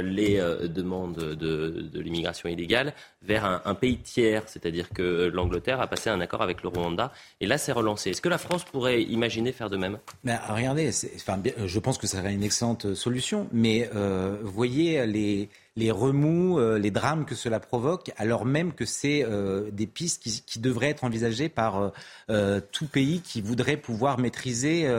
les 0.01 0.39
euh, 0.39 0.67
demandes 0.67 1.15
de, 1.15 1.89
l'immigration 1.99 2.49
illégale 2.49 2.93
vers 3.21 3.45
un, 3.45 3.75
pays 3.75 3.97
tiers, 3.97 4.43
c'est-à-dire 4.47 4.89
que 4.89 5.29
l'Angleterre 5.33 5.81
a 5.81 5.87
passé 5.87 6.09
un 6.09 6.19
accord 6.21 6.41
avec 6.41 6.63
le 6.63 6.69
Rwanda 6.69 7.11
et 7.41 7.47
là 7.47 7.57
c'est 7.57 7.71
relancé. 7.71 8.11
Est-ce 8.11 8.21
que 8.21 8.29
la 8.29 8.37
France 8.37 8.63
pourrait 8.63 9.01
imaginer 9.01 9.51
faire 9.51 9.69
de 9.69 9.77
même? 9.77 9.97
Mais, 10.23 10.37
Regardez, 10.47 10.91
enfin, 11.15 11.41
je 11.65 11.79
pense 11.79 11.97
que 11.97 12.07
ça 12.07 12.19
serait 12.19 12.33
une 12.33 12.43
excellente 12.43 12.93
solution, 12.93 13.47
mais 13.51 13.89
euh, 13.95 14.37
voyez 14.43 15.05
les 15.05 15.49
les 15.77 15.91
remous, 15.91 16.57
euh, 16.57 16.79
les 16.79 16.91
drames 16.91 17.25
que 17.25 17.35
cela 17.35 17.59
provoque, 17.59 18.11
alors 18.15 18.45
même 18.45 18.73
que 18.73 18.85
c'est 18.85 19.25
euh, 19.25 19.69
des 19.71 19.87
pistes 19.87 20.23
qui, 20.23 20.59
devraient 20.59 20.89
être 20.89 21.03
envisagées 21.03 21.49
par 21.49 21.91
euh, 22.29 22.61
tout 22.71 22.87
pays 22.87 23.19
qui 23.19 23.41
voudrait 23.41 23.75
pouvoir 23.75 24.17
maîtriser 24.17 24.89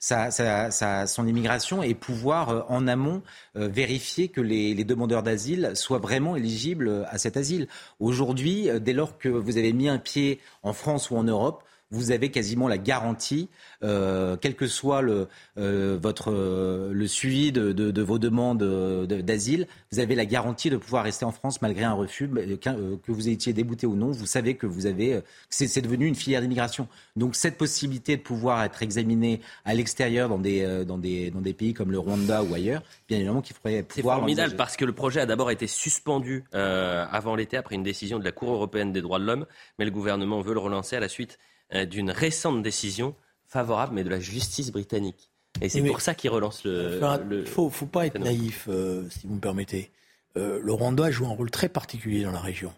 sa, 0.00 1.06
son 1.06 1.26
immigration 1.26 1.82
et 1.82 1.94
pouvoir 1.94 2.66
en 2.68 2.88
amont 2.88 3.22
vérifier 3.54 4.28
que 4.28 4.40
les, 4.40 4.74
les 4.74 4.84
demandeurs 4.84 5.22
d'asile 5.22 5.70
soient 5.74 5.98
vraiment 5.98 6.36
éligibles 6.36 7.06
à 7.08 7.16
cet 7.16 7.36
asile. 7.36 7.68
Aujourd'hui, 8.00 8.68
dès 8.80 8.92
lors 8.92 9.16
que 9.18 9.28
vous 9.28 9.56
avez 9.56 9.72
mis 9.72 9.88
un 9.88 9.98
pied 9.98 10.40
en 10.62 10.72
France 10.72 11.10
ou 11.10 11.16
en 11.16 11.22
Europe, 11.22 11.62
vous 11.90 12.10
avez 12.10 12.30
quasiment 12.30 12.68
la 12.68 12.78
garantie, 12.78 13.48
euh, 13.82 14.36
quel 14.40 14.54
que 14.54 14.66
soit 14.66 15.02
le, 15.02 15.28
euh, 15.58 15.98
votre, 16.00 16.32
euh, 16.32 16.92
le 16.92 17.06
suivi 17.06 17.52
de, 17.52 18.02
vos 18.02 18.18
demandes 18.18 18.62
d'asile, 19.06 19.66
vous 19.92 20.00
avez 20.00 20.14
la 20.14 20.26
garantie 20.26 20.70
de 20.70 20.76
pouvoir 20.76 21.04
rester 21.04 21.24
en 21.24 21.32
France 21.32 21.62
malgré 21.62 21.84
un 21.84 21.92
refus, 21.92 22.28
que 22.28 23.12
vous 23.12 23.28
étiez 23.28 23.52
débouté 23.52 23.86
ou 23.86 23.96
non. 23.96 24.10
Vous 24.10 24.26
savez 24.26 24.54
que 24.54 24.66
vous 24.66 24.86
avez, 24.86 25.20
c'est 25.48 25.80
devenu 25.80 26.06
une 26.06 26.14
filière 26.14 26.40
d'immigration. 26.40 26.88
Donc 27.16 27.36
cette 27.36 27.56
possibilité 27.56 28.16
de 28.16 28.22
pouvoir 28.22 28.62
être 28.64 28.82
examiné 28.82 29.40
à 29.64 29.74
l'extérieur 29.74 30.28
dans 30.28 30.38
des, 30.38 30.84
dans, 30.84 30.98
des, 30.98 31.30
dans 31.30 31.40
des 31.40 31.54
pays 31.54 31.72
comme 31.72 31.90
le 31.90 31.98
Rwanda 31.98 32.42
ou 32.42 32.54
ailleurs, 32.54 32.82
bien 33.08 33.18
évidemment 33.18 33.40
qu'il 33.40 33.56
faudrait 33.56 33.82
pouvoir. 33.82 34.16
C'est 34.16 34.20
formidable 34.20 34.56
parce 34.56 34.76
que 34.76 34.84
le 34.84 34.92
projet 34.92 35.20
a 35.20 35.26
d'abord 35.26 35.50
été 35.50 35.66
suspendu 35.66 36.44
avant 36.52 37.36
l'été 37.36 37.56
après 37.56 37.76
une 37.76 37.82
décision 37.82 38.18
de 38.18 38.24
la 38.24 38.32
Cour 38.32 38.52
européenne 38.52 38.92
des 38.92 39.02
droits 39.02 39.18
de 39.18 39.24
l'homme, 39.24 39.46
mais 39.78 39.84
le 39.84 39.90
gouvernement 39.90 40.40
veut 40.40 40.54
le 40.54 40.60
relancer 40.60 40.96
à 40.96 41.00
la 41.00 41.08
suite 41.08 41.38
d'une 41.72 42.10
récente 42.10 42.62
décision 42.62 43.14
favorable, 43.46 43.94
mais 43.94 44.04
de 44.04 44.10
la 44.10 44.20
justice 44.20 44.70
britannique. 44.70 45.30
Et 45.60 45.68
c'est 45.68 45.82
pour 45.82 46.00
ça 46.00 46.14
qu'il 46.14 46.30
relance 46.30 46.64
le. 46.64 47.00
Il 47.30 47.38
ne 47.38 47.44
faut, 47.44 47.70
pas 47.86 48.06
être 48.06 48.18
naïf, 48.18 48.66
euh, 48.68 49.08
si 49.10 49.26
vous 49.26 49.34
me 49.34 49.40
permettez. 49.40 49.90
Euh, 50.36 50.58
le 50.60 50.72
Rwanda 50.72 51.10
joue 51.10 51.26
un 51.26 51.34
rôle 51.34 51.50
très 51.50 51.68
particulier 51.68 52.24
dans 52.24 52.32
la 52.32 52.40
région. 52.40 52.72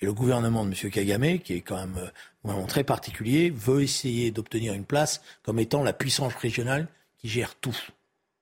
Et 0.00 0.06
le 0.06 0.14
gouvernement 0.14 0.64
de 0.64 0.70
M. 0.70 0.90
Kagame, 0.90 1.40
qui 1.40 1.54
est 1.54 1.60
quand 1.60 1.76
même 1.76 1.96
un 1.96 2.10
gouvernement 2.42 2.68
très 2.68 2.84
particulier, 2.84 3.50
veut 3.50 3.82
essayer 3.82 4.30
d'obtenir 4.30 4.72
une 4.72 4.84
place 4.84 5.20
comme 5.42 5.58
étant 5.58 5.82
la 5.82 5.92
puissance 5.92 6.34
régionale 6.36 6.86
qui 7.18 7.28
gère 7.28 7.56
tout. 7.56 7.76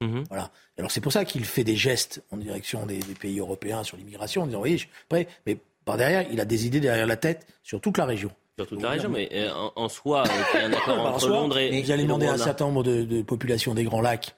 Mhm. 0.00 0.24
Voilà. 0.28 0.52
Alors 0.76 0.90
c'est 0.90 1.00
pour 1.00 1.12
ça 1.12 1.24
qu'il 1.24 1.44
fait 1.44 1.64
des 1.64 1.74
gestes 1.74 2.22
en 2.30 2.36
direction 2.36 2.86
des, 2.86 3.00
pays 3.18 3.40
européens 3.40 3.82
sur 3.82 3.96
l'immigration, 3.96 4.42
en 4.42 4.46
disant, 4.46 4.60
oui, 4.60 4.72
je 4.72 4.76
suis 4.76 4.90
prêt, 5.08 5.26
mais 5.46 5.58
par 5.84 5.96
derrière, 5.96 6.26
il 6.30 6.38
a 6.40 6.44
des 6.44 6.66
idées 6.66 6.80
derrière 6.80 7.06
la 7.06 7.16
tête 7.16 7.46
sur 7.62 7.80
toute 7.80 7.96
la 7.96 8.04
région. 8.04 8.30
Sur 8.58 8.66
toute 8.66 8.82
la 8.82 8.90
région, 8.90 9.08
mais 9.08 9.28
euh, 9.34 9.52
en, 9.76 9.88
soi, 9.88 10.24
euh, 10.26 10.30
il 10.54 10.58
y 10.58 10.62
a 10.64 10.66
un 10.66 10.72
accord 10.72 10.98
entre 11.14 11.28
Londres 11.28 11.58
et. 11.58 11.80
Vous 11.80 11.92
allez 11.92 12.02
demander 12.02 12.26
à 12.26 12.32
un 12.32 12.38
certain 12.38 12.64
nombre 12.64 12.82
de, 12.82 13.22
populations 13.22 13.72
des 13.72 13.84
Grands 13.84 14.00
Lacs 14.00 14.34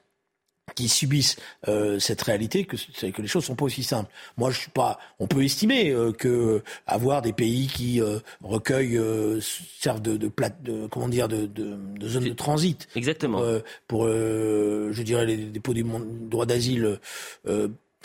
qui 0.75 0.91
subissent 0.91 1.37
euh, 1.69 1.99
cette 1.99 2.21
réalité 2.21 2.67
que, 2.67 2.77
que 2.77 3.23
les 3.23 3.29
choses 3.29 3.47
sont 3.47 3.55
pas 3.55 3.65
aussi 3.65 3.83
simples. 3.83 4.11
Moi, 4.37 4.51
je 4.51 4.59
suis 4.59 4.71
pas. 4.71 4.99
On 5.21 5.27
peut 5.27 5.43
estimer 5.43 5.97
que 6.19 6.63
avoir 6.87 7.23
des 7.23 7.33
pays 7.33 7.69
qui 7.69 8.03
recueillent 8.45 9.01
servent 9.41 10.03
de, 10.03 10.19
de 10.19 10.29
plate, 10.29 10.63
de 10.63 10.87
comment 10.89 11.09
dire, 11.09 11.27
de, 11.27 11.47
de, 11.47 11.79
de 11.99 12.09
zone 12.09 12.25
de 12.25 12.35
transit. 12.35 12.89
Exactement. 12.97 13.43
Pour, 13.89 14.07
je 14.07 15.03
dirais, 15.03 15.25
les 15.25 15.39
dépôts 15.39 15.73
du 15.73 15.83
droit 15.83 16.45
d'asile 16.45 17.01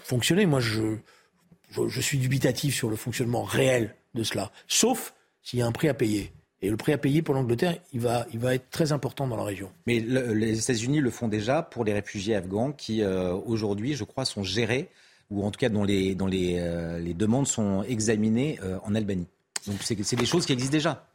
fonctionner. 0.02 0.46
Moi, 0.46 0.62
je, 0.62 0.96
je, 1.72 1.90
je 1.90 2.02
suis 2.02 2.20
dubitatif 2.20 2.74
sur 2.74 2.90
le 2.90 2.96
fonctionnement 2.96 3.44
réel 3.44 3.96
de 4.14 4.24
cela, 4.24 4.54
sauf 4.70 5.14
s'il 5.46 5.60
y 5.60 5.62
a 5.62 5.68
un 5.68 5.72
prix 5.72 5.88
à 5.88 5.94
payer. 5.94 6.34
Et 6.62 6.70
le 6.70 6.78
prix 6.78 6.92
à 6.94 6.98
payer 6.98 7.22
pour 7.22 7.36
l'Angleterre, 7.36 7.78
il 7.94 8.00
va, 8.00 8.26
il 8.34 8.40
va 8.40 8.56
être 8.56 8.70
très 8.72 8.92
important 8.92 9.28
dans 9.28 9.38
la 9.38 9.44
région. 9.44 9.72
Mais 9.86 10.00
les 10.00 10.60
États-Unis 10.60 11.00
le 11.00 11.12
font 11.12 11.28
déjà 11.28 11.62
pour 11.62 11.86
les 11.86 11.94
réfugiés 11.94 12.36
afghans 12.36 12.72
qui, 12.72 13.04
euh, 13.04 13.34
aujourd'hui, 13.34 13.94
je 13.94 14.04
crois, 14.04 14.26
sont 14.26 14.42
gérés, 14.42 14.90
ou 15.30 15.46
en 15.46 15.52
tout 15.52 15.60
cas 15.60 15.70
dont 15.70 15.84
les, 15.84 16.16
dont 16.16 16.26
les, 16.26 16.56
euh, 16.58 17.14
demandes 17.14 17.48
sont 17.48 17.84
examinées 17.84 18.60
euh, 18.64 18.80
en 18.84 18.96
Albanie. 18.96 19.28
Donc 19.68 19.78
c'est 19.82 20.16
des 20.16 20.26
choses 20.26 20.46
qui 20.46 20.54
existent 20.54 20.72
déjà. 20.72 21.08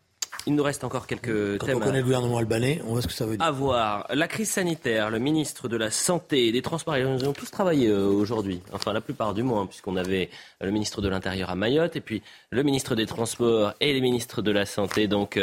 Il 0.47 0.55
nous 0.55 0.62
reste 0.62 0.84
encore 0.84 1.07
quelques 1.07 1.59
Quand 1.59 1.66
thèmes. 1.66 1.76
on 1.76 1.80
connaît 1.80 1.99
le 1.99 2.05
gouvernement 2.05 2.38
albanais, 2.38 2.80
on 2.86 2.93
voit 2.93 3.03
ce 3.03 3.07
que 3.07 3.12
ça 3.12 3.26
veut 3.26 3.36
dire. 3.36 3.45
À 3.47 3.51
voir. 3.51 4.07
La 4.12 4.26
crise 4.26 4.51
sanitaire, 4.51 5.11
le 5.11 5.18
ministre 5.18 5.68
de 5.68 5.76
la 5.76 5.91
Santé 5.91 6.47
et 6.47 6.53
des 6.53 6.62
Transports, 6.62 6.97
ils 6.97 7.28
ont 7.28 7.32
tous 7.32 7.51
travaillé 7.51 7.88
euh, 7.88 8.07
aujourd'hui. 8.07 8.62
Enfin, 8.72 8.93
la 8.93 9.03
plupart 9.03 9.34
du 9.34 9.43
moins, 9.43 9.66
puisqu'on 9.66 9.97
avait 9.97 10.30
le 10.61 10.70
ministre 10.70 11.03
de 11.03 11.09
l'Intérieur 11.09 11.51
à 11.51 11.57
Mayotte 11.57 11.97
et 11.97 12.01
puis 12.01 12.22
le 12.51 12.62
ministre 12.62 12.95
des 12.95 13.07
Transports 13.07 13.74
et 13.80 13.93
les 13.93 14.01
ministres 14.01 14.41
de 14.41 14.51
la 14.51 14.64
Santé. 14.64 15.09
Donc, 15.09 15.38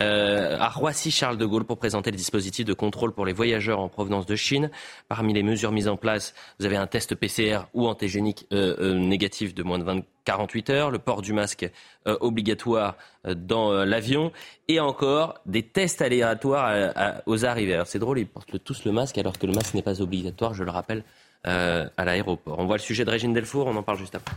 euh, 0.00 0.22
euh, 0.32 0.58
à 0.58 0.68
Roissy-Charles 0.68 1.38
de 1.38 1.46
Gaulle 1.46 1.64
pour 1.64 1.78
présenter 1.78 2.10
le 2.10 2.16
dispositif 2.16 2.64
de 2.64 2.72
contrôle 2.72 3.12
pour 3.12 3.26
les 3.26 3.32
voyageurs 3.32 3.80
en 3.80 3.88
provenance 3.88 4.26
de 4.26 4.36
Chine. 4.36 4.70
Parmi 5.08 5.32
les 5.32 5.42
mesures 5.42 5.72
mises 5.72 5.88
en 5.88 5.96
place, 5.96 6.34
vous 6.58 6.66
avez 6.66 6.76
un 6.76 6.86
test 6.86 7.14
PCR 7.14 7.60
ou 7.74 7.86
antigénique 7.86 8.46
euh, 8.52 8.76
euh, 8.78 8.94
négatif 8.94 9.54
de 9.54 9.62
moins 9.62 9.78
de 9.78 9.84
20, 9.84 10.02
48 10.24 10.70
heures, 10.70 10.90
le 10.90 10.98
port 10.98 11.22
du 11.22 11.32
masque 11.32 11.68
obligatoire 12.06 12.96
dans 13.24 13.72
l'avion 13.84 14.30
et 14.68 14.78
encore 14.78 15.40
des 15.46 15.64
tests 15.64 16.00
aléatoires 16.00 17.22
aux 17.26 17.44
arrivées. 17.44 17.82
C'est 17.86 17.98
drôle, 17.98 18.20
ils 18.20 18.26
portent 18.26 18.62
tous 18.62 18.84
le 18.84 18.92
masque 18.92 19.18
alors 19.18 19.36
que 19.36 19.46
le 19.46 19.52
masque 19.52 19.74
n'est 19.74 19.82
pas 19.82 20.00
obligatoire, 20.00 20.54
je 20.54 20.62
le 20.62 20.70
rappelle, 20.70 21.02
à 21.42 22.04
l'aéroport. 22.04 22.60
On 22.60 22.66
voit 22.66 22.76
le 22.76 22.82
sujet 22.82 23.04
de 23.04 23.10
Régine 23.10 23.32
Delfour, 23.32 23.66
on 23.66 23.74
en 23.74 23.82
parle 23.82 23.98
juste 23.98 24.14
après. 24.14 24.32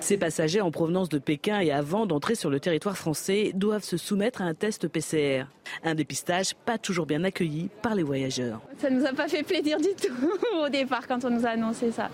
Ces 0.00 0.16
passagers 0.16 0.62
en 0.62 0.70
provenance 0.70 1.10
de 1.10 1.18
Pékin 1.18 1.60
et 1.60 1.70
avant 1.70 2.06
d'entrer 2.06 2.34
sur 2.34 2.48
le 2.48 2.58
territoire 2.58 2.96
français 2.96 3.52
doivent 3.54 3.84
se 3.84 3.98
soumettre 3.98 4.40
à 4.40 4.44
un 4.44 4.54
test 4.54 4.88
PCR. 4.88 5.44
Un 5.84 5.94
dépistage 5.94 6.54
pas 6.54 6.78
toujours 6.78 7.06
bien 7.06 7.22
accueilli 7.22 7.68
par 7.82 7.94
les 7.94 8.02
voyageurs. 8.02 8.60
Ça 8.78 8.88
nous 8.90 9.04
a 9.04 9.12
pas 9.12 9.28
fait 9.28 9.42
plaisir 9.42 9.78
du 9.78 9.94
tout 9.94 10.30
au 10.64 10.68
départ 10.68 11.06
quand 11.06 11.24
on 11.24 11.30
nous 11.30 11.46
a 11.46 11.50
annoncé 11.50 11.92
ça. 11.92 12.10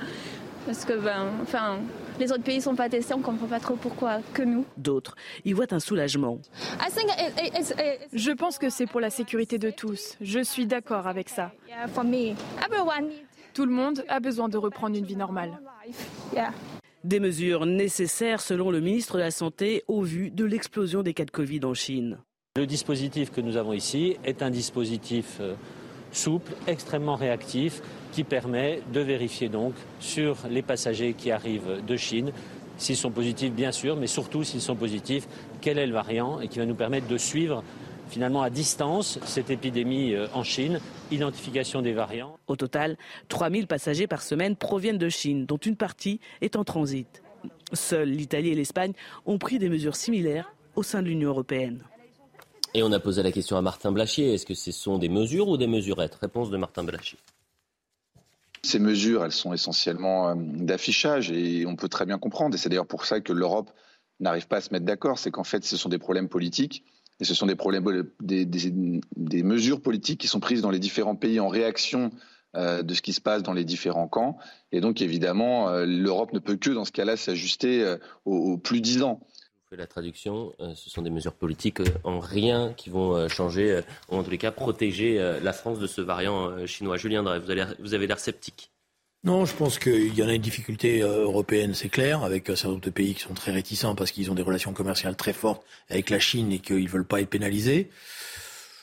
Parce 0.66 0.84
que 0.84 0.94
ben, 0.94 1.28
enfin, 1.42 1.78
les 2.18 2.32
autres 2.32 2.42
pays 2.42 2.60
sont 2.60 2.74
pas 2.74 2.88
testés, 2.88 3.14
on 3.14 3.20
comprend 3.20 3.46
pas 3.46 3.60
trop 3.60 3.76
pourquoi 3.76 4.18
que 4.34 4.42
nous. 4.42 4.64
D'autres 4.76 5.14
y 5.44 5.52
voient 5.52 5.72
un 5.72 5.78
soulagement. 5.78 6.40
Je 8.12 8.32
pense 8.32 8.58
que 8.58 8.68
c'est 8.68 8.86
pour 8.86 9.00
la 9.00 9.10
sécurité 9.10 9.58
de 9.58 9.70
tous. 9.70 10.16
Je 10.20 10.40
suis 10.40 10.66
d'accord 10.66 11.06
avec 11.06 11.28
ça. 11.28 11.52
Tout 13.54 13.64
le 13.64 13.72
monde 13.72 14.04
a 14.08 14.18
besoin 14.18 14.48
de 14.48 14.58
reprendre 14.58 14.98
une 14.98 15.06
vie 15.06 15.16
normale. 15.16 15.56
Des 17.04 17.20
mesures 17.20 17.66
nécessaires 17.66 18.40
selon 18.40 18.70
le 18.70 18.80
ministre 18.80 19.14
de 19.14 19.20
la 19.20 19.30
Santé 19.30 19.84
au 19.86 20.02
vu 20.02 20.30
de 20.30 20.44
l'explosion 20.44 21.02
des 21.02 21.14
cas 21.14 21.24
de 21.24 21.30
Covid 21.30 21.60
en 21.64 21.74
Chine. 21.74 22.18
Le 22.56 22.66
dispositif 22.66 23.30
que 23.30 23.40
nous 23.40 23.56
avons 23.56 23.74
ici 23.74 24.16
est 24.24 24.42
un 24.42 24.50
dispositif 24.50 25.36
euh, 25.40 25.54
souple, 26.10 26.52
extrêmement 26.66 27.14
réactif, 27.14 27.82
qui 28.12 28.24
permet 28.24 28.80
de 28.92 29.00
vérifier 29.00 29.48
donc 29.48 29.74
sur 30.00 30.38
les 30.50 30.62
passagers 30.62 31.12
qui 31.12 31.30
arrivent 31.30 31.84
de 31.86 31.96
Chine 31.96 32.32
s'ils 32.78 32.96
sont 32.96 33.10
positifs 33.10 33.52
bien 33.52 33.72
sûr, 33.72 33.96
mais 33.96 34.06
surtout 34.06 34.42
s'ils 34.44 34.60
sont 34.60 34.76
positifs, 34.76 35.26
quel 35.60 35.78
est 35.78 35.86
le 35.86 35.92
variant 35.92 36.40
et 36.40 36.48
qui 36.48 36.58
va 36.58 36.66
nous 36.66 36.74
permettre 36.74 37.08
de 37.08 37.18
suivre 37.18 37.62
finalement 38.08 38.42
à 38.42 38.50
distance 38.50 39.18
cette 39.24 39.50
épidémie 39.50 40.14
euh, 40.14 40.26
en 40.34 40.42
Chine, 40.42 40.80
identification 41.10 41.82
des 41.82 41.92
variants. 41.92 42.38
Au 42.46 42.56
total, 42.56 42.96
3000 43.28 43.66
passagers 43.66 44.06
par 44.06 44.22
semaine 44.22 44.56
proviennent 44.56 44.98
de 44.98 45.08
Chine, 45.08 45.46
dont 45.46 45.56
une 45.56 45.76
partie 45.76 46.20
est 46.40 46.56
en 46.56 46.64
transit. 46.64 47.22
Seuls 47.72 48.08
l'Italie 48.08 48.50
et 48.50 48.54
l'Espagne 48.54 48.92
ont 49.24 49.38
pris 49.38 49.58
des 49.58 49.68
mesures 49.68 49.96
similaires 49.96 50.52
au 50.74 50.82
sein 50.82 51.02
de 51.02 51.08
l'Union 51.08 51.30
européenne. 51.30 51.82
Et 52.74 52.82
on 52.82 52.92
a 52.92 53.00
posé 53.00 53.22
la 53.22 53.32
question 53.32 53.56
à 53.56 53.62
Martin 53.62 53.90
Blachier, 53.92 54.34
est-ce 54.34 54.44
que 54.44 54.54
ce 54.54 54.70
sont 54.70 54.98
des 54.98 55.08
mesures 55.08 55.48
ou 55.48 55.56
des 55.56 55.66
mesurettes? 55.66 56.16
Réponse 56.16 56.50
de 56.50 56.56
Martin 56.56 56.84
Blachier. 56.84 57.18
Ces 58.62 58.78
mesures, 58.78 59.24
elles 59.24 59.32
sont 59.32 59.52
essentiellement 59.52 60.34
d'affichage 60.36 61.30
et 61.30 61.64
on 61.66 61.76
peut 61.76 61.88
très 61.88 62.04
bien 62.04 62.18
comprendre. 62.18 62.54
Et 62.54 62.58
c'est 62.58 62.68
d'ailleurs 62.68 62.86
pour 62.86 63.06
ça 63.06 63.20
que 63.20 63.32
l'Europe 63.32 63.70
n'arrive 64.20 64.48
pas 64.48 64.56
à 64.56 64.60
se 64.60 64.72
mettre 64.72 64.84
d'accord. 64.84 65.18
C'est 65.18 65.30
qu'en 65.30 65.44
fait, 65.44 65.64
ce 65.64 65.76
sont 65.76 65.88
des 65.88 65.98
problèmes 65.98 66.28
politiques 66.28 66.84
et 67.20 67.24
ce 67.24 67.34
sont 67.34 67.46
des 67.46 67.54
problèmes, 67.54 67.84
des, 68.20 69.42
mesures 69.42 69.80
politiques 69.80 70.20
qui 70.20 70.28
sont 70.28 70.40
prises 70.40 70.60
dans 70.60 70.70
les 70.70 70.78
différents 70.78 71.16
pays 71.16 71.40
en 71.40 71.48
réaction 71.48 72.10
euh, 72.56 72.82
de 72.82 72.94
ce 72.94 73.02
qui 73.02 73.12
se 73.12 73.20
passe 73.20 73.42
dans 73.42 73.52
les 73.52 73.64
différents 73.64 74.08
camps. 74.08 74.38
Et 74.72 74.80
donc, 74.80 75.00
évidemment, 75.00 75.68
euh, 75.68 75.86
l'Europe 75.86 76.32
ne 76.32 76.38
peut 76.38 76.56
que, 76.56 76.70
dans 76.70 76.84
ce 76.84 76.92
cas-là, 76.92 77.16
s'ajuster 77.16 77.82
euh, 77.82 77.96
aux, 78.24 78.58
plus 78.58 78.80
dix 78.80 79.02
ans. 79.02 79.20
Je 79.64 79.70
fais 79.70 79.76
la 79.76 79.86
traduction. 79.86 80.52
ce 80.74 80.90
sont 80.90 81.02
des 81.02 81.10
mesures 81.10 81.34
politiques 81.34 81.80
en 82.04 82.20
rien 82.20 82.72
qui 82.76 82.88
vont 82.88 83.28
changer, 83.28 83.80
ou 84.08 84.16
en 84.16 84.22
tous 84.22 84.30
les 84.30 84.38
cas 84.38 84.52
protéger 84.52 85.18
la 85.42 85.52
France 85.52 85.80
de 85.80 85.88
ce 85.88 86.00
variant 86.00 86.64
chinois. 86.66 86.96
Julien 86.96 87.24
vous 87.80 87.94
avez 87.94 88.06
l'air 88.06 88.20
sceptique. 88.20 88.70
Non, 89.26 89.44
je 89.44 89.56
pense 89.56 89.80
qu'il 89.80 90.14
y 90.14 90.22
en 90.22 90.28
a 90.28 90.34
une 90.34 90.40
difficulté 90.40 91.00
européenne, 91.00 91.74
c'est 91.74 91.88
clair, 91.88 92.22
avec 92.22 92.48
un 92.48 92.54
certain 92.54 92.68
nombre 92.68 92.84
de 92.84 92.90
pays 92.90 93.12
qui 93.12 93.22
sont 93.22 93.34
très 93.34 93.50
réticents 93.50 93.96
parce 93.96 94.12
qu'ils 94.12 94.30
ont 94.30 94.36
des 94.36 94.42
relations 94.42 94.72
commerciales 94.72 95.16
très 95.16 95.32
fortes 95.32 95.64
avec 95.90 96.10
la 96.10 96.20
Chine 96.20 96.52
et 96.52 96.60
qu'ils 96.60 96.84
ne 96.84 96.88
veulent 96.88 97.04
pas 97.04 97.20
être 97.20 97.28
pénalisés. 97.28 97.90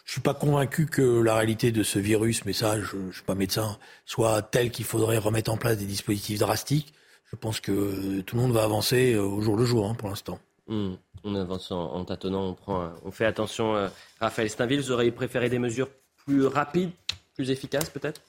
Je 0.04 0.12
suis 0.12 0.20
pas 0.20 0.34
convaincu 0.34 0.86
que 0.86 1.22
la 1.22 1.36
réalité 1.36 1.72
de 1.72 1.82
ce 1.82 1.98
virus, 1.98 2.44
mais 2.44 2.52
ça, 2.52 2.78
je, 2.78 2.98
ne 2.98 3.12
suis 3.14 3.24
pas 3.24 3.36
médecin, 3.36 3.78
soit 4.06 4.42
telle 4.42 4.70
qu'il 4.70 4.84
faudrait 4.84 5.18
remettre 5.18 5.50
en 5.50 5.56
place 5.56 5.78
des 5.78 5.86
dispositifs 5.86 6.40
drastiques. 6.40 6.94
Je 7.32 7.38
pense 7.38 7.62
que 7.62 8.20
tout 8.20 8.36
le 8.36 8.42
monde 8.42 8.52
va 8.52 8.66
avancer 8.66 9.16
au 9.16 9.40
jour 9.40 9.56
le 9.56 9.64
jour, 9.64 9.90
hein, 9.90 9.96
pour 9.96 10.10
l'instant. 10.10 10.40
Hmm. 10.68 10.96
On 11.24 11.36
avance 11.36 11.72
en, 11.72 12.04
tâtonnant, 12.04 12.50
on, 12.50 12.54
prend, 12.54 12.92
on 13.06 13.12
fait 13.12 13.26
attention. 13.26 13.78
Euh, 13.78 13.88
Raphaël 14.20 14.50
Steinville, 14.50 14.82
vous 14.82 14.92
auriez 14.92 15.12
préféré 15.12 15.48
des 15.48 15.60
mesures 15.60 15.88
plus 16.18 16.46
rapides, 16.48 16.92
plus 17.34 17.50
efficaces 17.50 17.90
peut-être? 17.90 18.20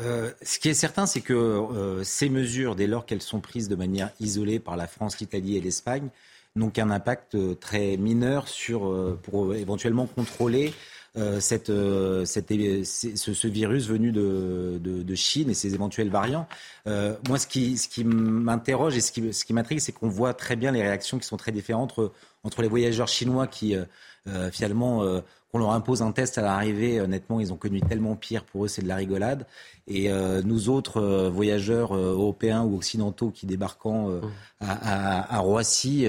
Euh, 0.00 0.30
ce 0.42 0.58
qui 0.58 0.68
est 0.68 0.74
certain, 0.74 1.06
c'est 1.06 1.20
que 1.20 1.32
euh, 1.32 2.04
ces 2.04 2.28
mesures, 2.28 2.76
dès 2.76 2.86
lors 2.86 3.06
qu'elles 3.06 3.22
sont 3.22 3.40
prises 3.40 3.68
de 3.68 3.76
manière 3.76 4.10
isolée 4.20 4.58
par 4.58 4.76
la 4.76 4.86
France, 4.86 5.18
l'Italie 5.18 5.56
et 5.56 5.60
l'Espagne, 5.60 6.08
n'ont 6.56 6.70
qu'un 6.70 6.90
impact 6.90 7.34
euh, 7.34 7.54
très 7.54 7.96
mineur 7.96 8.48
sur, 8.48 9.16
pour 9.22 9.54
éventuellement 9.54 10.06
contrôler 10.06 10.72
ce, 11.14 11.56
virus 13.48 13.88
venu 13.88 14.12
de, 14.12 15.14
Chine 15.14 15.50
et 15.50 15.54
ses 15.54 15.74
éventuels 15.74 16.10
variants. 16.10 16.46
moi, 16.86 17.38
ce 17.38 17.46
qui, 17.46 18.04
m'interroge 18.04 18.96
et 18.96 19.00
ce 19.00 19.10
qui, 19.10 19.32
ce 19.32 19.52
m'intrigue, 19.52 19.80
c'est 19.80 19.92
qu'on 19.92 20.08
voit 20.08 20.32
très 20.34 20.54
bien 20.54 20.70
les 20.70 20.82
réactions 20.82 21.18
qui 21.18 21.26
sont 21.26 21.36
très 21.36 21.50
différentes 21.50 21.98
entre 22.44 22.62
les 22.62 22.68
voyageurs 22.68 23.08
chinois 23.08 23.48
qui, 23.48 23.74
finalement, 24.52 25.02
qu'on 25.50 25.58
leur 25.58 25.70
impose 25.70 26.02
un 26.02 26.12
test 26.12 26.36
à 26.38 26.42
l'arrivée, 26.42 27.00
honnêtement, 27.00 27.40
ils 27.40 27.52
ont 27.52 27.56
connu 27.56 27.80
tellement 27.80 28.16
pire. 28.16 28.44
Pour 28.44 28.64
eux, 28.64 28.68
c'est 28.68 28.82
de 28.82 28.88
la 28.88 28.96
rigolade. 28.96 29.46
Et 29.86 30.10
euh, 30.10 30.42
nous 30.44 30.68
autres 30.68 31.00
euh, 31.00 31.30
voyageurs 31.30 31.92
euh, 31.92 32.12
européens 32.12 32.62
ou 32.62 32.76
occidentaux 32.76 33.30
qui 33.30 33.46
débarquons 33.46 34.20
mmh. 34.20 34.30
à, 34.60 35.36
à, 35.36 35.38
Roissy 35.38 36.06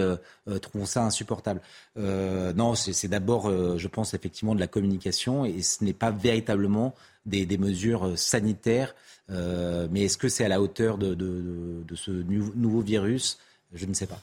trouvons 0.62 0.86
ça 0.86 1.04
insupportable. 1.04 1.62
non, 1.96 2.76
c'est 2.76 3.08
d'abord, 3.08 3.50
je 3.78 3.88
pense, 3.88 4.14
effectivement 4.14 4.56
de 4.56 4.60
la 4.60 4.68
communication 4.68 5.46
et 5.46 5.62
ce 5.62 5.84
n'est 5.84 5.94
pas 5.94 6.12
véritablement 6.12 6.94
des, 7.26 7.46
des 7.46 7.58
mesures 7.58 8.18
sanitaires. 8.18 8.96
mais 9.30 10.04
est-ce 10.04 10.18
que 10.18 10.28
c'est 10.28 10.44
à 10.44 10.50
la 10.50 10.62
hauteur 10.62 10.98
de, 10.98 11.14
de, 11.14 11.84
de 11.88 11.96
ce 11.96 12.12
nouveau 12.12 12.82
virus? 12.82 13.38
Je 13.74 13.86
ne 13.86 13.94
sais 13.94 14.08
pas. 14.08 14.20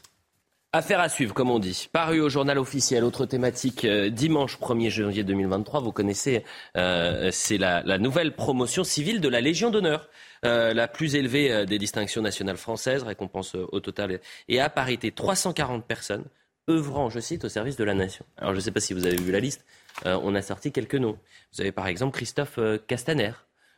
Affaire 0.72 1.00
à 1.00 1.08
suivre, 1.08 1.32
comme 1.32 1.50
on 1.50 1.58
dit. 1.58 1.88
Paru 1.92 2.20
au 2.20 2.28
journal 2.28 2.58
officiel, 2.58 3.04
autre 3.04 3.24
thématique, 3.24 3.84
euh, 3.84 4.10
dimanche 4.10 4.58
1er 4.58 4.90
janvier 4.90 5.24
2023, 5.24 5.80
vous 5.80 5.92
connaissez, 5.92 6.44
euh, 6.76 7.30
c'est 7.32 7.56
la, 7.56 7.82
nouvelle 7.98 8.34
promotion 8.34 8.84
civile 8.84 9.20
de 9.20 9.28
la 9.28 9.40
Légion 9.40 9.70
d'honneur. 9.70 10.10
Euh, 10.44 10.74
la 10.74 10.86
plus 10.86 11.14
élevée 11.14 11.64
des 11.64 11.78
distinctions 11.78 12.20
nationales 12.20 12.58
françaises, 12.58 13.04
récompense 13.04 13.54
au 13.54 13.80
total, 13.80 14.20
et 14.48 14.60
à 14.60 14.68
parité 14.68 15.12
340 15.12 15.86
personnes 15.86 16.24
œuvrant, 16.68 17.10
je 17.10 17.20
cite, 17.20 17.44
au 17.44 17.48
service 17.48 17.76
de 17.76 17.84
la 17.84 17.94
nation. 17.94 18.26
Alors 18.36 18.52
je 18.52 18.56
ne 18.56 18.60
sais 18.60 18.72
pas 18.72 18.80
si 18.80 18.92
vous 18.92 19.06
avez 19.06 19.16
vu 19.16 19.32
la 19.32 19.40
liste, 19.40 19.64
on 20.04 20.34
a 20.34 20.42
sorti 20.42 20.72
quelques 20.72 20.96
noms. 20.96 21.16
Vous 21.54 21.60
avez 21.60 21.72
par 21.72 21.86
exemple 21.86 22.14
Christophe 22.16 22.58
Castaner, 22.86 23.32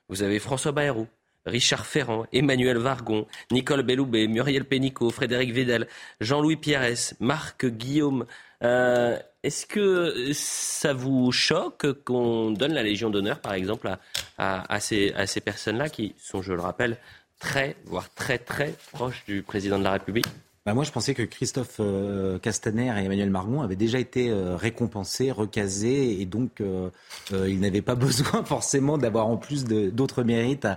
vous 0.08 0.22
avez 0.22 0.38
François 0.38 0.72
Bayrou, 0.72 1.06
Richard 1.48 1.86
Ferrand, 1.86 2.26
Emmanuel 2.32 2.78
Vargon, 2.78 3.26
Nicole 3.50 3.82
Belloubet, 3.82 4.26
Muriel 4.26 4.64
Pénicaud, 4.64 5.10
Frédéric 5.10 5.52
Vidal, 5.52 5.88
Jean-Louis 6.20 6.56
Pierres, 6.56 7.14
Marc 7.20 7.66
Guillaume. 7.66 8.26
Euh, 8.62 9.18
est-ce 9.42 9.66
que 9.66 10.32
ça 10.32 10.92
vous 10.92 11.32
choque 11.32 12.02
qu'on 12.04 12.50
donne 12.50 12.72
la 12.72 12.82
Légion 12.82 13.10
d'honneur, 13.10 13.40
par 13.40 13.54
exemple, 13.54 13.90
à 14.38 14.80
ces 14.80 15.40
personnes-là 15.44 15.88
qui 15.88 16.14
sont, 16.18 16.42
je 16.42 16.52
le 16.52 16.60
rappelle, 16.60 16.98
très, 17.38 17.76
voire 17.84 18.12
très, 18.14 18.38
très 18.38 18.74
proches 18.92 19.24
du 19.26 19.42
président 19.42 19.78
de 19.78 19.84
la 19.84 19.92
République? 19.92 20.26
Bah, 20.68 20.74
moi, 20.74 20.84
je 20.84 20.92
pensais 20.92 21.14
que 21.14 21.22
Christophe 21.22 21.76
euh, 21.80 22.38
Castaner 22.38 22.92
et 22.98 23.04
Emmanuel 23.06 23.30
Margon 23.30 23.62
avaient 23.62 23.74
déjà 23.74 23.98
été 23.98 24.28
euh, 24.28 24.54
récompensés, 24.54 25.30
recasés, 25.30 26.20
et 26.20 26.26
donc 26.26 26.60
euh, 26.60 26.90
ils 27.32 27.58
n'avaient 27.58 27.80
pas 27.80 27.94
besoin 27.94 28.44
forcément 28.44 28.98
d'avoir 28.98 29.28
en 29.28 29.38
plus 29.38 29.64
d'autres 29.64 30.24
mérites. 30.24 30.68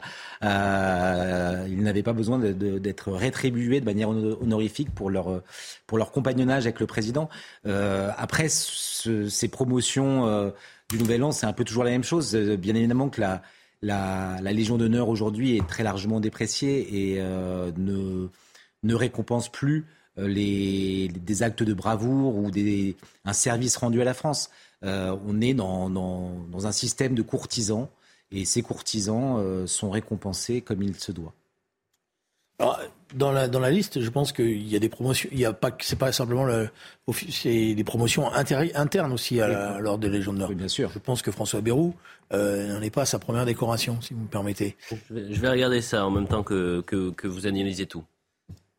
Ils 0.41 0.47
n'avaient 1.83 2.03
pas 2.03 2.13
besoin 2.13 2.39
d'être 2.39 3.11
rétribués 3.11 3.81
de 3.81 3.85
manière 3.85 4.07
honorifique 4.07 4.95
pour 4.95 5.09
leur, 5.09 5.41
compagnonnage 6.13 6.67
avec 6.67 6.79
le 6.79 6.85
président. 6.85 7.27
après, 7.65 8.47
ces 8.47 9.47
promotions 9.49 10.53
du 10.89 10.99
Nouvel 10.99 11.21
An, 11.25 11.33
c'est 11.33 11.47
un 11.47 11.53
peu 11.53 11.65
toujours 11.65 11.83
la 11.83 11.91
même 11.91 12.05
chose. 12.05 12.33
Bien 12.33 12.75
évidemment 12.75 13.09
que 13.09 13.19
la, 13.19 13.41
la 13.81 14.53
Légion 14.53 14.77
d'honneur 14.77 15.09
aujourd'hui 15.09 15.57
est 15.57 15.67
très 15.67 15.83
largement 15.83 16.21
dépréciée 16.21 17.11
et 17.11 17.21
ne 17.21 18.29
ne 18.83 18.95
récompense 18.95 19.49
plus 19.49 19.85
euh, 20.17 20.27
les, 20.27 21.07
des 21.07 21.43
actes 21.43 21.63
de 21.63 21.73
bravoure 21.73 22.35
ou 22.35 22.51
des, 22.51 22.97
un 23.23 23.33
service 23.33 23.77
rendu 23.77 24.01
à 24.01 24.03
la 24.03 24.13
France. 24.13 24.49
Euh, 24.83 25.15
on 25.25 25.39
est 25.39 25.53
dans, 25.53 25.89
dans, 25.89 26.67
un 26.67 26.71
système 26.71 27.15
de 27.15 27.21
courtisans 27.21 27.87
et 28.31 28.45
ces 28.45 28.61
courtisans 28.61 29.37
euh, 29.39 29.67
sont 29.67 29.89
récompensés 29.89 30.61
comme 30.61 30.81
il 30.81 30.95
se 30.95 31.11
doit. 31.11 31.33
dans, 33.15 33.31
la, 33.31 33.47
dans 33.47 33.59
la 33.59 33.71
liste, 33.71 34.01
je 34.01 34.09
pense 34.09 34.33
qu'il 34.33 34.67
y 34.67 34.75
a 34.75 34.79
des 34.79 34.89
promotions. 34.89 35.29
Il 35.31 35.39
y 35.39 35.45
a 35.45 35.53
pas, 35.53 35.71
c'est 35.79 35.97
pas 35.97 36.11
simplement 36.11 36.43
le, 36.43 36.69
c'est 37.29 37.73
des 37.73 37.83
promotions 37.85 38.29
internes 38.33 39.13
aussi 39.13 39.39
à 39.39 39.79
lors 39.79 39.97
de 39.97 40.09
Légion 40.09 40.33
d'honneur. 40.33 40.51
bien 40.51 40.67
sûr. 40.67 40.91
Je 40.93 40.99
pense 40.99 41.21
que 41.21 41.31
François 41.31 41.61
Bayrou 41.61 41.95
n'en 42.31 42.81
est 42.81 42.93
pas 42.93 43.03
à 43.03 43.05
sa 43.05 43.19
première 43.19 43.45
décoration, 43.45 44.01
si 44.01 44.13
vous 44.13 44.21
me 44.21 44.27
permettez. 44.27 44.75
Je 45.09 45.39
vais, 45.39 45.49
regarder 45.49 45.81
ça 45.81 46.05
en 46.05 46.11
même 46.11 46.27
temps 46.27 46.43
que, 46.43 46.81
que, 46.81 47.11
que 47.11 47.27
vous 47.27 47.47
analysez 47.47 47.85
tout. 47.85 48.03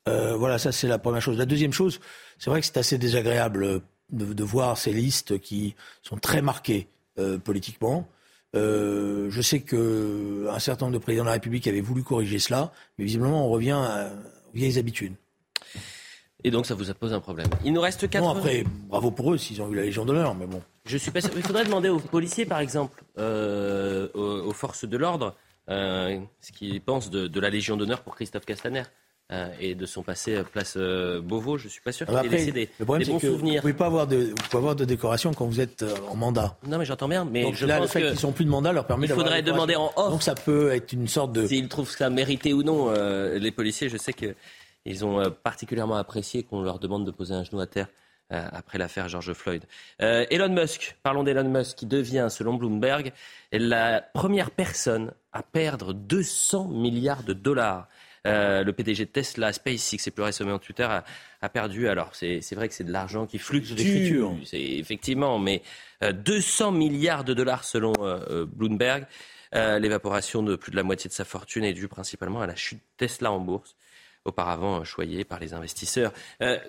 Euh, 0.09 0.36
voilà, 0.36 0.59
ça 0.59 0.72
c'est 0.72 0.88
la 0.88 0.98
première 0.98 1.22
chose. 1.22 1.38
La 1.38 1.46
deuxième 1.46 1.72
chose, 1.72 2.00
c'est 2.38 2.50
vrai 2.50 2.61
que 2.61 2.66
c'est 2.66 2.76
assez 2.76 2.98
désagréable 2.98 3.64
euh, 3.64 3.78
de, 4.11 4.44
voir 4.44 4.76
ces 4.76 4.92
listes 4.92 5.38
qui 5.38 5.74
sont 6.03 6.16
très 6.16 6.42
marquées 6.42 6.88
euh, 7.18 7.38
politiquement. 7.38 8.09
je 8.55 9.40
sais 9.42 9.61
qu'un 9.61 10.59
certain 10.59 10.86
nombre 10.86 10.98
de 10.98 11.03
présidents 11.03 11.24
de 11.24 11.28
la 11.28 11.34
République 11.34 11.66
avaient 11.68 11.80
voulu 11.80 12.03
corriger 12.03 12.38
cela, 12.38 12.72
mais 12.98 13.05
visiblement 13.05 13.46
on 13.46 13.50
revient 13.50 13.78
aux 14.53 14.57
vieilles 14.57 14.78
habitudes. 14.78 15.14
Et 16.44 16.50
donc 16.50 16.66
ça 16.66 16.74
vous 16.74 16.92
pose 16.94 17.12
un 17.12 17.20
problème. 17.20 17.46
Il 17.64 17.72
nous 17.72 17.80
reste 17.80 18.11
quatre. 18.11 18.24
Non, 18.24 18.30
après, 18.30 18.64
bravo 18.88 19.12
pour 19.12 19.32
eux 19.32 19.38
s'ils 19.38 19.62
ont 19.62 19.70
eu 19.70 19.76
la 19.76 19.82
Légion 19.82 20.05
d'honneur, 20.05 20.34
mais 20.34 20.46
bon. 20.46 20.61
Je 20.84 20.96
suis 20.96 21.12
pas 21.12 21.20
sûr. 21.20 21.30
Il 21.36 21.42
faudrait 21.44 21.64
demander 21.64 21.88
aux 21.88 22.00
policiers, 22.00 22.44
par 22.44 22.59
exemple, 22.59 23.05
aux, 23.16 24.53
forces 24.53 24.84
de 24.84 24.96
l'ordre, 24.96 25.36
ce 25.68 26.53
qu'ils 26.53 26.82
pensent 26.82 27.11
de, 27.11 27.28
de 27.28 27.40
la 27.40 27.48
Légion 27.48 27.76
d'honneur 27.76 28.03
pour 28.03 28.16
Christophe 28.16 28.44
Castaner. 28.44 28.82
Euh, 29.33 29.49
et 29.61 29.74
de 29.74 29.87
son 29.87 30.03
passé 30.03 30.37
à 30.37 30.45
place 30.45 30.74
euh, 30.76 31.22
Beauvau, 31.22 31.57
je 31.57 31.64
ne 31.64 31.70
suis 31.70 31.80
pas 31.80 31.93
sûr 31.93 32.07
qu'il 32.07 32.14
ait 32.16 32.28
laissé 32.28 32.53
des, 32.53 32.68
le 32.78 32.85
problème, 32.85 33.09
bons 33.09 33.18
que 33.18 33.28
souvenirs. 33.28 33.62
Vous 33.62 33.68
ne 33.68 33.72
pouvez 33.72 33.72
pas 33.72 33.87
avoir 33.87 34.07
de, 34.07 34.35
vous 34.51 34.59
avoir 34.59 34.76
de 34.76 34.85
décoration 34.85 35.33
quand 35.33 35.47
vous 35.47 35.59
êtes 35.61 35.83
euh, 35.83 35.95
en 36.11 36.16
mandat. 36.16 36.59
Non, 36.66 36.76
mais 36.76 36.85
j'entends 36.85 37.09
bien. 37.09 37.24
Mais 37.24 37.45
Donc 37.45 37.55
je 37.55 37.64
là, 37.64 37.78
pense 37.78 37.95
le 37.95 38.01
fait 38.01 38.09
qu'ils 38.09 38.18
sont 38.18 38.33
plus 38.33 38.45
de 38.45 38.51
mandat 38.51 38.72
leur 38.72 38.87
permet. 38.87 39.07
Il 39.07 39.12
faudrait 39.14 39.41
demander 39.41 39.74
en 39.74 39.91
off. 39.97 40.11
Donc 40.11 40.22
ça 40.22 40.35
peut 40.35 40.72
être 40.72 40.93
une 40.93 41.09
sorte 41.09 41.33
de. 41.33 41.47
S'ils 41.47 41.68
trouvent 41.68 41.89
ça 41.89 42.11
mérité 42.11 42.53
ou 42.53 42.62
non, 42.62 42.93
les 42.93 43.53
policiers, 43.53 43.89
je 43.89 43.97
sais 43.97 44.12
qu'ils 44.12 45.05
ont 45.05 45.30
particulièrement 45.43 45.97
apprécié 45.97 46.43
qu'on 46.43 46.61
leur 46.61 46.78
demande 46.78 47.07
de 47.07 47.11
poser 47.11 47.33
un 47.33 47.45
genou 47.45 47.61
à 47.61 47.66
terre 47.66 47.89
après 48.28 48.76
l'affaire 48.76 49.09
George 49.09 49.33
Floyd. 49.33 49.62
Elon 49.99 50.51
Musk, 50.51 50.99
parlons 51.03 51.22
d'Elon 51.22 51.49
Musk, 51.49 51.78
qui 51.78 51.87
devient, 51.87 52.26
selon 52.28 52.55
Bloomberg, 52.55 53.12
la 53.51 54.03
première 54.12 54.51
personne 54.51 55.12
à 55.33 55.43
perdre 55.43 55.95
200 55.95 56.68
milliards 56.68 57.22
de 57.22 57.33
dollars. 57.33 57.89
Euh, 58.27 58.62
le 58.62 58.73
PDG 58.73 59.07
de 59.07 59.11
Tesla, 59.11 59.53
SpaceX 59.53 60.07
et 60.07 60.11
plus 60.12 60.23
récemment 60.23 60.59
Twitter 60.61 60.85
a, 60.85 61.49
perdu. 61.49 61.89
Alors 61.89 62.11
c'est 62.14 62.55
vrai 62.55 62.68
que 62.68 62.75
c'est 62.75 62.85
de 62.85 62.93
l'argent 62.93 63.27
qui 63.27 63.39
fluctue, 63.39 64.23
c'est 64.45 64.61
effectivement, 64.61 65.39
mais 65.41 65.62
200 66.03 66.68
euh, 66.73 66.77
milliards 66.77 67.25
de 67.25 67.35
dollars 67.35 67.64
selon 67.64 67.93
euh, 68.01 68.47
Bloomberg. 68.47 69.07
L'évaporation 69.53 70.43
de 70.43 70.57
plus 70.57 70.70
de 70.70 70.77
la 70.77 70.83
moitié 70.83 71.09
de 71.09 71.14
sa 71.14 71.27
fortune 71.27 71.64
est 71.64 71.75
due 71.75 71.89
principalement 71.89 72.41
à 72.41 72.47
la 72.47 72.57
chute 72.57 72.79
de 72.79 73.07
Tesla 73.07 73.33
en 73.33 73.41
bourse 73.41 73.75
auparavant 74.25 74.83
choyée 74.85 75.25
par 75.25 75.41
les 75.41 75.53
investisseurs. 75.53 76.12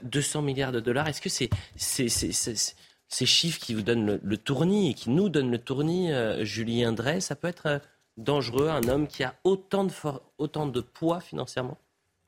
200 0.02 0.42
milliards 0.42 0.74
de 0.74 0.82
dollars, 0.82 1.08
est-ce 1.08 1.22
que 1.22 1.30
c'est 1.30 1.50
ces 1.78 3.26
chiffres 3.26 3.60
qui 3.60 3.74
vous 3.74 3.84
donnent 3.84 4.20
le, 4.22 4.38
tournis 4.38 4.90
et 4.90 4.94
qui 4.96 5.12
nous 5.12 5.30
donnent 5.30 5.52
le 5.52 5.60
tournis, 5.60 6.12
Julien 6.42 6.92
Drey, 6.92 7.22
ça 7.22 7.36
peut 7.38 7.48
être 7.48 7.80
dangereux, 8.18 8.70
un 8.70 8.88
homme 8.88 9.08
qui 9.08 9.24
a 9.24 9.36
autant 9.44 9.84
de, 9.84 9.92
autant 10.38 10.68
de 10.68 10.82
poids 10.82 11.20
financièrement? 11.20 11.78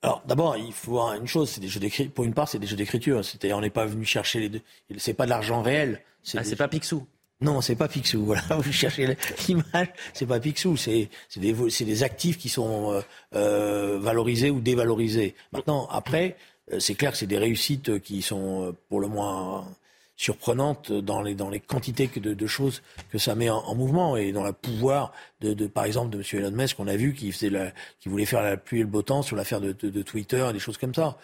Alors 0.01 0.21
d'abord, 0.27 0.55
il 0.57 0.71
faut 0.71 0.91
voir 0.91 1.13
une 1.15 1.27
chose, 1.27 1.49
c'est 1.49 1.61
des 1.61 1.67
jeux 1.67 1.79
d'écriture. 1.79 2.13
Pour 2.13 2.25
une 2.25 2.33
part, 2.33 2.47
c'est 2.47 2.59
des 2.59 2.67
jeux 2.67 2.75
d'écriture. 2.75 3.25
C'est-à-dire, 3.25 3.57
on 3.57 3.61
n'est 3.61 3.71
pas 3.71 3.85
venu 3.85 4.05
chercher 4.05 4.39
les 4.39 4.49
deux. 4.49 4.61
C'est 4.97 5.15
pas 5.15 5.25
de 5.25 5.31
l'argent 5.31 5.61
réel. 5.61 6.01
C'est 6.21 6.37
ah, 6.37 6.55
pas 6.55 6.67
Picsou. 6.67 7.05
Non, 7.41 7.61
c'est 7.61 7.75
pas 7.75 7.87
Picsou. 7.87 8.25
Voilà, 8.25 8.43
vous 8.59 8.71
cherchez 8.71 9.17
l'image. 9.47 9.87
C'est 10.13 10.25
pas 10.27 10.39
Picsou. 10.39 10.77
C'est 10.77 11.09
des, 11.37 11.53
des 11.53 12.03
actifs 12.03 12.37
qui 12.37 12.49
sont 12.49 12.93
euh, 12.93 13.01
euh, 13.35 13.99
valorisés 13.99 14.51
ou 14.51 14.59
dévalorisés. 14.59 15.35
Maintenant, 15.51 15.87
après, 15.89 16.37
euh, 16.71 16.79
c'est 16.79 16.95
clair 16.95 17.11
que 17.11 17.17
c'est 17.17 17.27
des 17.27 17.37
réussites 17.37 17.99
qui 17.99 18.21
sont 18.21 18.75
pour 18.89 18.99
le 18.99 19.07
moins 19.07 19.67
surprenante 20.17 20.91
dans 20.91 21.21
les, 21.21 21.35
dans 21.35 21.49
les 21.49 21.59
quantités 21.59 22.07
de, 22.07 22.33
de 22.33 22.47
choses 22.47 22.81
que 23.11 23.17
ça 23.17 23.35
met 23.35 23.49
en, 23.49 23.75
mouvement 23.75 24.15
et 24.15 24.31
dans 24.31 24.43
le 24.43 24.53
pouvoir 24.53 25.11
de, 25.41 25.53
de, 25.53 25.67
par 25.67 25.83
exemple, 25.83 26.09
de 26.09 26.17
M. 26.17 26.23
Elon 26.45 26.51
Musk 26.51 26.77
qu'on 26.77 26.87
a 26.87 26.95
vu 26.95 27.13
qui, 27.13 27.31
faisait 27.31 27.49
la, 27.49 27.71
qui 27.99 28.07
voulait 28.07 28.25
faire 28.25 28.41
la 28.41 28.55
pluie 28.55 28.79
et 28.79 28.83
le 28.83 28.87
beau 28.87 29.01
temps 29.01 29.21
sur 29.21 29.35
l'affaire 29.35 29.59
de, 29.59 29.73
de, 29.73 30.01
Twitter 30.01 30.45
et 30.49 30.53
des 30.53 30.59
choses 30.59 30.77
comme 30.77 30.93
ça. 30.93 31.17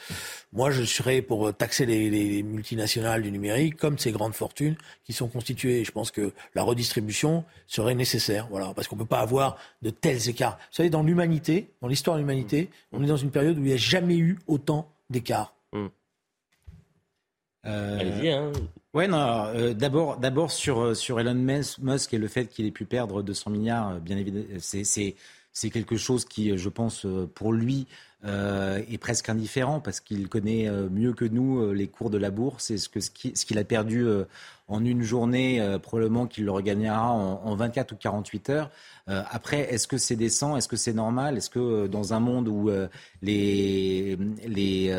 Moi, 0.52 0.72
je 0.72 0.84
serais 0.84 1.22
pour 1.22 1.54
taxer 1.54 1.86
les, 1.86 2.10
les, 2.10 2.44
multinationales 2.44 3.22
du 3.22 3.32
numérique 3.32 3.78
comme 3.78 3.98
ces 3.98 4.12
grandes 4.12 4.34
fortunes 4.34 4.76
qui 5.06 5.14
sont 5.14 5.28
constituées. 5.28 5.86
Je 5.86 5.92
pense 5.92 6.12
que 6.12 6.34
la 6.54 6.64
redistribution 6.64 7.46
serait 7.68 7.96
nécessaire, 7.96 8.48
voilà, 8.50 8.74
parce 8.76 8.88
qu'on 8.90 8.98
peut 8.98 9.06
pas 9.06 9.20
avoir 9.20 9.58
de 9.82 9.90
tels 9.90 10.28
écarts. 10.28 10.58
Vous 10.58 10.76
savez, 10.76 10.90
dans 10.90 11.04
l'humanité, 11.04 11.70
dans 11.82 11.88
l'histoire 11.88 12.18
de 12.18 12.22
l'humanité, 12.22 12.70
on 12.92 13.02
est 13.04 13.08
dans 13.08 13.18
une 13.18 13.32
période 13.32 13.58
où 13.58 13.62
il 13.62 13.68
n'y 13.68 13.74
a 13.74 13.78
jamais 13.78 14.18
eu 14.18 14.38
autant 14.48 14.92
d'écarts. 15.10 15.54
Mmh. 15.72 15.88
Euh... 17.66 18.00
Allez-y, 18.00 18.30
hein. 18.30 18.52
Ouais, 18.94 19.08
non. 19.08 19.46
Euh, 19.56 19.74
d'abord, 19.74 20.18
d'abord 20.18 20.52
sur 20.52 20.82
euh, 20.82 20.94
sur 20.94 21.18
Elon 21.22 21.34
Musk 21.34 22.14
et 22.14 22.18
le 22.18 22.28
fait 22.28 22.48
qu'il 22.48 22.66
ait 22.66 22.72
pu 22.72 22.84
perdre 22.84 23.24
200 23.24 23.50
milliards, 23.50 23.90
euh, 23.92 24.00
bien 24.00 24.18
évidemment, 24.18 24.46
c'est 24.60 24.84
c'est 24.84 25.16
c'est 25.54 25.70
quelque 25.70 25.96
chose 25.96 26.26
qui, 26.26 26.58
je 26.58 26.70
pense, 26.70 27.06
pour 27.36 27.52
lui 27.52 27.88
est 28.24 28.98
presque 29.00 29.28
indifférent 29.28 29.82
parce 29.82 30.00
qu'il 30.00 30.30
connaît 30.30 30.70
mieux 30.90 31.12
que 31.12 31.26
nous 31.26 31.74
les 31.74 31.88
cours 31.88 32.10
de 32.10 32.18
la 32.18 32.32
bourse 32.32 32.72
et 32.72 32.78
ce 32.78 32.88
qu'il 32.90 33.58
a 33.58 33.64
perdu 33.66 34.08
en 34.70 34.86
une 34.86 35.02
journée, 35.02 35.78
probablement 35.84 36.26
qu'il 36.26 36.46
le 36.46 36.52
regagnera 36.52 37.12
en, 37.12 37.42
en, 37.44 37.56
24 37.56 37.92
ou 37.92 37.96
48 37.98 38.50
heures. 38.50 38.70
après, 39.08 39.74
est-ce 39.74 39.90
que 39.90 39.98
c'est 39.98 40.16
décent? 40.16 40.56
Est-ce 40.56 40.70
que 40.70 40.78
c'est 40.78 40.94
normal? 40.94 41.38
Est-ce 41.38 41.50
que 41.50 41.88
dans 41.88 42.14
un 42.14 42.22
monde 42.22 42.48
où 42.48 42.70
les 43.22 44.18
les, 44.48 44.96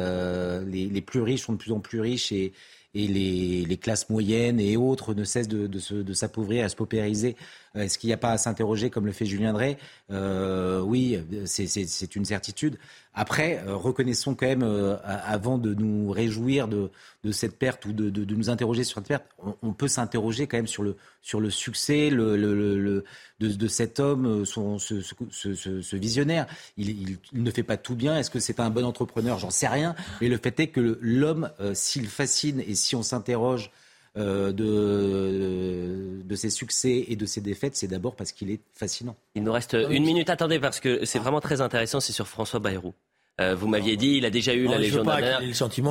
les 0.67 0.87
les 0.91 1.01
plus 1.01 1.23
riches 1.23 1.45
sont 1.45 1.55
de 1.55 1.59
plus 1.59 1.73
en 1.73 1.81
plus 1.81 2.01
riches 2.01 2.31
et 2.31 2.53
et 2.95 3.07
les, 3.07 3.77
classes 3.79 4.09
moyennes 4.11 4.61
et 4.61 4.77
autres 4.77 5.15
ne 5.15 5.25
cessent 5.25 5.49
de, 5.49 5.67
de, 5.67 6.03
de 6.03 6.13
s'appauvrir, 6.13 6.65
à 6.65 6.69
se 6.69 6.77
paupériser. 6.77 7.37
Euh, 7.77 7.83
est-ce 7.83 7.99
qu'il 7.99 8.09
n'y 8.09 8.15
a 8.15 8.19
pas 8.19 8.31
à 8.33 8.39
s'interroger, 8.39 8.91
comme 8.91 9.07
le 9.07 9.13
fait 9.13 9.27
Julien 9.27 9.53
Drey? 9.53 9.79
Euh, 10.11 10.81
Oui, 10.81 11.19
c'est 11.47 12.17
une 12.17 12.25
certitude. 12.25 12.79
Après, 13.15 13.63
euh, 13.67 13.77
reconnaissons 13.77 14.35
quand 14.35 14.47
même, 14.47 14.63
euh, 14.63 14.97
avant 15.05 15.59
de 15.59 15.75
nous 15.75 16.11
réjouir 16.11 16.67
de, 16.67 16.91
de 17.25 17.33
cette 17.33 17.59
perte 17.59 17.85
ou 17.85 17.93
de, 17.93 18.09
de, 18.09 18.25
de, 18.25 18.35
nous 18.35 18.49
interroger 18.49 18.85
sur 18.85 18.99
cette 18.99 19.09
perte, 19.09 19.25
on, 19.61 19.73
peut 19.75 19.89
s'interroger 19.89 20.47
quand 20.47 20.57
même 20.57 20.67
sur 20.67 20.83
le, 20.83 20.97
sur 21.21 21.39
le 21.39 21.51
succès 21.51 22.09
le, 22.09 22.37
le, 22.37 22.55
le 22.55 23.05
de, 23.39 23.69
cet 23.69 24.01
homme, 24.01 24.47
son, 24.47 24.79
ce, 24.79 25.03
ce, 25.03 25.55
ce, 25.55 25.97
visionnaire. 25.97 26.47
Il, 26.79 27.19
il, 27.33 27.43
ne 27.43 27.51
fait 27.51 27.63
pas 27.63 27.77
tout 27.77 27.97
bien. 27.97 28.17
Est-ce 28.17 28.31
que 28.31 28.41
c'est 28.41 28.61
un 28.61 28.71
bon 28.71 28.85
entrepreneur? 28.85 29.39
J'en 29.39 29.51
sais 29.51 29.69
rien. 29.69 29.95
Mais 30.21 30.29
le 30.29 30.39
fait 30.39 30.59
est 30.61 30.69
que 30.69 30.99
l'homme, 31.03 31.51
s'il 31.75 32.09
fascine 32.09 32.61
et 32.61 32.75
si 32.75 32.97
on 32.97 33.03
s'interroge 33.03 33.71
euh, 34.19 34.53
de, 34.53 36.23
de 36.23 36.35
ses 36.35 36.51
succès 36.51 37.07
et 37.09 37.17
de 37.17 37.25
ses 37.25 37.41
défaites, 37.41 37.77
c'est 37.77 37.89
d'abord 37.89 38.15
parce 38.15 38.33
qu'il 38.33 38.51
est 38.51 38.61
fascinant. 38.75 39.17
Il 39.35 39.43
nous 39.43 39.53
reste 39.53 39.75
une 39.75 40.05
minute. 40.05 40.29
Attendez, 40.29 40.59
parce 40.59 40.81
que 40.81 41.05
c'est 41.05 41.19
vraiment 41.19 41.41
très 41.41 41.61
intéressant, 41.61 42.01
c'est 42.01 42.13
sur 42.13 42.29
François 42.29 42.61
Bayrou. 42.61 42.93
Euh, 43.41 43.55
vous 43.55 43.69
m'aviez 43.69 43.97
dit, 43.97 44.17
il 44.19 44.27
a 44.27 44.31
déjà 44.31 44.53
eu 44.55 44.67
la 44.67 44.79
Légion 44.79 45.03
d'honneur. 45.03 45.41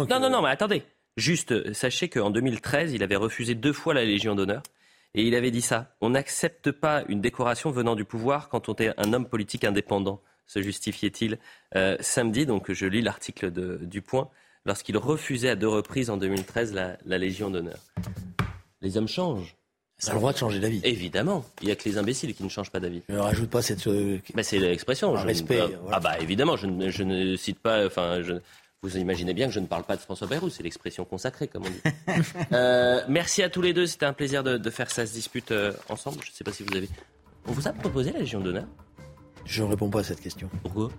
Non, 0.07 0.19
non, 0.19 0.29
non, 0.29 0.41
mais 0.41 0.49
attendez. 0.49 0.83
Juste, 1.17 1.73
sachez 1.73 2.09
qu'en 2.09 2.29
2013, 2.29 2.93
il 2.93 3.03
avait 3.03 3.15
refusé 3.15 3.55
deux 3.55 3.73
fois 3.73 3.93
la 3.93 4.05
Légion 4.05 4.35
d'honneur. 4.35 4.61
Et 5.13 5.23
il 5.23 5.35
avait 5.35 5.51
dit 5.51 5.61
ça. 5.61 5.95
On 5.99 6.11
n'accepte 6.11 6.71
pas 6.71 7.03
une 7.09 7.21
décoration 7.21 7.71
venant 7.71 7.95
du 7.95 8.05
pouvoir 8.05 8.49
quand 8.49 8.69
on 8.69 8.75
est 8.75 8.93
un 8.97 9.13
homme 9.13 9.27
politique 9.27 9.63
indépendant, 9.63 10.21
se 10.45 10.61
justifiait-il 10.61 11.37
euh, 11.75 11.97
samedi. 11.99 12.45
Donc 12.45 12.71
je 12.71 12.85
lis 12.85 13.01
l'article 13.01 13.51
du 13.51 14.01
Point 14.01 14.29
lorsqu'il 14.65 14.97
refusait 14.97 15.49
à 15.49 15.55
deux 15.55 15.67
reprises 15.67 16.09
en 16.09 16.17
2013 16.17 16.73
la, 16.73 17.17
Légion 17.17 17.49
d'honneur. 17.49 17.79
Les 18.81 18.97
hommes 18.97 19.07
changent. 19.07 19.55
Ça 19.97 20.11
a 20.11 20.13
le 20.15 20.19
droit 20.19 20.33
de 20.33 20.37
changer 20.37 20.59
d'avis. 20.59 20.81
Évidemment. 20.83 21.45
Il 21.61 21.67
n'y 21.67 21.71
a 21.71 21.75
que 21.75 21.87
les 21.87 21.99
imbéciles 21.99 22.33
qui 22.33 22.43
ne 22.43 22.49
changent 22.49 22.71
pas 22.71 22.79
d'avis. 22.79 23.03
Je 23.07 23.13
ne 23.13 23.19
rajoute 23.19 23.49
pas 23.51 23.61
cette. 23.61 23.85
Euh, 23.85 24.17
c'est 24.41 24.57
l'expression. 24.57 25.11
Respect. 25.13 25.61
Ah 25.91 25.99
bah 25.99 26.17
évidemment, 26.19 26.55
je 26.55 26.65
ne, 26.65 26.89
je 26.89 27.03
ne 27.03 27.35
cite 27.35 27.59
pas. 27.59 27.85
Enfin, 27.85 28.23
je... 28.23 28.33
vous 28.81 28.97
imaginez 28.97 29.35
bien 29.35 29.45
que 29.45 29.53
je 29.53 29.59
ne 29.59 29.67
parle 29.67 29.83
pas 29.83 29.95
de 29.95 30.01
François 30.01 30.25
Bayrou. 30.25 30.49
C'est 30.49 30.63
l'expression 30.63 31.05
consacrée, 31.05 31.47
comme 31.47 31.65
on 31.65 31.69
dit. 31.69 32.23
euh, 32.51 33.01
merci 33.09 33.43
à 33.43 33.49
tous 33.49 33.61
les 33.61 33.73
deux. 33.73 33.85
C'était 33.85 34.07
un 34.07 34.13
plaisir 34.13 34.43
de, 34.43 34.57
de, 34.57 34.69
faire 34.71 34.89
ça 34.89 35.05
se 35.05 35.13
dispute 35.13 35.51
euh, 35.51 35.71
ensemble. 35.87 36.17
Je 36.23 36.31
ne 36.31 36.33
sais 36.33 36.43
pas 36.43 36.51
si 36.51 36.63
vous 36.63 36.75
avez. 36.75 36.89
On 37.45 37.51
vous 37.51 37.67
a 37.67 37.71
proposé 37.71 38.11
la 38.11 38.19
Légion 38.19 38.39
d'honneur? 38.39 38.65
Je 39.45 39.61
ne 39.63 39.69
réponds 39.69 39.91
pas 39.91 39.99
à 39.99 40.03
cette 40.03 40.21
question. 40.21 40.49
Pourquoi? 40.63 40.89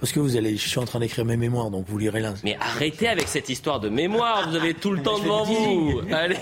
Parce 0.00 0.12
que 0.12 0.20
vous 0.20 0.36
allez, 0.36 0.56
je 0.56 0.66
suis 0.66 0.78
en 0.78 0.86
train 0.86 0.98
d'écrire 0.98 1.26
mes 1.26 1.36
mémoires, 1.36 1.70
donc 1.70 1.84
vous 1.86 1.98
lirez 1.98 2.20
l'un. 2.20 2.34
Mais 2.42 2.56
arrêtez 2.58 3.06
avec 3.06 3.28
cette 3.28 3.50
histoire 3.50 3.80
de 3.80 3.90
mémoire, 3.90 4.48
vous 4.48 4.56
avez 4.56 4.72
tout 4.72 4.92
le 4.92 5.02
temps 5.02 5.18
devant 5.18 5.44
vous. 5.44 6.00
Allez, 6.10 6.38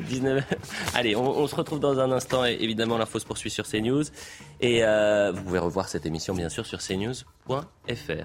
19... 0.00 0.44
Allez 0.94 1.16
on, 1.16 1.28
on, 1.28 1.46
se 1.48 1.56
retrouve 1.56 1.80
dans 1.80 1.98
un 1.98 2.12
instant. 2.12 2.46
Et 2.46 2.56
évidemment, 2.60 2.98
l'info 2.98 3.18
se 3.18 3.26
poursuit 3.26 3.50
sur 3.50 3.66
CNews. 3.66 4.04
Et 4.60 4.84
euh, 4.84 5.32
vous 5.32 5.42
pouvez 5.42 5.58
revoir 5.58 5.88
cette 5.88 6.06
émission, 6.06 6.34
bien 6.34 6.48
sûr, 6.48 6.64
sur 6.64 6.78
cnews.fr. 6.78 8.24